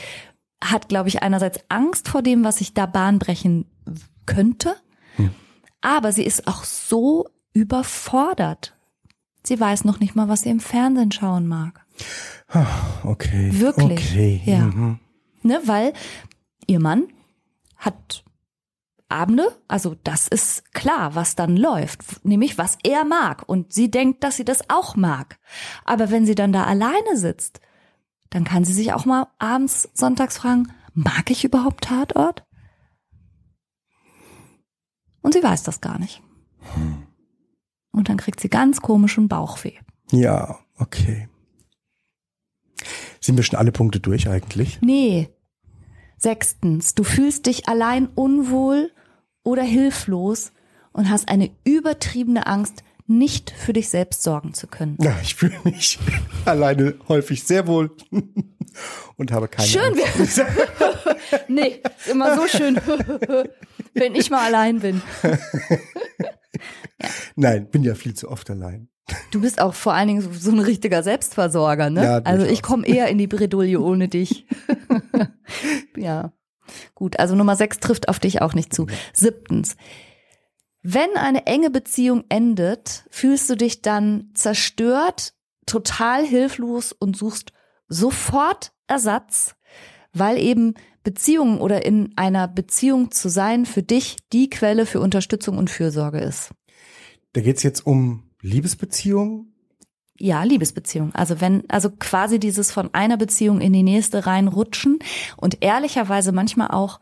hat, 0.72 0.90
glaube 0.90 1.10
ich, 1.10 1.22
einerseits 1.22 1.60
Angst 1.70 2.08
vor 2.10 2.22
dem, 2.22 2.44
was 2.44 2.58
sich 2.58 2.74
da 2.74 2.86
Bahn 2.86 3.20
brechen 3.20 3.66
könnte. 4.26 4.76
Aber 5.82 6.14
sie 6.14 6.24
ist 6.24 6.48
auch 6.48 6.64
so 6.64 7.28
überfordert. 7.52 8.74
Sie 9.44 9.60
weiß 9.60 9.84
noch 9.84 10.00
nicht 10.00 10.16
mal, 10.16 10.30
was 10.30 10.42
sie 10.42 10.50
im 10.50 10.62
Fernsehen 10.62 11.12
schauen 11.12 11.46
mag. 11.46 11.86
Okay. 13.04 13.50
Wirklich. 13.60 14.12
Okay. 14.12 14.42
Ja. 14.46 14.60
Mhm. 14.60 15.00
Ne, 15.42 15.60
weil 15.66 15.92
ihr 16.68 16.80
Mann 16.80 17.08
hat 17.76 18.24
Abende, 19.10 19.56
also 19.68 19.96
das 20.04 20.28
ist 20.30 20.74
klar, 20.74 21.16
was 21.16 21.36
dann 21.36 21.58
läuft, 21.58 22.26
nämlich 22.26 22.58
was 22.58 22.78
er 22.84 23.04
mag. 23.04 23.44
Und 23.48 23.74
sie 23.74 23.92
denkt, 23.92 24.24
dass 24.24 24.38
sie 24.38 24.46
das 24.46 24.70
auch 24.70 24.96
mag. 24.96 25.38
Aber 25.84 26.10
wenn 26.10 26.26
sie 26.26 26.36
dann 26.36 26.54
da 26.54 26.64
alleine 26.64 27.16
sitzt, 27.18 27.60
dann 28.34 28.46
kann 28.46 28.66
sie 28.66 28.74
sich 28.74 28.94
auch 28.94 29.06
mal 29.06 29.28
abends, 29.38 29.90
sonntags 29.94 30.40
fragen, 30.40 30.72
mag 30.96 31.30
ich 31.30 31.44
überhaupt 31.44 31.84
Tatort? 31.84 32.44
Und 35.22 35.36
sie 35.36 35.44
weiß 35.44 35.62
das 35.62 35.82
gar 35.82 36.00
nicht. 36.00 36.24
Und 37.92 38.10
dann 38.10 38.18
kriegt 38.18 38.40
sie 38.40 38.50
ganz 38.50 38.82
komischen 38.82 39.28
Bauchweh. 39.28 39.76
Ja, 40.12 40.58
okay. 40.80 41.30
Sind 43.22 43.38
wir 43.38 43.44
schon 43.44 43.60
alle 43.60 43.72
Punkte 43.72 44.00
durch 44.00 44.28
eigentlich? 44.28 44.82
Nee. 44.82 45.30
Sechstens, 46.18 46.96
du 46.96 47.04
fühlst 47.04 47.46
dich 47.46 47.70
allein 47.70 48.08
unwohl 48.08 48.92
oder 49.44 49.64
hilflos 49.64 50.54
und 50.92 51.10
hast 51.10 51.30
eine 51.30 51.52
übertriebene 51.64 52.48
Angst, 52.48 52.84
nicht 53.08 53.52
für 53.52 53.74
dich 53.74 53.90
selbst 53.90 54.24
sorgen 54.24 54.54
zu 54.54 54.68
können. 54.68 54.98
Ja, 55.02 55.16
ich 55.22 55.36
fühle 55.36 55.56
mich 55.64 56.00
alleine 56.46 56.96
häufig 57.08 57.44
sehr 57.44 57.68
wohl 57.68 57.92
und 59.18 59.32
habe 59.32 59.48
keine 59.48 59.68
Schön 59.68 59.94
Angst. 60.18 60.42
Nee, 61.48 61.82
ist 61.98 62.10
immer 62.10 62.36
so 62.36 62.48
schön, 62.48 62.80
wenn 63.94 64.14
ich 64.14 64.30
mal 64.30 64.46
allein 64.46 64.80
bin. 64.80 65.02
Nein, 67.36 67.70
bin 67.72 67.84
ja 67.84 67.96
viel 67.96 68.14
zu 68.14 68.30
oft 68.30 68.50
allein. 68.50 68.90
Du 69.32 69.42
bist 69.42 69.60
auch 69.60 69.74
vor 69.74 69.94
allen 69.94 70.08
Dingen 70.08 70.34
so 70.34 70.52
ein 70.52 70.60
richtiger 70.60 71.02
Selbstversorger, 71.02 71.90
ne? 71.90 72.04
Ja, 72.04 72.18
also 72.20 72.46
ich 72.46 72.62
komme 72.62 72.86
eher 72.86 73.08
in 73.08 73.18
die 73.18 73.28
Bredouille 73.28 73.80
ohne 73.80 74.10
dich. 74.10 74.46
ja. 75.98 76.34
Gut, 76.94 77.20
also 77.20 77.36
Nummer 77.36 77.56
sechs 77.56 77.80
trifft 77.80 78.08
auf 78.10 78.20
dich 78.20 78.42
auch 78.42 78.54
nicht 78.54 78.74
zu. 78.74 78.88
Siebtens. 79.14 79.76
Wenn 80.84 81.16
eine 81.16 81.46
enge 81.46 81.70
Beziehung 81.70 82.26
endet, 82.28 83.06
fühlst 83.10 83.50
du 83.50 83.56
dich 83.56 83.82
dann 83.82 84.32
zerstört, 84.34 85.34
total 85.66 86.26
hilflos 86.26 86.92
und 86.92 87.16
suchst 87.16 87.54
sofort 87.88 88.74
Ersatz, 88.88 89.56
weil 90.12 90.38
eben 90.38 90.74
Beziehungen 91.04 91.60
oder 91.60 91.86
in 91.86 92.12
einer 92.18 92.50
Beziehung 92.50 93.12
zu 93.12 93.30
sein 93.30 93.66
für 93.66 93.82
dich 93.82 94.18
die 94.34 94.50
Quelle 94.50 94.86
für 94.86 95.00
Unterstützung 95.00 95.58
und 95.58 95.70
Fürsorge 95.70 96.20
ist. 96.20 96.52
Da 97.32 97.40
geht's 97.40 97.64
jetzt 97.64 97.86
um 97.86 98.30
Liebesbeziehungen. 98.42 99.54
Ja, 100.20 100.44
Liebesbeziehung. 100.44 101.16
Also 101.16 101.40
wenn, 101.40 101.68
also 101.70 101.90
quasi 101.92 102.40
dieses 102.40 102.72
von 102.72 102.94
einer 102.94 103.18
Beziehung 103.18 103.62
in 103.62 103.74
die 103.74 103.84
nächste 103.84 104.26
reinrutschen 104.26 105.00
und 105.38 105.64
ehrlicherweise 105.64 106.34
manchmal 106.34 106.72
auch, 106.72 107.00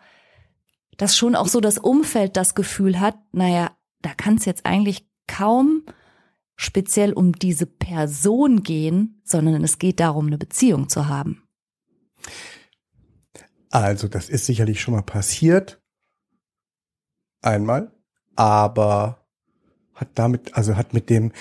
dass 1.02 1.18
schon 1.18 1.36
auch 1.36 1.47
so 1.47 1.62
das 1.62 1.80
Umfeld 1.80 2.38
das 2.38 2.54
Gefühl 2.54 2.99
hat, 2.99 3.18
naja, 3.32 3.72
da 4.04 4.14
kann 4.14 4.36
es 4.36 4.45
jetzt 4.45 4.68
eigentlich 4.68 5.10
kaum 5.26 5.84
speziell 6.56 7.14
um 7.14 7.34
diese 7.34 7.66
Person 7.66 8.62
gehen, 8.62 9.20
sondern 9.24 9.64
es 9.64 9.80
geht 9.80 9.99
darum, 9.99 10.28
eine 10.28 10.38
Beziehung 10.38 10.89
zu 10.89 11.08
haben. 11.08 11.41
Also, 13.72 14.08
das 14.08 14.30
ist 14.30 14.45
sicherlich 14.45 14.80
schon 14.80 14.93
mal 14.93 15.02
passiert. 15.02 15.82
Einmal. 17.41 17.91
Aber 18.36 19.26
hat 19.95 20.10
damit, 20.14 20.54
also 20.54 20.76
hat 20.76 20.93
mit 20.93 21.10
dem, 21.10 21.32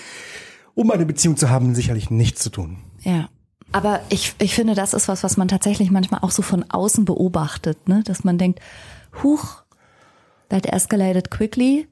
um 0.73 0.89
eine 0.89 1.05
Beziehung 1.05 1.37
zu 1.37 1.51
haben, 1.51 1.75
sicherlich 1.75 2.09
nichts 2.09 2.41
zu 2.41 2.49
tun. 2.49 2.79
Ja. 3.01 3.29
Aber 3.73 4.01
ich, 4.09 4.33
ich 4.39 4.55
finde, 4.55 4.73
das 4.73 4.95
ist 4.95 5.07
was, 5.07 5.23
was 5.23 5.37
man 5.37 5.47
tatsächlich 5.47 5.91
manchmal 5.91 6.21
auch 6.21 6.31
so 6.31 6.41
von 6.41 6.65
außen 6.67 7.05
beobachtet, 7.05 7.87
ne? 7.87 8.01
Dass 8.03 8.23
man 8.23 8.39
denkt, 8.39 8.59
huch, 9.23 9.63
that 10.49 10.65
escalated 10.65 11.31
quickly. 11.31 11.87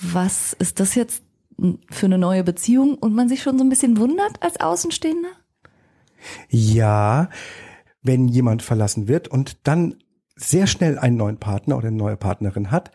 Was 0.00 0.52
ist 0.54 0.80
das 0.80 0.94
jetzt 0.94 1.22
für 1.90 2.06
eine 2.06 2.18
neue 2.18 2.44
Beziehung? 2.44 2.94
Und 2.94 3.14
man 3.14 3.28
sich 3.28 3.42
schon 3.42 3.58
so 3.58 3.64
ein 3.64 3.68
bisschen 3.68 3.96
wundert 3.98 4.42
als 4.42 4.58
Außenstehender? 4.60 5.28
Ja, 6.48 7.28
wenn 8.02 8.28
jemand 8.28 8.62
verlassen 8.62 9.08
wird 9.08 9.28
und 9.28 9.66
dann 9.66 9.96
sehr 10.34 10.66
schnell 10.66 10.98
einen 10.98 11.16
neuen 11.16 11.38
Partner 11.38 11.76
oder 11.76 11.88
eine 11.88 11.96
neue 11.96 12.16
Partnerin 12.16 12.70
hat, 12.70 12.90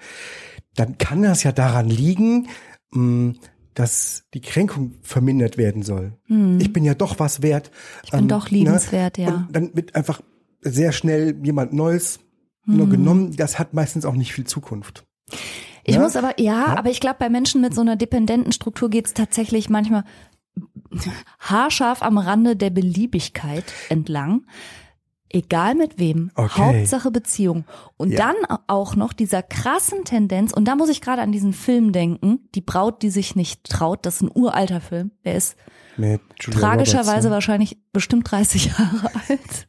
dann 0.76 0.98
kann 0.98 1.22
das 1.22 1.44
ja 1.44 1.52
daran 1.52 1.88
liegen, 1.88 2.48
mh, 2.92 3.36
dass 3.74 4.24
die 4.34 4.42
Kränkung 4.42 4.96
vermindert 5.04 5.58
werden 5.58 5.84
soll. 5.84 6.14
Ich 6.58 6.74
bin 6.74 6.84
ja 6.84 6.96
doch 6.96 7.20
was 7.20 7.44
wert. 7.44 7.70
Ich 8.04 8.10
bin 8.10 8.28
doch 8.28 8.50
liebenswert, 8.50 9.20
ja. 9.20 9.46
Und 9.48 9.56
dann 9.56 9.76
wird 9.76 9.94
einfach 9.96 10.22
sehr 10.62 10.92
schnell 10.92 11.38
jemand 11.44 11.74
Neues 11.74 12.20
nur 12.68 12.88
genommen. 12.90 13.36
Das 13.36 13.58
hat 13.60 13.74
meistens 13.74 14.06
auch 14.06 14.14
nicht 14.16 14.34
viel 14.34 14.46
Zukunft. 14.46 15.06
Ich 15.84 15.96
Ja? 15.96 16.02
muss 16.02 16.16
aber, 16.16 16.40
ja, 16.40 16.68
Ja. 16.68 16.78
aber 16.78 16.90
ich 16.90 17.00
glaube, 17.00 17.16
bei 17.20 17.30
Menschen 17.30 17.62
mit 17.62 17.74
so 17.74 17.82
einer 17.82 17.96
dependenten 17.96 18.52
Struktur 18.52 18.90
geht 18.90 19.08
es 19.08 19.14
tatsächlich 19.14 19.70
manchmal 19.70 20.04
haarscharf 21.40 22.02
am 22.02 22.18
Rande 22.18 22.56
der 22.56 22.70
Beliebigkeit 22.70 23.66
entlang. 23.90 24.46
Egal 25.30 25.76
mit 25.76 26.00
wem, 26.00 26.32
Okay. 26.36 26.62
Hauptsache 26.80 27.12
Beziehung. 27.12 27.66
Und 27.98 28.12
Ja. 28.12 28.18
dann 28.34 28.58
auch 28.68 28.96
noch 28.96 29.12
dieser 29.12 29.44
krassen 29.44 30.06
Tendenz, 30.06 30.54
und 30.54 30.66
da 30.66 30.76
muss 30.76 30.88
ich 30.90 31.02
gerade 31.02 31.22
an 31.22 31.32
diesen 31.34 31.52
Film 31.54 31.92
denken, 31.92 32.48
Die 32.56 32.62
Braut, 32.62 33.02
die 33.02 33.10
sich 33.10 33.36
nicht 33.36 33.66
traut, 33.70 34.06
das 34.06 34.16
ist 34.16 34.22
ein 34.22 34.32
uralter 34.34 34.80
Film, 34.82 35.12
der 35.26 35.36
ist 35.36 35.58
tragischerweise 36.40 37.10
Roberts, 37.10 37.26
ne? 37.26 37.32
wahrscheinlich 37.32 37.78
bestimmt 37.92 38.30
30 38.32 38.66
Jahre 38.78 39.12
alt. 39.28 39.68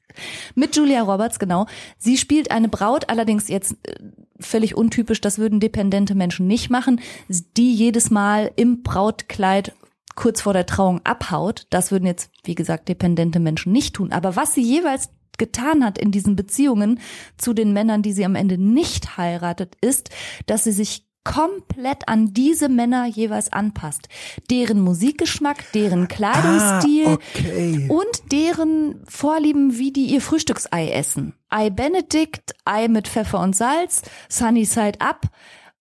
Mit 0.54 0.76
Julia 0.76 1.02
Roberts, 1.02 1.38
genau. 1.38 1.66
Sie 1.98 2.16
spielt 2.16 2.50
eine 2.50 2.68
Braut, 2.68 3.08
allerdings 3.08 3.48
jetzt 3.48 3.76
äh, 3.82 3.94
völlig 4.40 4.76
untypisch, 4.76 5.20
das 5.20 5.38
würden 5.38 5.60
dependente 5.60 6.14
Menschen 6.14 6.46
nicht 6.46 6.70
machen, 6.70 7.00
die 7.28 7.74
jedes 7.74 8.10
Mal 8.10 8.50
im 8.56 8.82
Brautkleid 8.82 9.72
kurz 10.14 10.40
vor 10.42 10.52
der 10.52 10.66
Trauung 10.66 11.00
abhaut. 11.04 11.66
Das 11.70 11.90
würden 11.90 12.06
jetzt, 12.06 12.30
wie 12.44 12.54
gesagt, 12.54 12.88
dependente 12.88 13.40
Menschen 13.40 13.72
nicht 13.72 13.94
tun. 13.94 14.12
Aber 14.12 14.36
was 14.36 14.54
sie 14.54 14.62
jeweils 14.62 15.10
getan 15.38 15.84
hat 15.84 15.98
in 15.98 16.10
diesen 16.10 16.36
Beziehungen 16.36 17.00
zu 17.36 17.54
den 17.54 17.72
Männern, 17.72 18.02
die 18.02 18.12
sie 18.12 18.24
am 18.24 18.34
Ende 18.34 18.58
nicht 18.58 19.16
heiratet, 19.16 19.76
ist, 19.80 20.10
dass 20.46 20.64
sie 20.64 20.72
sich 20.72 21.07
komplett 21.29 22.09
an 22.09 22.33
diese 22.33 22.68
Männer 22.70 23.07
jeweils 23.07 23.53
anpasst. 23.53 24.09
Deren 24.51 24.81
Musikgeschmack, 24.81 25.72
deren 25.72 26.09
Kleidungsstil 26.09 27.07
Ah, 27.07 27.12
okay. 27.14 27.87
und 27.91 28.33
deren 28.33 29.03
Vorlieben, 29.07 29.79
wie 29.79 29.93
die 29.93 30.07
ihr 30.07 30.22
Frühstücksei 30.22 30.91
essen. 30.91 31.35
Ei 31.51 31.68
Benedict, 31.70 32.55
Ei 32.64 32.89
mit 32.89 33.09
Pfeffer 33.09 33.41
und 33.41 33.55
Salz, 33.55 34.03
Sunny 34.31 34.64
Side 34.64 35.01
Up 35.01 35.26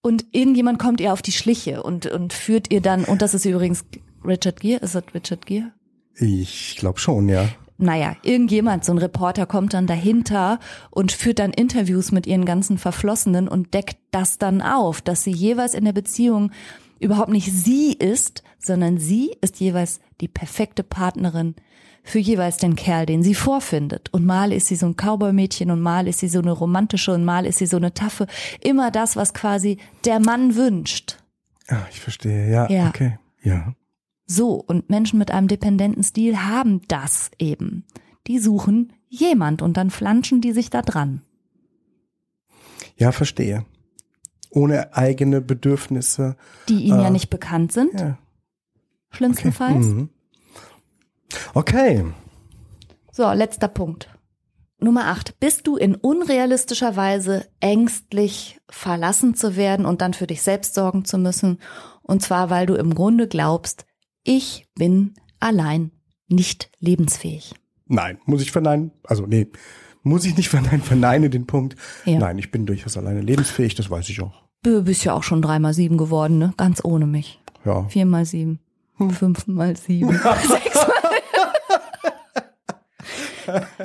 und 0.01 0.25
irgendjemand 0.31 0.79
kommt 0.79 0.99
ihr 0.99 1.13
auf 1.13 1.21
die 1.21 1.31
Schliche 1.31 1.81
und, 1.81 2.05
und 2.07 2.33
führt 2.33 2.71
ihr 2.71 2.81
dann, 2.81 3.05
und 3.05 3.21
das 3.21 3.33
ist 3.33 3.45
übrigens 3.45 3.85
Richard 4.25 4.59
Gere, 4.59 4.81
ist 4.81 4.95
das 4.95 5.03
Richard 5.13 5.45
Gere? 5.45 5.71
Ich 6.15 6.75
glaube 6.77 6.99
schon, 6.99 7.29
ja. 7.29 7.47
Naja, 7.77 8.15
irgendjemand, 8.23 8.83
so 8.85 8.91
ein 8.91 8.97
Reporter 8.97 9.45
kommt 9.45 9.73
dann 9.73 9.87
dahinter 9.87 10.59
und 10.89 11.11
führt 11.11 11.39
dann 11.39 11.51
Interviews 11.51 12.11
mit 12.11 12.25
ihren 12.25 12.45
ganzen 12.45 12.77
Verflossenen 12.77 13.47
und 13.47 13.73
deckt 13.73 13.97
das 14.11 14.37
dann 14.37 14.61
auf, 14.61 15.01
dass 15.01 15.23
sie 15.23 15.31
jeweils 15.31 15.73
in 15.73 15.85
der 15.85 15.93
Beziehung 15.93 16.51
überhaupt 16.99 17.29
nicht 17.29 17.51
sie 17.51 17.93
ist, 17.93 18.43
sondern 18.59 18.97
sie 18.97 19.31
ist 19.41 19.59
jeweils 19.59 19.99
die 20.21 20.27
perfekte 20.27 20.83
Partnerin 20.83 21.55
für 22.03 22.19
jeweils 22.19 22.57
den 22.57 22.75
Kerl, 22.75 23.05
den 23.05 23.21
sie 23.21 23.35
vorfindet. 23.35 24.11
Und 24.13 24.25
mal 24.25 24.53
ist 24.53 24.67
sie 24.67 24.75
so 24.77 24.85
ein 24.87 24.95
Cowboy-Mädchen 24.95 25.69
und 25.69 25.81
mal 25.81 26.07
ist 26.07 26.19
sie 26.19 26.29
so 26.29 26.39
eine 26.39 26.53
romantische 26.53 27.13
und 27.13 27.25
mal 27.25 27.45
ist 27.45 27.59
sie 27.59 27.65
so 27.65 27.77
eine 27.77 27.93
taffe. 27.93 28.27
Immer 28.61 28.91
das, 28.91 29.15
was 29.17 29.33
quasi 29.33 29.77
der 30.05 30.19
Mann 30.19 30.55
wünscht. 30.55 31.17
Ah, 31.67 31.85
ich 31.91 31.99
verstehe, 31.99 32.49
ja, 32.49 32.69
Ja. 32.69 32.87
okay, 32.87 33.19
ja. 33.43 33.73
So, 34.27 34.55
und 34.55 34.89
Menschen 34.89 35.17
mit 35.19 35.31
einem 35.31 35.47
dependenten 35.47 36.03
Stil 36.03 36.37
haben 36.37 36.81
das 36.89 37.31
eben. 37.39 37.85
Die 38.27 38.39
suchen 38.39 38.91
jemand 39.07 39.61
und 39.61 39.77
dann 39.77 39.89
flanschen 39.89 40.41
die 40.41 40.51
sich 40.51 40.69
da 40.69 40.81
dran. 40.81 41.21
Ja, 42.97 43.11
verstehe. 43.13 43.65
Ohne 44.49 44.95
eigene 44.95 45.39
Bedürfnisse. 45.39 46.35
Die 46.67 46.83
ihnen 46.83 46.99
ja 46.99 47.07
Ah. 47.07 47.11
nicht 47.11 47.29
bekannt 47.29 47.71
sind, 47.71 47.97
Ja. 47.99 48.17
schlimmstenfalls. 49.11 49.85
Mhm. 49.85 50.09
Okay. 51.53 52.05
So, 53.11 53.31
letzter 53.31 53.67
Punkt. 53.69 54.09
Nummer 54.79 55.05
acht. 55.07 55.39
Bist 55.39 55.65
du 55.67 55.75
in 55.75 55.95
unrealistischer 55.95 56.95
Weise 56.95 57.47
ängstlich, 57.61 58.59
verlassen 58.69 59.33
zu 59.35 59.55
werden 59.55 59.85
und 59.85 60.01
dann 60.01 60.13
für 60.13 60.27
dich 60.27 60.41
selbst 60.41 60.75
sorgen 60.75 61.03
zu 61.05 61.17
müssen? 61.17 61.59
Und 62.03 62.21
zwar, 62.21 62.49
weil 62.49 62.65
du 62.67 62.75
im 62.75 62.93
Grunde 62.93 63.27
glaubst, 63.27 63.85
ich 64.27 64.67
bin 64.75 65.13
allein 65.39 65.91
nicht 66.27 66.69
lebensfähig. 66.79 67.55
Nein, 67.85 68.19
muss 68.25 68.41
ich 68.41 68.51
verneinen. 68.51 68.91
Also 69.03 69.25
nee, 69.25 69.47
muss 70.03 70.25
ich 70.25 70.35
nicht 70.35 70.49
verneinen, 70.55 70.81
verneine 70.81 71.29
den 71.29 71.47
Punkt. 71.47 71.75
Ja. 72.05 72.19
Nein, 72.19 72.37
ich 72.37 72.51
bin 72.51 72.65
durchaus 72.65 72.97
alleine 72.97 73.21
lebensfähig, 73.21 73.73
das 73.75 73.89
weiß 73.89 74.09
ich 74.09 74.21
auch. 74.21 74.43
Du 74.63 74.83
bist 74.83 75.05
ja 75.05 75.13
auch 75.13 75.23
schon 75.23 75.41
dreimal 75.41 75.73
sieben 75.73 75.97
geworden, 75.97 76.39
ne? 76.39 76.53
Ganz 76.57 76.83
ohne 76.83 77.07
mich. 77.07 77.39
Ja. 77.63 77.87
Viermal 77.87 78.25
sieben. 78.25 78.59
Fünfmal 78.97 79.77
sieben. 79.77 80.09
Sechsmal. 80.17 80.93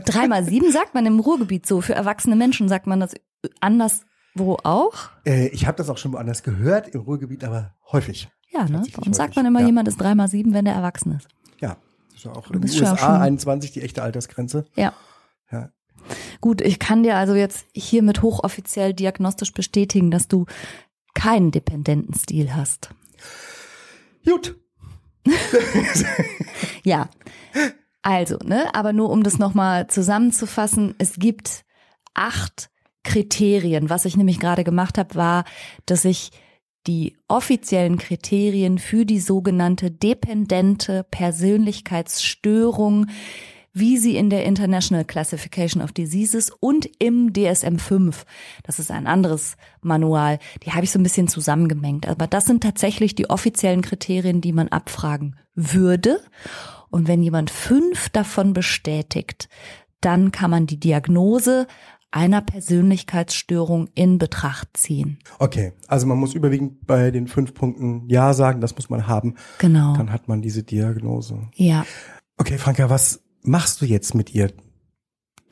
Dreimal 0.05 0.45
sieben 0.45 0.73
sagt 0.73 0.95
man 0.95 1.07
im 1.07 1.21
Ruhrgebiet 1.21 1.67
so. 1.67 1.81
Für 1.81 1.95
erwachsene 1.95 2.35
Menschen 2.35 2.69
sagt 2.69 2.89
man 2.89 2.99
das 2.99 3.15
anderswo 3.61 4.59
auch. 4.65 4.95
Äh, 5.25 5.49
ich 5.49 5.69
habe 5.69 5.77
das 5.77 5.89
auch 5.89 5.99
schon 5.99 6.13
woanders 6.13 6.43
gehört, 6.43 6.89
im 6.89 7.03
Ruhrgebiet, 7.03 7.45
aber 7.45 7.75
häufig. 7.93 8.29
Ja, 8.53 8.69
ne? 8.69 8.83
Bei 8.97 9.03
uns 9.07 9.17
sagt 9.17 9.37
man 9.37 9.47
immer, 9.47 9.61
ja. 9.61 9.67
jemand 9.67 9.89
ist 9.89 10.01
dreimal 10.01 10.29
sieben, 10.29 10.53
wenn 10.55 10.65
der 10.65 10.75
erwachsen 10.75 11.13
ist. 11.17 11.29
Ja. 11.61 11.77
Das 12.11 12.17
ist 12.19 12.25
ja 12.25 12.33
auch 12.33 12.51
in 12.51 12.61
den 12.61 12.71
USA 12.71 12.97
schon- 12.97 13.09
21 13.09 13.73
die 13.73 13.83
echte 13.83 14.03
Altersgrenze. 14.03 14.67
Ja. 14.77 14.93
Ja. 15.51 15.71
Gut, 16.41 16.61
ich 16.61 16.79
kann 16.79 17.03
dir 17.03 17.17
also 17.17 17.35
jetzt 17.35 17.67
hiermit 17.75 18.23
hochoffiziell 18.23 18.93
diagnostisch 18.93 19.53
bestätigen, 19.53 20.11
dass 20.11 20.29
du 20.29 20.47
keinen 21.15 21.51
dependenten 21.51 22.15
Stil 22.15 22.55
hast. 22.55 22.91
Gut. 24.27 24.57
Ja. 26.85 27.09
Also, 28.03 28.37
ne, 28.45 28.75
aber 28.75 28.93
nur 28.93 29.11
um 29.11 29.23
das 29.23 29.39
nochmal 29.39 29.87
zusammenzufassen, 29.87 30.95
es 30.99 31.15
gibt 31.15 31.65
acht 32.15 32.71
Kriterien. 33.05 33.89
Was 33.91 34.05
ich 34.05 34.17
nämlich 34.17 34.41
gerade 34.41 34.65
gemacht 34.65 34.99
habe, 34.99 35.15
war, 35.15 35.45
dass 35.87 36.05
ich 36.05 36.33
die 36.87 37.17
offiziellen 37.29 37.99
Kriterien 37.99 38.79
für 38.79 39.05
die 39.07 39.21
sogenannte 39.21 39.91
dependente 39.91 41.05
Persönlichkeitsstörung 41.11 43.07
wie 43.75 43.97
sie 43.97 44.17
in 44.17 44.29
der 44.29 44.45
International 44.45 45.05
Classification 45.05 45.83
of 45.83 45.93
Diseases 45.93 46.51
und 46.61 46.89
im 46.99 47.33
DSM-5, 47.33 48.25
das 48.65 48.79
ist 48.79 48.91
ein 48.91 49.07
anderes 49.07 49.57
Manual, 49.81 50.39
die 50.63 50.73
habe 50.73 50.85
ich 50.85 50.91
so 50.91 50.99
ein 50.99 51.03
bisschen 51.03 51.29
zusammengemengt. 51.29 52.07
Aber 52.07 52.27
das 52.27 52.45
sind 52.45 52.63
tatsächlich 52.63 53.15
die 53.15 53.31
offiziellen 53.31 53.83
Kriterien, 53.83 54.41
die 54.41 54.53
man 54.53 54.69
abfragen 54.69 55.37
würde. 55.55 56.21
Und 56.91 57.09
wenn 57.09 57.23
jemand 57.23 57.51
fünf 57.51 58.11
davon 58.11 58.53
bestätigt, 58.53 59.49
dann 60.03 60.33
kann 60.33 60.51
man 60.51 60.67
die 60.67 60.79
Diagnose 60.81 61.67
einer 62.13 62.43
Persönlichkeitsstörung 62.43 63.89
in 63.95 64.19
Betracht 64.19 64.77
ziehen. 64.77 65.19
Okay, 65.39 65.73
also 65.89 66.07
man 66.07 66.19
muss 66.19 66.35
überwiegend 66.35 66.87
bei 66.87 67.11
den 67.11 67.27
fünf 67.27 67.55
Punkten 67.55 68.07
Ja 68.09 68.35
sagen, 68.35 68.61
das 68.61 68.75
muss 68.77 68.91
man 68.91 69.07
haben. 69.07 69.35
Genau. 69.59 69.97
Dann 69.97 70.13
hat 70.13 70.29
man 70.29 70.43
diese 70.43 70.63
Diagnose. 70.63 71.49
Ja. 71.55 71.87
Okay, 72.37 72.59
Franka, 72.59 72.91
was 72.91 73.23
machst 73.43 73.81
du 73.81 73.87
jetzt 73.87 74.15
mit 74.15 74.35
ihr? 74.35 74.53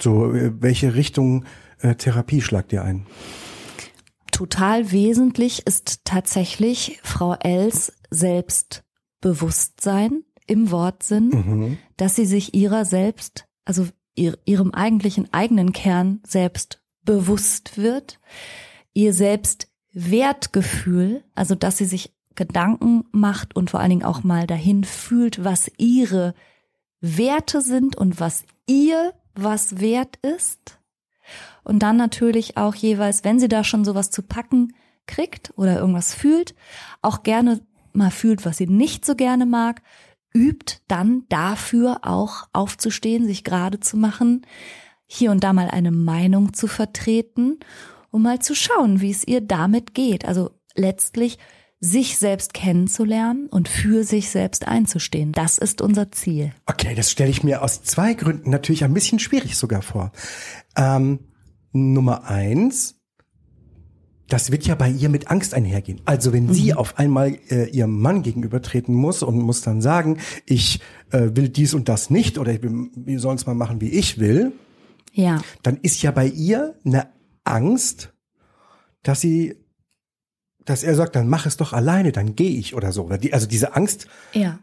So, 0.01 0.33
äh, 0.33 0.53
welche 0.63 0.95
Richtung 0.95 1.45
äh, 1.81 1.95
Therapie 1.95 2.43
schlagt 2.43 2.73
dir 2.73 2.85
ein? 2.85 3.07
Total 4.33 4.91
wesentlich 4.93 5.67
ist 5.67 6.05
tatsächlich 6.05 7.01
Frau 7.03 7.35
Els 7.41 7.93
Selbstbewusstsein 8.11 10.25
im 10.47 10.71
Wortsinn, 10.71 11.29
Mhm. 11.29 11.79
dass 11.97 12.17
sie 12.17 12.27
sich 12.27 12.55
ihrer 12.55 12.85
selbst, 12.85 13.47
also 13.65 13.87
ihr, 14.21 14.39
ihrem 14.45 14.73
eigentlichen 14.73 15.33
eigenen 15.33 15.73
Kern 15.73 16.21
selbst 16.27 16.83
bewusst 17.05 17.79
wird, 17.79 18.21
ihr 18.93 19.14
Selbstwertgefühl, 19.14 21.25
also 21.35 21.55
dass 21.55 21.79
sie 21.79 21.87
sich 21.87 22.12
Gedanken 22.37 23.05
macht 23.12 23.57
und 23.57 23.71
vor 23.71 23.81
allen 23.81 23.89
Dingen 23.91 24.05
auch 24.05 24.23
mal 24.23 24.47
dahin 24.47 24.85
fühlt, 24.85 25.45
was 25.45 25.71
ihre 25.79 26.35
Werte 27.01 27.62
sind 27.62 27.97
und 27.97 28.21
was 28.21 28.45
ihr 28.66 29.14
was 29.35 29.81
wert 29.81 30.18
ist. 30.23 30.79
Und 31.64 31.81
dann 31.81 31.97
natürlich 31.97 32.57
auch 32.57 32.75
jeweils, 32.75 33.25
wenn 33.25 33.41
sie 33.41 33.49
da 33.49 33.64
schon 33.64 33.85
sowas 33.85 34.11
zu 34.11 34.23
packen 34.23 34.75
kriegt 35.07 35.53
oder 35.57 35.79
irgendwas 35.79 36.14
fühlt, 36.14 36.55
auch 37.03 37.23
gerne 37.23 37.61
mal 37.93 38.11
fühlt, 38.11 38.45
was 38.45 38.59
sie 38.59 38.66
nicht 38.66 39.05
so 39.05 39.14
gerne 39.14 39.47
mag, 39.47 39.83
übt 40.35 40.78
dann 40.89 41.24
dafür 41.28 42.01
auch 42.03 42.49
aufzustehen, 42.53 43.26
sich 43.26 43.45
gerade 43.45 43.81
zu 43.81 43.97
machen, 43.97 44.47
hier 45.07 45.31
und 45.31 45.43
da 45.43 45.53
mal 45.53 45.68
eine 45.68 45.91
Meinung 45.91 46.53
zu 46.53 46.66
vertreten, 46.66 47.59
um 48.11 48.22
mal 48.22 48.39
zu 48.41 48.55
schauen, 48.55 49.01
wie 49.01 49.11
es 49.11 49.26
ihr 49.26 49.41
damit 49.41 49.95
geht. 49.95 50.24
Also 50.24 50.51
letztlich 50.74 51.39
sich 51.81 52.18
selbst 52.18 52.53
kennenzulernen 52.53 53.47
und 53.47 53.68
für 53.68 54.05
sich 54.05 54.28
selbst 54.28 54.68
einzustehen. 54.68 55.33
Das 55.33 55.57
ist 55.57 55.81
unser 55.81 56.12
Ziel. 56.12 56.53
Okay, 56.66 56.95
das 56.95 57.11
stelle 57.11 57.31
ich 57.31 57.43
mir 57.43 57.62
aus 57.62 57.83
zwei 57.83 58.12
Gründen 58.12 58.51
natürlich 58.51 58.85
ein 58.85 58.93
bisschen 58.93 59.18
schwierig 59.18 59.57
sogar 59.57 59.81
vor. 59.81 60.12
Ähm, 60.76 61.20
Nummer 61.72 62.24
eins, 62.24 62.99
das 64.33 64.51
wird 64.51 64.66
ja 64.66 64.74
bei 64.74 64.89
ihr 64.89 65.09
mit 65.09 65.31
Angst 65.31 65.55
einhergehen. 65.55 66.01
Also 66.05 66.33
wenn 66.33 66.53
sie 66.55 66.72
auf 66.72 66.99
einmal 66.99 67.37
äh, 67.51 67.68
ihrem 67.68 68.01
Mann 68.01 68.22
gegenübertreten 68.22 68.95
muss 68.95 69.22
und 69.22 69.39
muss 69.39 69.61
dann 69.61 69.83
sagen, 69.83 70.18
ich 70.47 70.81
äh, 71.11 71.31
will 71.35 71.49
dies 71.49 71.74
und 71.74 71.89
das 71.89 72.11
nicht 72.11 72.39
oder 72.39 72.53
ich 72.53 72.61
wir 72.62 73.20
sollen 73.20 73.37
es 73.37 73.47
mal 73.47 73.55
machen, 73.55 73.81
wie 73.81 73.91
ich 73.91 74.18
will, 74.18 74.53
Ja, 75.12 75.43
dann 75.62 75.78
ist 75.83 76.01
ja 76.03 76.12
bei 76.12 76.26
ihr 76.26 76.76
eine 76.85 77.09
Angst, 77.45 78.12
dass 79.03 79.20
sie, 79.20 79.57
dass 80.71 80.83
er 80.85 80.95
sagt, 80.95 81.16
dann 81.16 81.29
mach 81.29 81.47
es 81.47 81.57
doch 81.57 81.73
alleine, 81.73 82.12
dann 82.12 82.37
gehe 82.37 82.59
ich 82.59 82.75
oder 82.75 82.93
so. 82.93 83.05
Oder 83.05 83.18
die, 83.18 83.33
also 83.35 83.47
diese 83.47 83.75
Angst, 83.75 84.07
Ja. 84.33 84.59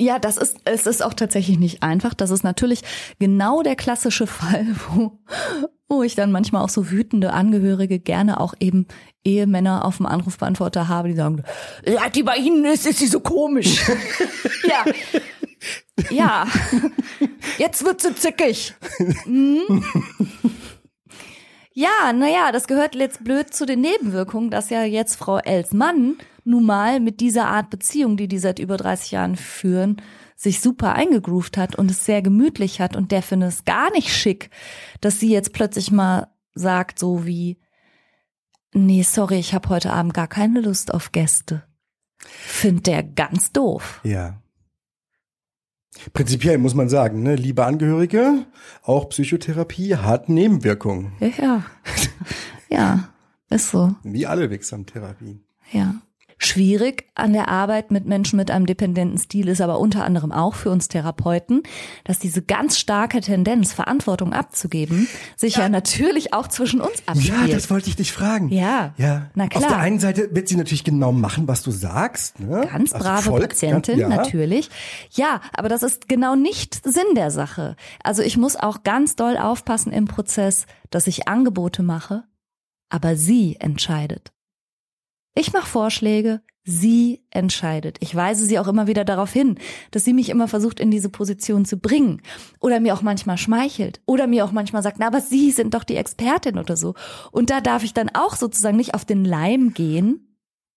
Ja, 0.00 0.18
das 0.18 0.36
ist, 0.36 0.56
es 0.64 0.86
ist 0.86 1.02
auch 1.02 1.14
tatsächlich 1.14 1.58
nicht 1.58 1.82
einfach. 1.84 2.14
Das 2.14 2.30
ist 2.30 2.42
natürlich 2.42 2.82
genau 3.20 3.62
der 3.62 3.76
klassische 3.76 4.26
Fall, 4.38 4.66
wo, 4.88 5.20
wo 5.88 6.02
ich 6.02 6.16
dann 6.16 6.32
manchmal 6.32 6.62
auch 6.62 6.68
so 6.68 6.90
wütende 6.90 7.32
Angehörige 7.32 8.00
gerne 8.00 8.40
auch 8.40 8.54
eben 8.58 8.86
Ehemänner 9.24 9.84
auf 9.84 9.98
dem 9.98 10.06
Anrufbeantworter 10.06 10.88
habe, 10.88 11.08
die 11.08 11.14
sagen, 11.14 11.44
ja, 11.86 12.08
die 12.08 12.24
bei 12.24 12.36
Ihnen 12.36 12.64
ist, 12.64 12.86
ist 12.86 12.98
sie 12.98 13.06
so 13.06 13.20
komisch. 13.20 13.80
ja. 14.68 14.84
Ja. 16.10 16.46
Jetzt 17.58 17.84
wird 17.84 18.00
sie 18.00 18.14
zickig. 18.16 18.74
Mhm. 19.26 19.84
Ja, 21.74 22.12
naja, 22.12 22.52
das 22.52 22.66
gehört 22.66 22.94
jetzt 22.94 23.24
blöd 23.24 23.54
zu 23.54 23.64
den 23.64 23.80
Nebenwirkungen, 23.80 24.50
dass 24.50 24.70
ja 24.70 24.84
jetzt 24.84 25.16
Frau 25.16 25.38
Els 25.38 25.72
Mann 25.72 26.16
nun 26.44 26.64
mal 26.64 27.00
mit 27.00 27.20
dieser 27.20 27.46
Art 27.46 27.70
Beziehung, 27.70 28.16
die 28.16 28.28
die 28.28 28.38
seit 28.38 28.58
über 28.58 28.76
30 28.76 29.12
Jahren 29.12 29.36
führen, 29.36 30.02
sich 30.36 30.60
super 30.60 30.94
eingegroovt 30.94 31.56
hat 31.56 31.76
und 31.76 31.90
es 31.90 32.04
sehr 32.04 32.20
gemütlich 32.20 32.80
hat 32.80 32.96
und 32.96 33.12
der 33.12 33.22
findet 33.22 33.50
es 33.50 33.64
gar 33.64 33.90
nicht 33.92 34.08
schick, 34.08 34.50
dass 35.00 35.20
sie 35.20 35.30
jetzt 35.30 35.52
plötzlich 35.52 35.90
mal 35.90 36.28
sagt 36.54 36.98
so 36.98 37.24
wie, 37.26 37.58
nee, 38.74 39.02
sorry, 39.02 39.38
ich 39.38 39.54
habe 39.54 39.68
heute 39.68 39.92
Abend 39.92 40.14
gar 40.14 40.28
keine 40.28 40.60
Lust 40.60 40.92
auf 40.92 41.12
Gäste. 41.12 41.62
Findet 42.18 42.86
der 42.86 43.02
ganz 43.02 43.52
doof. 43.52 44.00
ja. 44.04 44.41
Prinzipiell 46.12 46.58
muss 46.58 46.74
man 46.74 46.88
sagen, 46.88 47.22
ne, 47.22 47.36
liebe 47.36 47.64
Angehörige, 47.64 48.46
auch 48.82 49.08
Psychotherapie 49.10 49.96
hat 49.96 50.28
Nebenwirkungen, 50.28 51.12
Ja, 51.20 51.64
ja. 52.68 53.08
ist 53.50 53.70
so. 53.70 53.94
wie 54.02 54.26
alle 54.26 54.50
Wirksamtherapien. 54.50 55.44
Ja. 55.70 55.94
Schwierig 56.44 57.04
an 57.14 57.32
der 57.32 57.48
Arbeit 57.48 57.92
mit 57.92 58.04
Menschen 58.04 58.36
mit 58.36 58.50
einem 58.50 58.66
dependenten 58.66 59.16
Stil 59.16 59.46
ist 59.46 59.60
aber 59.60 59.78
unter 59.78 60.04
anderem 60.04 60.32
auch 60.32 60.56
für 60.56 60.70
uns 60.70 60.88
Therapeuten, 60.88 61.62
dass 62.02 62.18
diese 62.18 62.42
ganz 62.42 62.80
starke 62.80 63.20
Tendenz, 63.20 63.72
Verantwortung 63.72 64.32
abzugeben, 64.32 65.06
sich 65.36 65.56
ja, 65.56 65.68
natürlich 65.68 66.34
auch 66.34 66.48
zwischen 66.48 66.80
uns 66.80 67.02
abspielt. 67.06 67.46
Ja, 67.46 67.46
das 67.46 67.70
wollte 67.70 67.90
ich 67.90 67.96
dich 67.96 68.10
fragen. 68.10 68.48
Ja. 68.48 68.92
ja. 68.96 69.30
Na 69.36 69.44
Auf 69.44 69.50
klar. 69.50 69.68
der 69.68 69.78
einen 69.78 70.00
Seite 70.00 70.34
wird 70.34 70.48
sie 70.48 70.56
natürlich 70.56 70.82
genau 70.82 71.12
machen, 71.12 71.46
was 71.46 71.62
du 71.62 71.70
sagst. 71.70 72.40
Ne? 72.40 72.66
Ganz 72.68 72.92
Also 72.92 73.04
brave 73.04 73.22
folgt, 73.22 73.48
Patientin, 73.50 74.00
ja. 74.00 74.08
natürlich. 74.08 74.68
Ja, 75.12 75.40
aber 75.54 75.68
das 75.68 75.84
ist 75.84 76.08
genau 76.08 76.34
nicht 76.34 76.82
Sinn 76.84 77.14
der 77.14 77.30
Sache. 77.30 77.76
Also 78.02 78.20
ich 78.22 78.36
muss 78.36 78.56
auch 78.56 78.82
ganz 78.82 79.14
doll 79.14 79.36
aufpassen 79.36 79.92
im 79.92 80.06
Prozess, 80.06 80.66
dass 80.90 81.06
ich 81.06 81.28
Angebote 81.28 81.84
mache, 81.84 82.24
aber 82.88 83.14
sie 83.14 83.56
entscheidet. 83.60 84.32
Ich 85.34 85.52
mache 85.52 85.66
Vorschläge, 85.66 86.42
sie 86.64 87.24
entscheidet. 87.30 87.96
Ich 88.00 88.14
weise 88.14 88.44
sie 88.44 88.58
auch 88.58 88.68
immer 88.68 88.86
wieder 88.86 89.04
darauf 89.04 89.32
hin, 89.32 89.58
dass 89.90 90.04
sie 90.04 90.12
mich 90.12 90.28
immer 90.28 90.46
versucht, 90.46 90.78
in 90.78 90.90
diese 90.90 91.08
Position 91.08 91.64
zu 91.64 91.78
bringen. 91.78 92.22
Oder 92.60 92.80
mir 92.80 92.94
auch 92.94 93.02
manchmal 93.02 93.38
schmeichelt. 93.38 94.00
Oder 94.06 94.26
mir 94.26 94.44
auch 94.44 94.52
manchmal 94.52 94.82
sagt, 94.82 94.98
na, 94.98 95.06
aber 95.06 95.20
Sie 95.20 95.50
sind 95.50 95.74
doch 95.74 95.84
die 95.84 95.96
Expertin 95.96 96.58
oder 96.58 96.76
so. 96.76 96.94
Und 97.32 97.50
da 97.50 97.60
darf 97.60 97.82
ich 97.82 97.94
dann 97.94 98.10
auch 98.10 98.36
sozusagen 98.36 98.76
nicht 98.76 98.94
auf 98.94 99.04
den 99.04 99.24
Leim 99.24 99.74
gehen, 99.74 100.28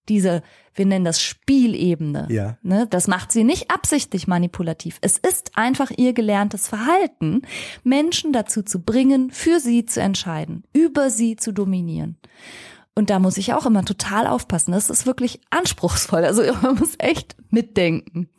diese, 0.08 0.44
wir 0.74 0.86
nennen 0.86 1.06
das 1.06 1.22
Spielebene. 1.22 2.28
Ja. 2.30 2.58
Ne, 2.62 2.88
das 2.88 3.08
macht 3.08 3.32
sie 3.32 3.44
nicht 3.44 3.72
absichtlich 3.72 4.28
manipulativ. 4.28 5.00
Es 5.02 5.18
ist 5.18 5.58
einfach 5.58 5.92
ihr 5.96 6.14
gelerntes 6.14 6.68
Verhalten, 6.68 7.42
Menschen 7.84 8.32
dazu 8.32 8.62
zu 8.62 8.84
bringen, 8.84 9.32
für 9.32 9.60
sie 9.60 9.86
zu 9.86 10.02
entscheiden, 10.02 10.64
über 10.74 11.10
sie 11.10 11.36
zu 11.36 11.52
dominieren. 11.52 12.18
Und 12.96 13.10
da 13.10 13.20
muss 13.20 13.38
ich 13.38 13.54
auch 13.54 13.66
immer 13.66 13.84
total 13.84 14.26
aufpassen. 14.26 14.72
Das 14.72 14.90
ist 14.90 15.06
wirklich 15.06 15.42
anspruchsvoll. 15.50 16.24
Also 16.24 16.42
man 16.62 16.76
muss 16.76 16.96
echt 16.98 17.36
mitdenken. 17.50 18.30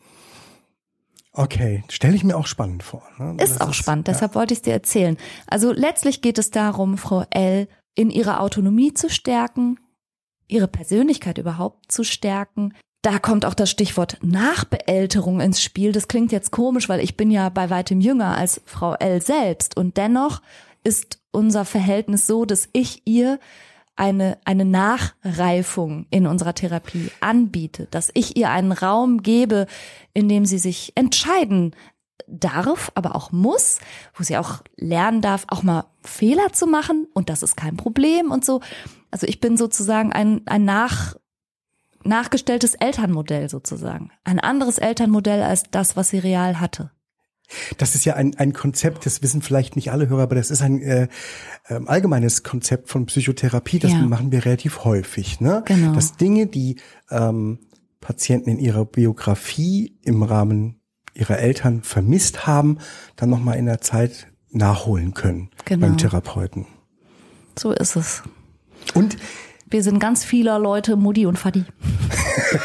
Okay, 1.33 1.85
stelle 1.91 2.17
ich 2.17 2.25
mir 2.25 2.35
auch 2.35 2.47
spannend 2.47 2.83
vor. 2.83 3.03
Ne? 3.19 3.37
Ist 3.43 3.61
Das 3.61 3.61
auch 3.61 3.75
spannend, 3.75 4.09
deshalb 4.09 4.35
wollte 4.35 4.55
ich 4.55 4.61
es 4.61 4.63
dir 4.63 4.73
erzählen. 4.73 5.19
Also 5.47 5.71
letztlich 5.71 6.23
geht 6.23 6.39
es 6.39 6.51
darum, 6.51 6.97
Frau 6.97 7.27
L. 7.29 7.69
in 7.95 8.09
ihrer 8.09 8.41
Autonomie 8.41 8.95
zu 8.95 9.11
stärken, 9.11 9.79
ihre 10.49 10.67
Persönlichkeit 10.67 11.37
überhaupt 11.37 11.93
zu 11.93 12.05
stärken. 12.05 12.73
Da 13.03 13.19
kommt 13.19 13.45
auch 13.45 13.53
das 13.53 13.71
Stichwort 13.71 14.17
Nachbeälterung 14.23 15.41
ins 15.41 15.63
Spiel. 15.63 15.93
Das 15.93 16.09
klingt 16.09 16.33
jetzt 16.33 16.53
komisch, 16.53 16.89
weil 16.89 17.01
ich 17.01 17.19
bin 17.19 17.31
ja 17.31 17.51
bei 17.51 17.69
weitem 17.69 18.01
jünger 18.01 18.39
als 18.39 18.63
Frau 18.65 18.95
L. 18.95 19.21
selbst. 19.21 19.77
Und 19.77 19.99
dennoch 19.99 20.41
ist 20.85 21.19
unser 21.33 21.67
Verhältnis 21.67 22.27
so, 22.27 22.47
dass 22.47 22.71
ich 22.73 23.03
ihr 23.05 23.39
eine, 23.97 24.39
eine 24.45 24.65
Nachreifung 24.65 26.07
in 26.11 26.27
unserer 26.27 26.55
Therapie 26.55 27.11
anbiete, 27.21 27.89
dass 27.91 28.11
ich 28.15 28.37
ihr 28.37 28.51
einen 28.51 28.73
Raum 28.73 29.23
gebe, 29.23 29.67
in 30.13 30.29
dem 30.29 30.45
sie 30.45 30.59
sich 30.59 30.93
entscheiden 30.95 31.75
darf, 32.27 32.91
aber 32.95 33.15
auch 33.15 33.33
muss, 33.33 33.79
wo 34.15 34.23
sie 34.23 34.37
auch 34.37 34.63
lernen 34.77 35.21
darf, 35.21 35.45
auch 35.49 35.63
mal 35.63 35.85
Fehler 36.03 36.53
zu 36.53 36.67
machen 36.67 37.07
und 37.15 37.31
das 37.31 37.43
ist 37.43 37.57
kein 37.57 37.77
Problem 37.77 38.31
und 38.31 38.45
so. 38.45 38.61
Also 39.11 39.27
ich 39.27 39.41
bin 39.41 39.57
sozusagen 39.57 40.13
ein, 40.13 40.43
ein 40.47 40.65
nach, 40.65 41.17
nachgestelltes 42.05 42.75
Elternmodell 42.75 43.49
sozusagen. 43.49 44.11
Ein 44.25 44.41
anderes 44.41 44.79
Elternmodell 44.79 45.43
als 45.43 45.65
das, 45.71 45.97
was 45.97 46.11
sie 46.11 46.19
real 46.19 46.61
hatte. 46.61 46.91
Das 47.79 47.95
ist 47.95 48.05
ja 48.05 48.15
ein, 48.15 48.35
ein 48.37 48.53
Konzept, 48.53 49.07
das 49.07 49.23
wissen 49.23 49.41
vielleicht 49.43 49.77
nicht 49.77 49.93
alle 49.93 50.09
Hörer, 50.09 50.23
aber 50.25 50.35
das 50.35 50.51
ist 50.51 50.63
ein 50.63 50.83
äh, 50.83 51.09
ähm, 51.69 51.89
allgemeines 51.89 52.43
Konzept 52.43 52.89
von 52.89 53.07
Psychotherapie. 53.07 53.79
Das 53.79 53.93
Ja. 53.93 54.01
machen 54.01 54.33
wir 54.33 54.45
relativ 54.45 54.85
häufig. 54.85 55.41
Ne? 55.41 55.63
Genau. 55.67 55.93
Dass 55.95 56.17
Dinge, 56.17 56.47
die 56.47 56.77
ähm, 57.11 57.61
Patienten 58.01 58.51
in 58.51 58.59
ihrer 58.59 58.85
Biografie 58.85 59.97
im 60.03 60.23
Rahmen 60.23 60.81
ihre 61.15 61.39
Eltern 61.39 61.83
vermisst 61.83 62.47
haben, 62.47 62.79
dann 63.17 63.31
nochmal 63.31 63.57
in 63.57 63.67
der 63.67 63.81
Zeit 63.81 64.29
nachholen 64.51 65.15
können 65.15 65.51
Genau. 65.65 65.87
beim 65.87 65.97
Therapeuten. 65.99 66.67
So 67.59 67.73
ist 67.73 67.97
es. 67.97 68.23
Und 68.95 69.17
Wir 69.69 69.83
sind 69.83 69.99
ganz 69.99 70.25
vieler 70.25 70.59
Leute 70.61 70.97
Mutti 70.97 71.27
und 71.27 71.39
Vati. 71.39 71.65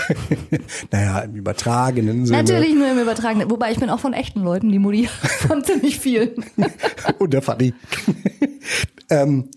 naja, 0.92 1.20
im 1.20 1.36
übertragenen 1.36 2.26
Sinne. 2.26 2.38
Natürlich 2.44 2.76
nur 2.76 2.92
im 2.92 3.00
Übertragenen. 3.00 3.50
Wobei 3.50 3.72
ich 3.72 3.80
bin 3.80 3.90
auch 3.90 4.00
von 4.00 4.14
echten 4.14 4.42
Leuten 4.42 4.72
die 4.72 4.78
Mutti 4.78 5.08
von 5.48 5.64
ziemlich 5.64 6.00
vielen. 6.00 6.46
Und 7.20 7.34
der 7.34 7.42
Fanny. 7.42 7.74
ähm, 9.10 9.50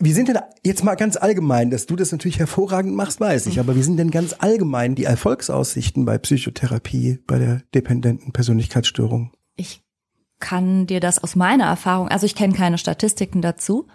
wie 0.00 0.12
sind 0.12 0.28
denn 0.28 0.38
jetzt 0.64 0.82
mal 0.84 0.96
ganz 0.96 1.16
allgemein, 1.16 1.70
dass 1.70 1.86
du 1.86 1.94
das 1.94 2.10
natürlich 2.10 2.38
hervorragend 2.38 2.94
machst, 2.94 3.20
weiß 3.20 3.46
ich, 3.46 3.60
aber 3.60 3.76
wie 3.76 3.82
sind 3.82 3.96
denn 3.96 4.10
ganz 4.10 4.34
allgemein 4.38 4.94
die 4.94 5.04
Erfolgsaussichten 5.04 6.04
bei 6.04 6.18
Psychotherapie, 6.18 7.18
bei 7.26 7.38
der 7.38 7.62
dependenten 7.74 8.32
Persönlichkeitsstörung? 8.32 9.32
Ich 9.56 9.82
kann 10.38 10.86
dir 10.86 11.00
das 11.00 11.22
aus 11.22 11.34
meiner 11.34 11.64
Erfahrung, 11.64 12.08
also 12.08 12.26
ich 12.26 12.36
kenne 12.36 12.54
keine 12.54 12.78
Statistiken 12.78 13.42
dazu. 13.42 13.88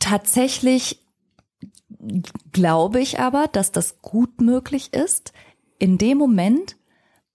Tatsächlich 0.00 0.98
glaube 2.52 3.00
ich 3.00 3.20
aber, 3.20 3.46
dass 3.46 3.70
das 3.70 4.02
gut 4.02 4.40
möglich 4.40 4.92
ist, 4.92 5.32
in 5.78 5.98
dem 5.98 6.18
Moment, 6.18 6.76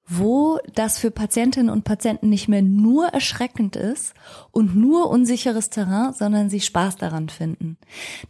wo 0.08 0.60
das 0.74 1.00
für 1.00 1.10
Patientinnen 1.10 1.70
und 1.70 1.84
Patienten 1.84 2.30
nicht 2.30 2.48
mehr 2.48 2.62
nur 2.62 3.08
erschreckend 3.08 3.76
ist 3.76 4.14
und 4.52 4.76
nur 4.76 5.10
unsicheres 5.10 5.70
Terrain, 5.70 6.14
sondern 6.14 6.50
sie 6.50 6.62
Spaß 6.62 6.98
daran 6.98 7.30
finden. 7.30 7.78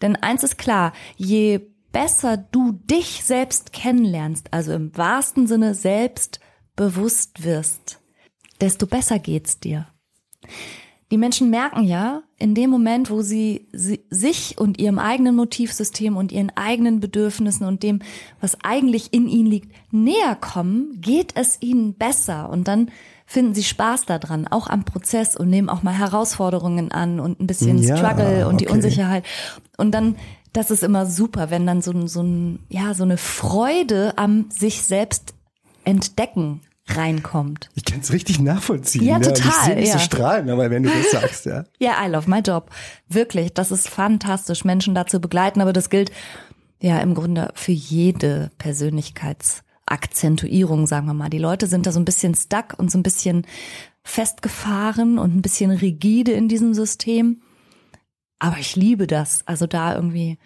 Denn 0.01 0.15
eins 0.15 0.43
ist 0.43 0.57
klar, 0.57 0.93
je 1.17 1.59
besser 1.91 2.37
du 2.37 2.73
dich 2.73 3.23
selbst 3.23 3.73
kennenlernst, 3.73 4.53
also 4.53 4.73
im 4.73 4.95
wahrsten 4.95 5.47
Sinne 5.47 5.73
selbst 5.73 6.39
bewusst 6.75 7.43
wirst, 7.43 7.99
desto 8.61 8.87
besser 8.87 9.19
geht's 9.19 9.59
dir. 9.59 9.87
Die 11.15 11.19
Menschen 11.19 11.49
merken 11.49 11.85
ja, 11.85 12.23
in 12.37 12.55
dem 12.55 12.69
Moment, 12.69 13.09
wo 13.09 13.21
sie, 13.21 13.69
sie 13.71 14.01
sich 14.09 14.57
und 14.57 14.81
ihrem 14.81 14.99
eigenen 14.99 15.33
Motivsystem 15.33 16.17
und 16.17 16.33
ihren 16.33 16.51
eigenen 16.57 16.99
Bedürfnissen 16.99 17.65
und 17.65 17.83
dem, 17.83 17.99
was 18.41 18.57
eigentlich 18.65 19.13
in 19.13 19.29
ihnen 19.29 19.49
liegt, 19.49 19.73
näher 19.93 20.35
kommen, 20.35 20.99
geht 20.99 21.31
es 21.37 21.61
ihnen 21.61 21.93
besser 21.93 22.49
und 22.49 22.67
dann 22.67 22.91
finden 23.25 23.55
sie 23.55 23.63
Spaß 23.63 24.07
daran, 24.07 24.45
auch 24.49 24.67
am 24.67 24.83
Prozess 24.83 25.37
und 25.37 25.49
nehmen 25.49 25.69
auch 25.69 25.83
mal 25.83 25.97
Herausforderungen 25.97 26.91
an 26.91 27.21
und 27.21 27.39
ein 27.39 27.47
bisschen 27.47 27.81
Ja, 27.81 27.95
Struggle 27.95 28.45
und 28.49 28.59
die 28.59 28.65
okay. 28.65 28.75
Unsicherheit. 28.75 29.23
Und 29.77 29.91
dann, 29.91 30.17
das 30.51 30.69
ist 30.69 30.83
immer 30.83 31.05
super, 31.05 31.49
wenn 31.49 31.65
dann 31.65 31.81
so, 31.81 32.07
so 32.07 32.23
ein, 32.23 32.59
ja, 32.67 32.93
so 32.93 33.03
eine 33.03 33.15
Freude 33.15 34.17
am 34.17 34.51
sich 34.51 34.81
selbst 34.81 35.33
entdecken 35.85 36.59
reinkommt. 36.87 37.69
Ich 37.73 37.85
kann 37.85 38.01
es 38.01 38.13
richtig 38.13 38.39
nachvollziehen. 38.39 39.05
Ja, 39.05 39.17
ne? 39.17 39.27
Ich 39.27 39.33
total, 39.33 39.65
sehe 39.65 39.75
mich 39.75 39.91
so 39.91 39.97
ja. 39.97 39.99
strahlen, 39.99 40.49
aber 40.49 40.69
wenn 40.69 40.83
du 40.83 40.89
das 40.89 41.11
sagst, 41.21 41.45
ja. 41.45 41.63
Ja, 41.79 42.05
I 42.05 42.09
love 42.09 42.29
my 42.29 42.39
job. 42.39 42.69
Wirklich, 43.09 43.53
das 43.53 43.71
ist 43.71 43.89
fantastisch, 43.89 44.63
Menschen 44.63 44.93
dazu 44.93 45.19
begleiten, 45.19 45.61
aber 45.61 45.73
das 45.73 45.89
gilt 45.89 46.11
ja 46.79 46.99
im 46.99 47.15
Grunde 47.15 47.51
für 47.55 47.71
jede 47.71 48.51
Persönlichkeitsakzentuierung, 48.57 50.87
sagen 50.87 51.07
wir 51.07 51.13
mal. 51.13 51.29
Die 51.29 51.39
Leute 51.39 51.67
sind 51.67 51.87
da 51.87 51.91
so 51.91 51.99
ein 51.99 52.05
bisschen 52.05 52.35
stuck 52.35 52.75
und 52.77 52.91
so 52.91 52.97
ein 52.97 53.03
bisschen 53.03 53.47
festgefahren 54.03 55.17
und 55.17 55.35
ein 55.35 55.41
bisschen 55.41 55.71
rigide 55.71 56.33
in 56.33 56.47
diesem 56.47 56.75
System. 56.75 57.41
Aber 58.37 58.59
ich 58.59 58.75
liebe 58.75 59.07
das, 59.07 59.41
also 59.47 59.65
da 59.65 59.95
irgendwie 59.95 60.37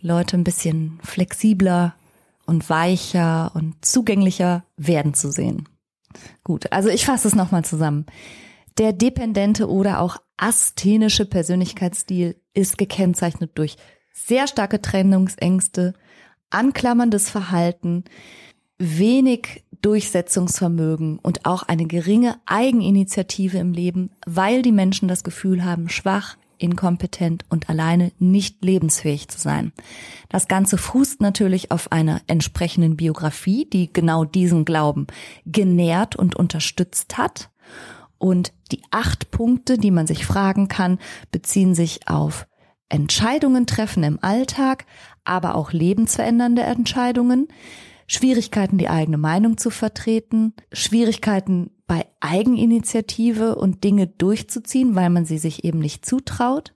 Leute 0.00 0.38
ein 0.38 0.44
bisschen 0.44 0.98
flexibler 1.02 1.94
und 2.46 2.70
weicher 2.70 3.50
und 3.54 3.84
zugänglicher 3.84 4.64
werden 4.76 5.12
zu 5.14 5.30
sehen. 5.30 5.68
Gut, 6.42 6.72
also 6.72 6.88
ich 6.88 7.04
fasse 7.04 7.28
es 7.28 7.34
nochmal 7.34 7.64
zusammen. 7.64 8.06
Der 8.78 8.92
dependente 8.92 9.68
oder 9.68 10.00
auch 10.00 10.18
asthenische 10.36 11.26
Persönlichkeitsstil 11.26 12.36
ist 12.54 12.78
gekennzeichnet 12.78 13.52
durch 13.54 13.76
sehr 14.12 14.46
starke 14.46 14.80
Trennungsängste, 14.80 15.94
anklammerndes 16.50 17.30
Verhalten, 17.30 18.04
wenig 18.78 19.64
Durchsetzungsvermögen 19.82 21.18
und 21.18 21.46
auch 21.46 21.62
eine 21.62 21.86
geringe 21.86 22.36
Eigeninitiative 22.46 23.58
im 23.58 23.72
Leben, 23.72 24.10
weil 24.26 24.62
die 24.62 24.72
Menschen 24.72 25.08
das 25.08 25.24
Gefühl 25.24 25.64
haben, 25.64 25.88
schwach, 25.88 26.36
inkompetent 26.58 27.44
und 27.48 27.68
alleine 27.68 28.12
nicht 28.18 28.64
lebensfähig 28.64 29.28
zu 29.28 29.38
sein. 29.38 29.72
Das 30.28 30.48
Ganze 30.48 30.78
fußt 30.78 31.20
natürlich 31.20 31.70
auf 31.70 31.92
einer 31.92 32.20
entsprechenden 32.26 32.96
Biografie, 32.96 33.68
die 33.70 33.92
genau 33.92 34.24
diesen 34.24 34.64
Glauben 34.64 35.06
genährt 35.46 36.16
und 36.16 36.36
unterstützt 36.36 37.18
hat. 37.18 37.50
Und 38.18 38.52
die 38.72 38.82
acht 38.90 39.30
Punkte, 39.30 39.76
die 39.76 39.90
man 39.90 40.06
sich 40.06 40.24
fragen 40.24 40.68
kann, 40.68 40.98
beziehen 41.30 41.74
sich 41.74 42.08
auf 42.08 42.46
Entscheidungen 42.88 43.66
treffen 43.66 44.02
im 44.02 44.18
Alltag, 44.22 44.86
aber 45.24 45.56
auch 45.56 45.72
lebensverändernde 45.72 46.62
Entscheidungen, 46.62 47.48
Schwierigkeiten, 48.06 48.78
die 48.78 48.88
eigene 48.88 49.18
Meinung 49.18 49.56
zu 49.56 49.70
vertreten, 49.70 50.54
Schwierigkeiten 50.72 51.70
bei 51.86 52.06
Eigeninitiative 52.20 53.56
und 53.56 53.84
Dinge 53.84 54.06
durchzuziehen, 54.06 54.94
weil 54.94 55.10
man 55.10 55.24
sie 55.24 55.38
sich 55.38 55.64
eben 55.64 55.78
nicht 55.78 56.06
zutraut. 56.06 56.74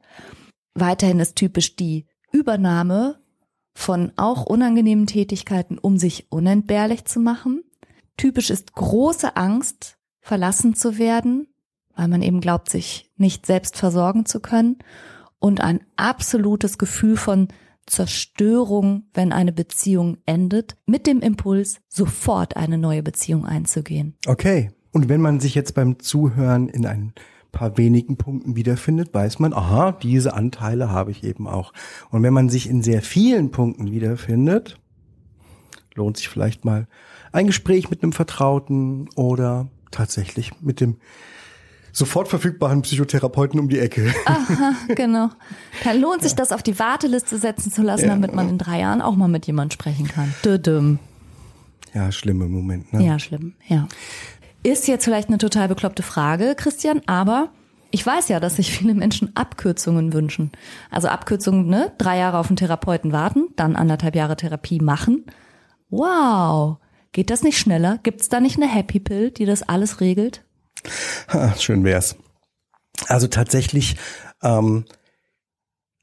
Weiterhin 0.74 1.20
ist 1.20 1.36
typisch 1.36 1.76
die 1.76 2.06
Übernahme 2.30 3.18
von 3.74 4.12
auch 4.16 4.44
unangenehmen 4.44 5.06
Tätigkeiten, 5.06 5.78
um 5.78 5.98
sich 5.98 6.30
unentbehrlich 6.30 7.04
zu 7.04 7.20
machen. 7.20 7.62
Typisch 8.16 8.50
ist 8.50 8.72
große 8.72 9.36
Angst, 9.36 9.98
verlassen 10.20 10.74
zu 10.74 10.98
werden, 10.98 11.46
weil 11.94 12.08
man 12.08 12.22
eben 12.22 12.40
glaubt, 12.40 12.70
sich 12.70 13.10
nicht 13.16 13.46
selbst 13.46 13.76
versorgen 13.76 14.26
zu 14.26 14.40
können. 14.40 14.78
Und 15.38 15.60
ein 15.60 15.80
absolutes 15.96 16.78
Gefühl 16.78 17.16
von 17.16 17.48
Zerstörung, 17.86 19.04
wenn 19.14 19.32
eine 19.32 19.52
Beziehung 19.52 20.18
endet, 20.26 20.76
mit 20.84 21.06
dem 21.06 21.20
Impuls, 21.20 21.80
sofort 21.88 22.56
eine 22.56 22.76
neue 22.76 23.02
Beziehung 23.02 23.46
einzugehen. 23.46 24.16
Okay. 24.26 24.70
Und 24.92 25.08
wenn 25.08 25.20
man 25.20 25.40
sich 25.40 25.54
jetzt 25.54 25.74
beim 25.74 25.98
Zuhören 25.98 26.68
in 26.68 26.86
ein 26.86 27.12
paar 27.52 27.76
wenigen 27.78 28.16
Punkten 28.16 28.56
wiederfindet, 28.56 29.12
weiß 29.14 29.38
man, 29.38 29.52
aha, 29.52 29.92
diese 29.92 30.34
Anteile 30.34 30.90
habe 30.90 31.10
ich 31.10 31.24
eben 31.24 31.46
auch. 31.46 31.72
Und 32.10 32.22
wenn 32.22 32.32
man 32.34 32.48
sich 32.48 32.68
in 32.68 32.82
sehr 32.82 33.02
vielen 33.02 33.50
Punkten 33.50 33.90
wiederfindet, 33.90 34.78
lohnt 35.94 36.16
sich 36.16 36.28
vielleicht 36.28 36.64
mal 36.64 36.86
ein 37.32 37.46
Gespräch 37.46 37.90
mit 37.90 38.02
einem 38.02 38.12
Vertrauten 38.12 39.08
oder 39.16 39.68
tatsächlich 39.90 40.52
mit 40.60 40.80
dem 40.80 40.96
sofort 41.92 42.28
verfügbaren 42.28 42.82
Psychotherapeuten 42.82 43.58
um 43.58 43.68
die 43.68 43.78
Ecke. 43.78 44.14
Aha, 44.26 44.74
genau. 44.94 45.30
Dann 45.84 46.00
lohnt 46.00 46.22
sich 46.22 46.34
das 46.34 46.52
auf 46.52 46.62
die 46.62 46.78
Warteliste 46.78 47.38
setzen 47.38 47.72
zu 47.72 47.82
lassen, 47.82 48.04
Ja. 48.04 48.10
damit 48.10 48.34
man 48.34 48.48
in 48.48 48.58
drei 48.58 48.80
Jahren 48.80 49.02
auch 49.02 49.16
mal 49.16 49.28
mit 49.28 49.46
jemand 49.46 49.72
sprechen 49.72 50.06
kann. 50.06 50.32
Düdüm. 50.44 50.98
Ja, 51.94 52.12
schlimme 52.12 52.46
Moment. 52.46 52.92
Ne? 52.92 53.04
Ja, 53.04 53.18
schlimm, 53.18 53.54
ja. 53.66 53.88
Ist 54.62 54.88
jetzt 54.88 55.04
vielleicht 55.04 55.28
eine 55.28 55.38
total 55.38 55.68
bekloppte 55.68 56.02
Frage, 56.02 56.54
Christian, 56.56 57.00
aber 57.06 57.50
ich 57.90 58.04
weiß 58.04 58.28
ja, 58.28 58.40
dass 58.40 58.56
sich 58.56 58.76
viele 58.76 58.94
Menschen 58.94 59.34
Abkürzungen 59.34 60.12
wünschen. 60.12 60.52
Also 60.90 61.08
Abkürzungen, 61.08 61.66
ne? 61.68 61.92
Drei 61.98 62.18
Jahre 62.18 62.38
auf 62.38 62.48
einen 62.48 62.56
Therapeuten 62.56 63.12
warten, 63.12 63.48
dann 63.56 63.76
anderthalb 63.76 64.14
Jahre 64.14 64.36
Therapie 64.36 64.80
machen. 64.80 65.24
Wow. 65.88 66.78
Geht 67.12 67.30
das 67.30 67.42
nicht 67.42 67.58
schneller? 67.58 67.98
Gibt's 68.02 68.28
da 68.28 68.40
nicht 68.40 68.56
eine 68.56 68.68
Happy 68.70 69.00
Pill, 69.00 69.30
die 69.30 69.46
das 69.46 69.62
alles 69.62 70.00
regelt? 70.00 70.44
Ha, 71.32 71.54
schön 71.58 71.84
wär's. 71.84 72.16
Also 73.06 73.26
tatsächlich 73.28 73.96
ähm, 74.42 74.84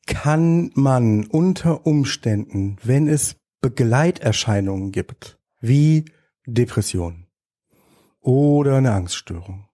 kann 0.07 0.71
man 0.73 1.25
unter 1.25 1.85
Umständen, 1.85 2.77
wenn 2.83 3.07
es 3.07 3.35
Begleiterscheinungen 3.61 4.91
gibt, 4.91 5.37
wie 5.59 6.05
Depression 6.47 7.24
oder 8.25 8.77
eine 8.77 8.91
Angststörung 8.91 9.65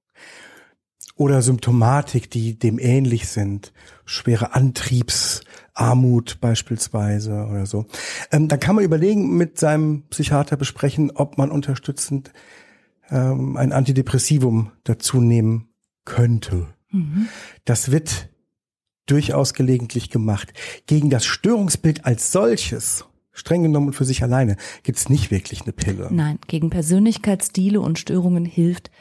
oder 1.15 1.41
Symptomatik, 1.41 2.29
die 2.31 2.57
dem 2.57 2.79
ähnlich 2.79 3.27
sind, 3.27 3.73
schwere 4.05 4.55
Antriebsarmut 4.55 6.39
beispielsweise 6.41 7.45
oder 7.45 7.65
so, 7.65 7.85
ähm, 8.31 8.47
dann 8.47 8.59
kann 8.59 8.75
man 8.75 8.83
überlegen, 8.83 9.37
mit 9.37 9.59
seinem 9.59 10.03
Psychiater 10.09 10.57
besprechen, 10.57 11.11
ob 11.11 11.37
man 11.37 11.51
unterstützend 11.51 12.31
ähm, 13.09 13.55
ein 13.55 13.71
Antidepressivum 13.71 14.71
dazu 14.83 15.21
nehmen 15.21 15.69
könnte. 16.05 16.67
Das 17.65 17.91
wird 17.91 18.29
durchaus 19.05 19.53
gelegentlich 19.53 20.09
gemacht. 20.09 20.53
Gegen 20.87 21.09
das 21.09 21.25
Störungsbild 21.25 22.05
als 22.05 22.31
solches, 22.31 23.05
streng 23.31 23.63
genommen 23.63 23.87
und 23.87 23.93
für 23.93 24.05
sich 24.05 24.23
alleine, 24.23 24.57
gibt's 24.83 25.09
nicht 25.09 25.31
wirklich 25.31 25.63
eine 25.63 25.73
Pille. 25.73 26.07
Nein, 26.11 26.39
gegen 26.47 26.69
Persönlichkeitsstile 26.69 27.79
und 27.79 27.99
Störungen 27.99 28.45
hilft 28.45 28.91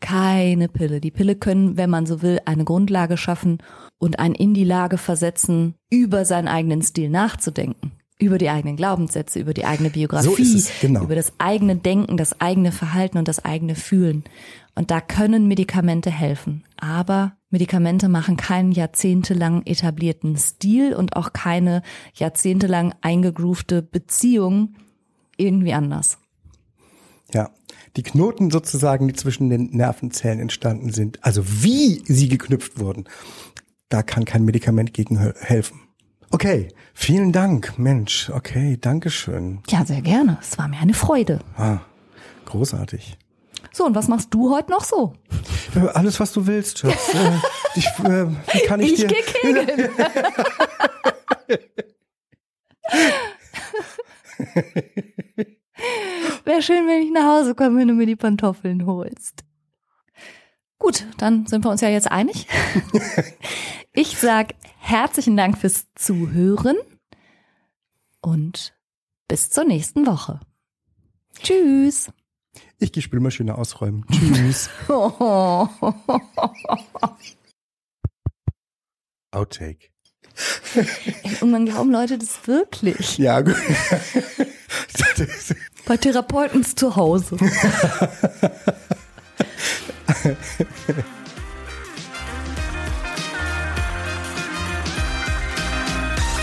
keine 0.00 0.68
Pille. 0.68 1.00
Die 1.00 1.10
Pille 1.10 1.34
können, 1.36 1.76
wenn 1.76 1.88
man 1.90 2.04
so 2.06 2.20
will, 2.22 2.40
eine 2.44 2.64
Grundlage 2.64 3.16
schaffen 3.16 3.58
und 3.98 4.18
einen 4.18 4.34
in 4.34 4.52
die 4.52 4.64
Lage 4.64 4.98
versetzen, 4.98 5.74
über 5.90 6.24
seinen 6.24 6.48
eigenen 6.48 6.82
Stil 6.82 7.08
nachzudenken. 7.10 7.92
über 8.20 8.38
die 8.38 8.48
eigenen 8.48 8.76
Glaubenssätze, 8.76 9.40
über 9.40 9.54
die 9.54 9.64
eigene 9.64 9.90
Biografie, 9.90 10.44
So 10.44 10.56
es, 10.58 10.70
genau. 10.80 11.02
über 11.02 11.16
das 11.16 11.32
eigene 11.38 11.74
Denken, 11.76 12.16
das 12.16 12.40
eigene 12.40 12.70
Verhalten 12.70 13.18
und 13.18 13.26
das 13.26 13.44
eigene 13.44 13.74
Fühlen. 13.74 14.22
Und 14.76 14.90
da 14.92 15.00
können 15.00 15.48
Medikamente 15.48 16.10
helfen. 16.10 16.64
Aber 16.76 17.36
Medikamente 17.54 18.08
machen 18.08 18.36
keinen 18.36 18.72
jahrzehntelang 18.72 19.62
etablierten 19.64 20.36
Stil 20.36 20.92
und 20.92 21.14
auch 21.14 21.32
keine 21.32 21.82
jahrzehntelang 22.14 22.92
eingegroovte 23.00 23.80
Beziehung 23.80 24.74
irgendwie 25.36 25.72
anders. 25.72 26.18
Ja, 27.32 27.50
die 27.96 28.02
Knoten 28.02 28.50
sozusagen, 28.50 29.06
die 29.06 29.14
zwischen 29.14 29.50
den 29.50 29.70
Nervenzellen 29.70 30.40
entstanden 30.40 30.92
sind, 30.92 31.24
also 31.24 31.44
wie 31.46 32.02
sie 32.06 32.28
geknüpft 32.28 32.80
wurden, 32.80 33.04
da 33.88 34.02
kann 34.02 34.24
kein 34.24 34.44
Medikament 34.44 34.92
gegen 34.92 35.22
he- 35.22 35.32
helfen. 35.38 35.80
Okay, 36.32 36.66
vielen 36.92 37.30
Dank, 37.30 37.78
Mensch. 37.78 38.30
Okay, 38.30 38.78
Dankeschön. 38.80 39.60
Ja, 39.68 39.84
sehr 39.84 40.02
gerne. 40.02 40.38
Es 40.40 40.58
war 40.58 40.66
mir 40.66 40.78
eine 40.80 40.94
Freude. 40.94 41.38
Ah, 41.56 41.82
großartig. 42.46 43.16
So, 43.74 43.84
und 43.86 43.94
was 43.96 44.06
machst 44.06 44.32
du 44.32 44.54
heute 44.54 44.70
noch 44.70 44.84
so? 44.84 45.14
Äh, 45.74 45.88
Alles, 45.94 46.20
was 46.20 46.32
du 46.32 46.46
willst, 46.46 46.78
Schatz. 46.78 47.12
Äh, 47.12 47.32
ich, 47.74 47.86
äh, 48.04 48.26
wie 48.28 48.66
kann 48.66 48.78
ich, 48.80 48.92
Ich 48.92 48.98
dir? 49.00 49.08
geh 49.08 49.22
kegeln. 49.22 49.90
Wäre 56.44 56.62
schön, 56.62 56.86
wenn 56.86 57.02
ich 57.02 57.10
nach 57.10 57.24
Hause 57.40 57.54
komme, 57.54 57.78
wenn 57.80 57.88
du 57.88 57.94
mir 57.94 58.06
die 58.06 58.16
Pantoffeln 58.16 58.86
holst. 58.86 59.44
Gut, 60.78 61.06
dann 61.18 61.46
sind 61.46 61.64
wir 61.64 61.70
uns 61.70 61.80
ja 61.80 61.88
jetzt 61.88 62.10
einig. 62.10 62.46
Ich 63.96 64.18
sag 64.18 64.54
herzlichen 64.80 65.36
Dank 65.36 65.56
fürs 65.56 65.86
Zuhören 65.94 66.74
und 68.20 68.74
bis 69.28 69.48
zur 69.50 69.62
nächsten 69.62 70.04
Woche. 70.04 70.40
Tschüss. 71.40 72.10
Ich 72.78 72.92
gehe 72.92 73.02
Spülmaschine 73.02 73.56
ausräumen. 73.56 74.04
Tschüss. 74.10 74.68
Outtake. 79.30 79.90
Ey, 80.74 80.86
irgendwann 81.24 81.66
glauben 81.66 81.90
Leute 81.92 82.18
das 82.18 82.46
wirklich. 82.46 83.18
Ja, 83.18 83.40
gut. 83.40 83.56
Bei 85.86 85.96
Therapeuten 85.96 86.64
zu 86.64 86.96
Hause. 86.96 87.36